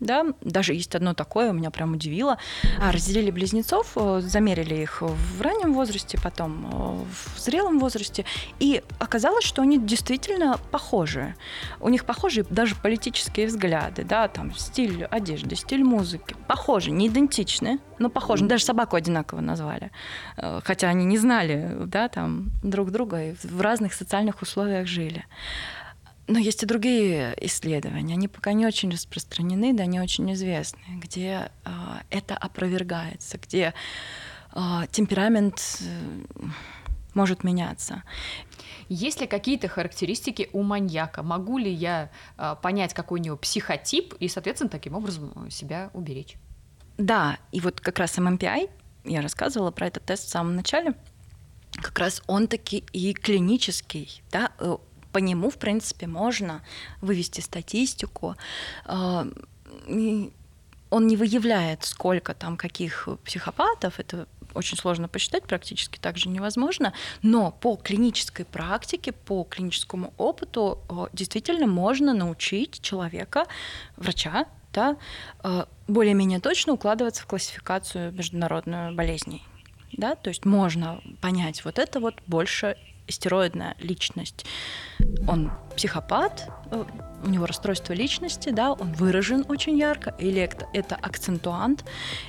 да, 0.00 0.26
даже 0.40 0.74
есть 0.74 0.94
одно 0.94 1.14
такое, 1.14 1.52
меня 1.52 1.70
прям 1.70 1.92
удивило. 1.92 2.38
А, 2.80 2.92
разделили 2.92 3.30
близнецов, 3.30 3.92
э, 3.96 4.20
замерили 4.22 4.76
их 4.76 5.02
в 5.02 5.42
раннем 5.42 5.74
возрасте, 5.74 6.18
потом 6.22 6.66
э, 6.66 7.04
в 7.34 7.40
зрелом 7.40 7.78
возрасте, 7.78 8.24
и 8.60 8.82
оказалось, 8.98 9.44
что 9.44 9.62
они 9.62 9.78
действительно 9.78 10.58
похожи. 10.70 11.34
У 11.80 11.88
них 11.88 12.04
похожи 12.04 12.44
даже 12.48 12.76
политические 12.76 13.46
взгляды, 13.46 14.04
да, 14.04 14.28
там 14.28 14.54
стиль 14.54 15.04
одежды, 15.04 15.56
стиль 15.56 15.84
музыки. 15.84 16.36
Похожи, 16.46 16.90
не 16.90 17.08
идентичны, 17.08 17.78
но 17.98 18.08
похожи. 18.08 18.44
Даже 18.44 18.64
собаку 18.64 18.96
одинаково 18.96 19.40
назвали. 19.40 19.90
Э, 20.36 20.60
хотя 20.62 20.88
они 20.88 21.04
не 21.04 21.18
знали, 21.18 21.76
да, 21.86 22.08
там 22.08 22.50
друг 22.62 22.90
друга 22.90 23.24
и 23.24 23.34
в 23.42 23.60
разных 23.60 23.94
социальных 23.94 24.42
условиях 24.42 24.86
жили. 24.86 25.24
Но 26.28 26.38
есть 26.38 26.62
и 26.62 26.66
другие 26.66 27.34
исследования, 27.40 28.12
они 28.12 28.28
пока 28.28 28.52
не 28.52 28.66
очень 28.66 28.90
распространены, 28.90 29.72
да, 29.72 29.86
не 29.86 29.98
очень 29.98 30.30
известны, 30.34 30.80
где 31.00 31.50
э, 31.64 31.70
это 32.10 32.36
опровергается, 32.36 33.38
где 33.38 33.72
э, 34.52 34.80
темперамент 34.92 35.80
э, 35.80 36.46
может 37.14 37.44
меняться. 37.44 38.02
Есть 38.90 39.22
ли 39.22 39.26
какие-то 39.26 39.68
характеристики 39.68 40.50
у 40.52 40.62
маньяка? 40.62 41.22
Могу 41.22 41.56
ли 41.56 41.72
я 41.72 42.10
э, 42.36 42.56
понять, 42.60 42.92
какой 42.92 43.20
у 43.20 43.22
него 43.22 43.36
психотип 43.38 44.12
и, 44.20 44.28
соответственно, 44.28 44.68
таким 44.68 44.94
образом 44.94 45.50
себя 45.50 45.90
уберечь? 45.94 46.36
Да, 46.98 47.38
и 47.52 47.60
вот 47.60 47.80
как 47.80 47.98
раз 47.98 48.18
ММПИ, 48.18 48.68
я 49.04 49.22
рассказывала 49.22 49.70
про 49.70 49.86
этот 49.86 50.04
тест 50.04 50.26
в 50.26 50.28
самом 50.28 50.56
начале, 50.56 50.94
как 51.72 51.98
раз 51.98 52.22
он 52.26 52.48
таки 52.48 52.84
и 52.92 53.14
клинический, 53.14 54.22
да, 54.30 54.52
по 55.12 55.18
нему, 55.18 55.50
в 55.50 55.56
принципе, 55.56 56.06
можно 56.06 56.62
вывести 57.00 57.40
статистику. 57.40 58.36
А, 58.84 59.26
он 60.90 61.06
не 61.06 61.16
выявляет, 61.16 61.84
сколько 61.84 62.34
там 62.34 62.56
каких 62.56 63.08
психопатов, 63.24 64.00
это 64.00 64.26
очень 64.54 64.76
сложно 64.76 65.08
посчитать, 65.08 65.44
практически 65.44 65.98
так 65.98 66.16
же 66.16 66.28
невозможно, 66.28 66.92
но 67.22 67.50
по 67.50 67.76
клинической 67.76 68.44
практике, 68.44 69.12
по 69.12 69.44
клиническому 69.44 70.14
опыту 70.16 70.80
действительно 71.12 71.66
можно 71.66 72.14
научить 72.14 72.80
человека, 72.80 73.46
врача, 73.96 74.46
да, 74.72 74.96
а, 75.40 75.68
более-менее 75.86 76.40
точно 76.40 76.74
укладываться 76.74 77.22
в 77.22 77.26
классификацию 77.26 78.12
международную 78.12 78.94
болезней. 78.94 79.42
Да, 79.92 80.14
то 80.14 80.28
есть 80.28 80.44
можно 80.44 81.00
понять, 81.20 81.64
вот 81.64 81.78
это 81.78 81.98
вот 82.00 82.20
больше 82.26 82.76
стероидная 83.08 83.74
личность. 83.78 84.46
Он 85.26 85.50
психопат, 85.76 86.48
э, 86.70 86.84
у 87.24 87.28
него 87.28 87.46
расстройство 87.46 87.92
личности, 87.92 88.50
да, 88.50 88.72
он 88.72 88.92
выражен 88.92 89.44
очень 89.48 89.78
ярко, 89.78 90.14
или 90.18 90.40
это, 90.40 90.66
это 90.72 90.96
акцентуант, 90.96 91.84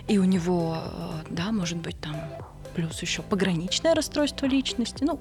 и 0.08 0.18
у 0.18 0.24
него, 0.24 0.78
э, 0.78 1.24
да, 1.30 1.52
может 1.52 1.78
быть, 1.78 2.00
там 2.00 2.16
плюс 2.76 3.02
еще 3.02 3.22
пограничное 3.22 3.94
расстройство 3.94 4.46
личности. 4.46 5.04
Ну, 5.04 5.20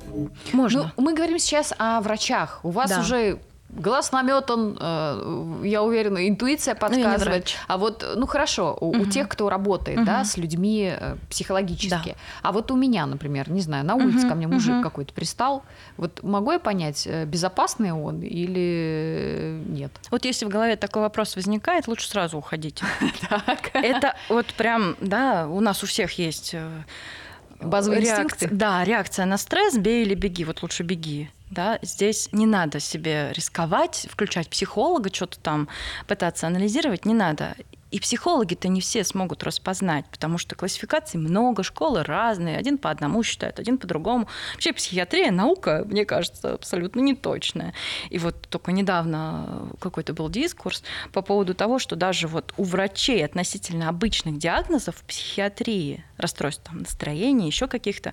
можно. 0.52 0.92
Ну, 0.96 1.02
мы 1.02 1.14
говорим 1.14 1.38
сейчас 1.38 1.74
о 1.78 2.00
врачах. 2.00 2.60
У 2.62 2.70
вас 2.70 2.90
да. 2.90 3.00
уже 3.00 3.40
Глаз 3.68 4.12
наметан, 4.12 4.78
э, 4.80 5.60
я 5.64 5.82
уверена, 5.82 6.26
интуиция 6.26 6.74
ну, 6.74 6.80
подсказывает. 6.80 7.44
Ну, 7.44 7.64
а 7.68 7.76
вот, 7.76 8.04
ну 8.16 8.26
хорошо, 8.26 8.76
у, 8.80 8.88
угу. 8.88 9.02
у 9.02 9.04
тех, 9.06 9.28
кто 9.28 9.50
работает, 9.50 9.98
угу. 9.98 10.06
да, 10.06 10.24
с 10.24 10.38
людьми 10.38 10.90
э, 10.98 11.16
психологически. 11.28 12.10
Да. 12.10 12.14
А 12.42 12.52
вот 12.52 12.70
у 12.70 12.76
меня, 12.76 13.04
например, 13.04 13.50
не 13.50 13.60
знаю, 13.60 13.84
на 13.84 13.94
улице 13.94 14.20
угу. 14.20 14.28
ко 14.30 14.34
мне 14.36 14.46
мужик 14.46 14.76
угу. 14.76 14.82
какой-то 14.82 15.12
пристал. 15.12 15.64
Вот 15.98 16.22
могу 16.22 16.52
я 16.52 16.58
понять, 16.58 17.06
э, 17.06 17.26
безопасный 17.26 17.92
он 17.92 18.22
или 18.22 19.62
нет? 19.66 19.92
Вот 20.10 20.24
если 20.24 20.46
в 20.46 20.48
голове 20.48 20.76
такой 20.76 21.02
вопрос 21.02 21.36
возникает, 21.36 21.88
лучше 21.88 22.08
сразу 22.08 22.38
уходить. 22.38 22.80
Это 23.74 24.16
вот 24.30 24.46
прям, 24.46 24.96
да, 25.00 25.46
у 25.46 25.60
нас 25.60 25.82
у 25.82 25.86
всех 25.86 26.12
есть 26.12 26.54
базовые 27.60 28.02
инстинкты. 28.02 28.48
Да, 28.50 28.84
реакция 28.84 29.26
на 29.26 29.38
стресс, 29.38 29.76
бей 29.76 30.04
или 30.04 30.14
беги. 30.14 30.44
Вот 30.44 30.62
лучше 30.62 30.82
беги. 30.82 31.30
Да, 31.50 31.78
здесь 31.82 32.28
не 32.32 32.46
надо 32.46 32.78
себе 32.78 33.32
рисковать, 33.34 34.06
включать 34.10 34.48
психолога, 34.48 35.12
что-то 35.12 35.38
там 35.38 35.68
пытаться 36.06 36.46
анализировать, 36.46 37.06
не 37.06 37.14
надо. 37.14 37.54
И 37.90 38.00
психологи-то 38.00 38.68
не 38.68 38.80
все 38.80 39.02
смогут 39.02 39.42
распознать, 39.42 40.04
потому 40.10 40.36
что 40.38 40.54
классификаций 40.54 41.18
много, 41.18 41.62
школы 41.62 42.02
разные, 42.02 42.58
один 42.58 42.76
по 42.76 42.90
одному 42.90 43.22
считает, 43.22 43.58
один 43.58 43.78
по 43.78 43.86
другому. 43.86 44.28
Вообще 44.54 44.72
психиатрия, 44.72 45.30
наука, 45.30 45.84
мне 45.86 46.04
кажется, 46.04 46.54
абсолютно 46.54 47.00
неточная. 47.00 47.72
И 48.10 48.18
вот 48.18 48.48
только 48.48 48.72
недавно 48.72 49.70
какой-то 49.80 50.12
был 50.12 50.28
дискурс 50.28 50.82
по 51.12 51.22
поводу 51.22 51.54
того, 51.54 51.78
что 51.78 51.96
даже 51.96 52.28
вот 52.28 52.52
у 52.56 52.64
врачей 52.64 53.24
относительно 53.24 53.88
обычных 53.88 54.38
диагнозов 54.38 54.96
психиатрии, 55.06 56.04
расстройств 56.18 56.64
там, 56.64 56.80
настроения, 56.80 57.46
еще 57.46 57.68
каких-то, 57.68 58.12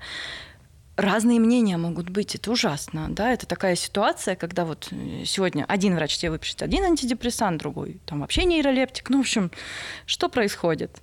разные 0.96 1.39
мнения 1.39 1.78
могут 1.78 2.10
быть, 2.10 2.36
это 2.36 2.52
ужасно, 2.52 3.08
да, 3.10 3.32
это 3.32 3.46
такая 3.46 3.76
ситуация, 3.76 4.36
когда 4.36 4.66
вот 4.66 4.88
э, 4.91 5.24
сегодня 5.26 5.66
один 5.68 5.96
врач 5.96 6.18
тебе 6.18 6.32
выпишет 6.32 6.62
один 6.62 6.84
антидепрессант, 6.84 7.60
другой 7.60 8.00
там 8.06 8.22
вообще 8.22 8.46
нейролептик, 8.46 9.10
ну, 9.10 9.18
в 9.18 9.22
общем, 9.22 9.52
что 10.06 10.30
происходит? 10.30 11.02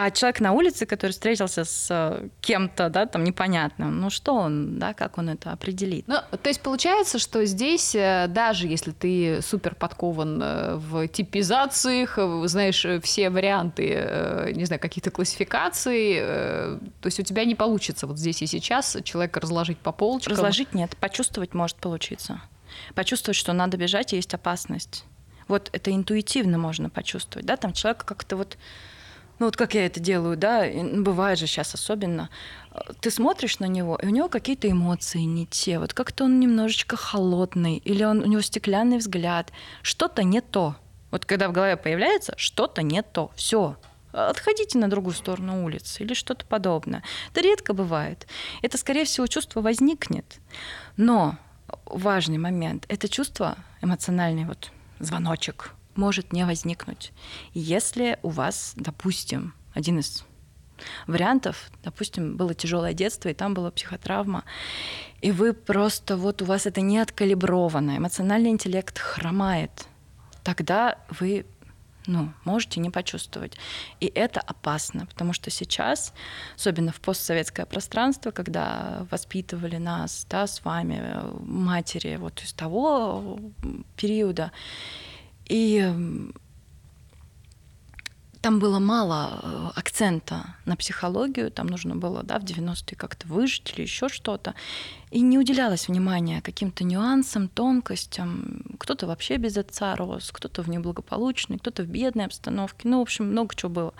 А 0.00 0.12
человек 0.12 0.38
на 0.38 0.52
улице, 0.52 0.86
который 0.86 1.10
встретился 1.10 1.64
с 1.64 1.88
э, 1.90 2.28
кем-то, 2.40 2.88
да, 2.88 3.06
там 3.06 3.24
непонятным, 3.24 4.00
ну 4.00 4.10
что 4.10 4.32
он, 4.32 4.78
да, 4.78 4.94
как 4.94 5.18
он 5.18 5.28
это 5.28 5.50
определит? 5.50 6.06
Ну, 6.06 6.18
то 6.30 6.48
есть 6.48 6.60
получается, 6.60 7.18
что 7.18 7.44
здесь, 7.44 7.96
э, 7.96 8.26
даже 8.28 8.68
если 8.68 8.92
ты 8.92 9.42
супер 9.42 9.74
подкован 9.74 10.40
э, 10.40 10.76
в 10.76 11.08
типизациях, 11.08 12.16
знаешь 12.44 12.86
все 13.02 13.28
варианты, 13.28 14.52
не 14.54 14.66
знаю, 14.66 14.78
каких-то 14.78 15.10
классификаций, 15.10 16.20
то 16.20 17.06
есть 17.06 17.18
у 17.18 17.24
тебя 17.24 17.44
не 17.44 17.56
получится 17.56 18.06
вот 18.06 18.18
здесь 18.18 18.40
и 18.40 18.46
сейчас 18.46 18.98
человека 19.02 19.40
разложить 19.40 19.78
по 19.78 19.90
полочкам? 19.90 20.34
Разложить 20.34 20.74
нет, 20.74 20.96
почувствовать 20.98 21.54
может 21.54 21.76
получиться. 21.76 22.40
Почувствовать, 22.94 23.36
что 23.36 23.52
надо 23.52 23.76
бежать, 23.76 24.12
и 24.12 24.16
есть 24.16 24.32
опасность. 24.32 25.06
Вот 25.48 25.70
это 25.72 25.90
интуитивно 25.90 26.56
можно 26.56 26.88
почувствовать, 26.88 27.46
да, 27.46 27.56
там 27.56 27.72
человек 27.72 28.04
как-то 28.04 28.36
вот 28.36 28.56
ну 29.38 29.46
вот 29.46 29.56
как 29.56 29.74
я 29.74 29.86
это 29.86 30.00
делаю, 30.00 30.36
да, 30.36 30.64
ну, 30.72 31.02
бывает 31.02 31.38
же 31.38 31.46
сейчас 31.46 31.74
особенно, 31.74 32.30
ты 33.00 33.10
смотришь 33.10 33.58
на 33.58 33.66
него, 33.66 33.96
и 33.96 34.06
у 34.06 34.10
него 34.10 34.28
какие-то 34.28 34.70
эмоции 34.70 35.20
не 35.20 35.46
те, 35.46 35.78
вот 35.78 35.94
как-то 35.94 36.24
он 36.24 36.40
немножечко 36.40 36.96
холодный, 36.96 37.76
или 37.76 38.04
он, 38.04 38.22
у 38.22 38.26
него 38.26 38.40
стеклянный 38.40 38.98
взгляд, 38.98 39.52
что-то 39.82 40.22
не 40.22 40.40
то. 40.40 40.76
Вот 41.10 41.24
когда 41.24 41.48
в 41.48 41.52
голове 41.52 41.76
появляется, 41.76 42.34
что-то 42.36 42.82
не 42.82 43.02
то, 43.02 43.30
все, 43.34 43.76
отходите 44.12 44.78
на 44.78 44.88
другую 44.88 45.14
сторону 45.14 45.64
улицы 45.64 46.02
или 46.02 46.14
что-то 46.14 46.44
подобное. 46.44 47.02
Это 47.30 47.40
редко 47.40 47.72
бывает. 47.72 48.26
Это, 48.62 48.78
скорее 48.78 49.04
всего, 49.04 49.26
чувство 49.26 49.60
возникнет. 49.60 50.40
Но 50.96 51.36
важный 51.86 52.38
момент– 52.38 52.84
это 52.88 53.08
чувство 53.08 53.56
эмоциональный 53.80 54.44
вот 54.44 54.70
звоночек, 54.98 55.74
может 55.98 56.32
не 56.32 56.46
возникнуть. 56.46 57.12
Если 57.52 58.18
у 58.22 58.30
вас, 58.30 58.72
допустим, 58.76 59.52
один 59.74 59.98
из 59.98 60.24
вариантов, 61.06 61.70
допустим, 61.82 62.36
было 62.36 62.54
тяжелое 62.54 62.94
детство, 62.94 63.28
и 63.28 63.34
там 63.34 63.52
была 63.52 63.70
психотравма, 63.70 64.44
и 65.20 65.32
вы 65.32 65.52
просто, 65.52 66.16
вот 66.16 66.40
у 66.40 66.44
вас 66.44 66.66
это 66.66 66.80
не 66.80 66.98
откалибровано, 66.98 67.96
эмоциональный 67.96 68.50
интеллект 68.50 68.98
хромает, 68.98 69.86
тогда 70.44 70.98
вы 71.20 71.44
ну, 72.06 72.32
можете 72.44 72.80
не 72.80 72.88
почувствовать. 72.88 73.58
И 74.00 74.06
это 74.06 74.40
опасно, 74.40 75.04
потому 75.04 75.34
что 75.34 75.50
сейчас, 75.50 76.14
особенно 76.56 76.90
в 76.90 77.00
постсоветское 77.00 77.66
пространство, 77.66 78.30
когда 78.30 79.06
воспитывали 79.10 79.76
нас, 79.76 80.26
да, 80.30 80.46
с 80.46 80.64
вами, 80.64 81.20
матери 81.40 82.16
вот 82.16 82.40
из 82.42 82.54
того 82.54 83.38
периода, 83.96 84.52
и 85.48 86.32
там 88.40 88.60
было 88.60 88.78
мало 88.78 89.40
э, 89.42 89.78
акцента 89.78 90.54
на 90.64 90.76
психологию, 90.76 91.50
там 91.50 91.66
нужно 91.66 91.96
было 91.96 92.22
да, 92.22 92.38
в 92.38 92.44
90-е 92.44 92.96
как-то 92.96 93.26
выжить 93.26 93.72
или 93.74 93.82
еще 93.82 94.08
что-то. 94.08 94.54
И 95.10 95.20
не 95.20 95.38
уделялось 95.38 95.88
внимания 95.88 96.40
каким-то 96.40 96.84
нюансам, 96.84 97.48
тонкостям. 97.48 98.62
Кто-то 98.78 99.06
вообще 99.06 99.36
без 99.36 99.56
отца 99.56 99.96
рос, 99.96 100.30
кто-то 100.32 100.62
в 100.62 100.68
неблагополучной, 100.68 101.58
кто-то 101.58 101.82
в 101.82 101.88
бедной 101.88 102.26
обстановке. 102.26 102.88
Ну, 102.88 103.00
в 103.00 103.02
общем, 103.02 103.26
много 103.26 103.54
чего 103.56 103.70
было. 103.70 103.94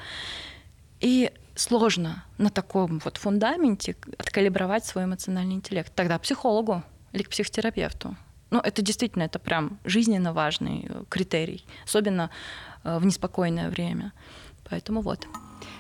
И 1.00 1.32
сложно 1.56 2.24
на 2.38 2.50
таком 2.50 3.00
вот 3.04 3.16
фундаменте 3.16 3.96
откалибровать 4.18 4.84
свой 4.84 5.04
эмоциональный 5.04 5.56
интеллект. 5.56 5.92
Тогда 5.94 6.18
психологу 6.18 6.84
или 7.12 7.22
к 7.24 7.30
психотерапевту. 7.30 8.16
Ну, 8.50 8.60
это 8.60 8.82
действительно, 8.82 9.24
это 9.24 9.38
прям 9.38 9.78
жизненно 9.84 10.32
важный 10.32 10.86
э, 10.88 11.04
критерий, 11.08 11.64
особенно 11.84 12.30
э, 12.84 12.98
в 12.98 13.04
неспокойное 13.04 13.68
время. 13.68 14.12
Поэтому 14.70 15.00
вот. 15.00 15.26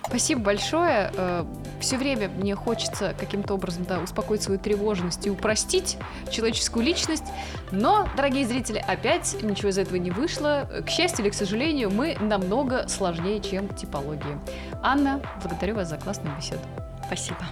Спасибо 0.06 0.40
большое. 0.40 1.10
Э, 1.14 1.44
Все 1.80 1.96
время 1.96 2.28
мне 2.28 2.54
хочется 2.54 3.14
каким-то 3.18 3.54
образом 3.54 3.84
да, 3.84 4.00
успокоить 4.00 4.42
свою 4.42 4.58
тревожность 4.58 5.26
и 5.26 5.30
упростить 5.30 5.96
человеческую 6.30 6.84
личность. 6.84 7.24
Но, 7.70 8.08
дорогие 8.16 8.46
зрители, 8.46 8.84
опять 8.86 9.36
ничего 9.42 9.68
из 9.68 9.78
этого 9.78 9.96
не 9.96 10.10
вышло. 10.10 10.68
К 10.86 10.88
счастью 10.88 11.24
или 11.24 11.30
к 11.30 11.34
сожалению, 11.34 11.90
мы 11.90 12.16
намного 12.20 12.88
сложнее, 12.88 13.40
чем 13.40 13.68
типология. 13.74 14.38
Анна, 14.82 15.20
благодарю 15.42 15.76
вас 15.76 15.88
за 15.88 15.96
классную 15.96 16.36
беседу. 16.36 16.60
Спасибо. 17.06 17.46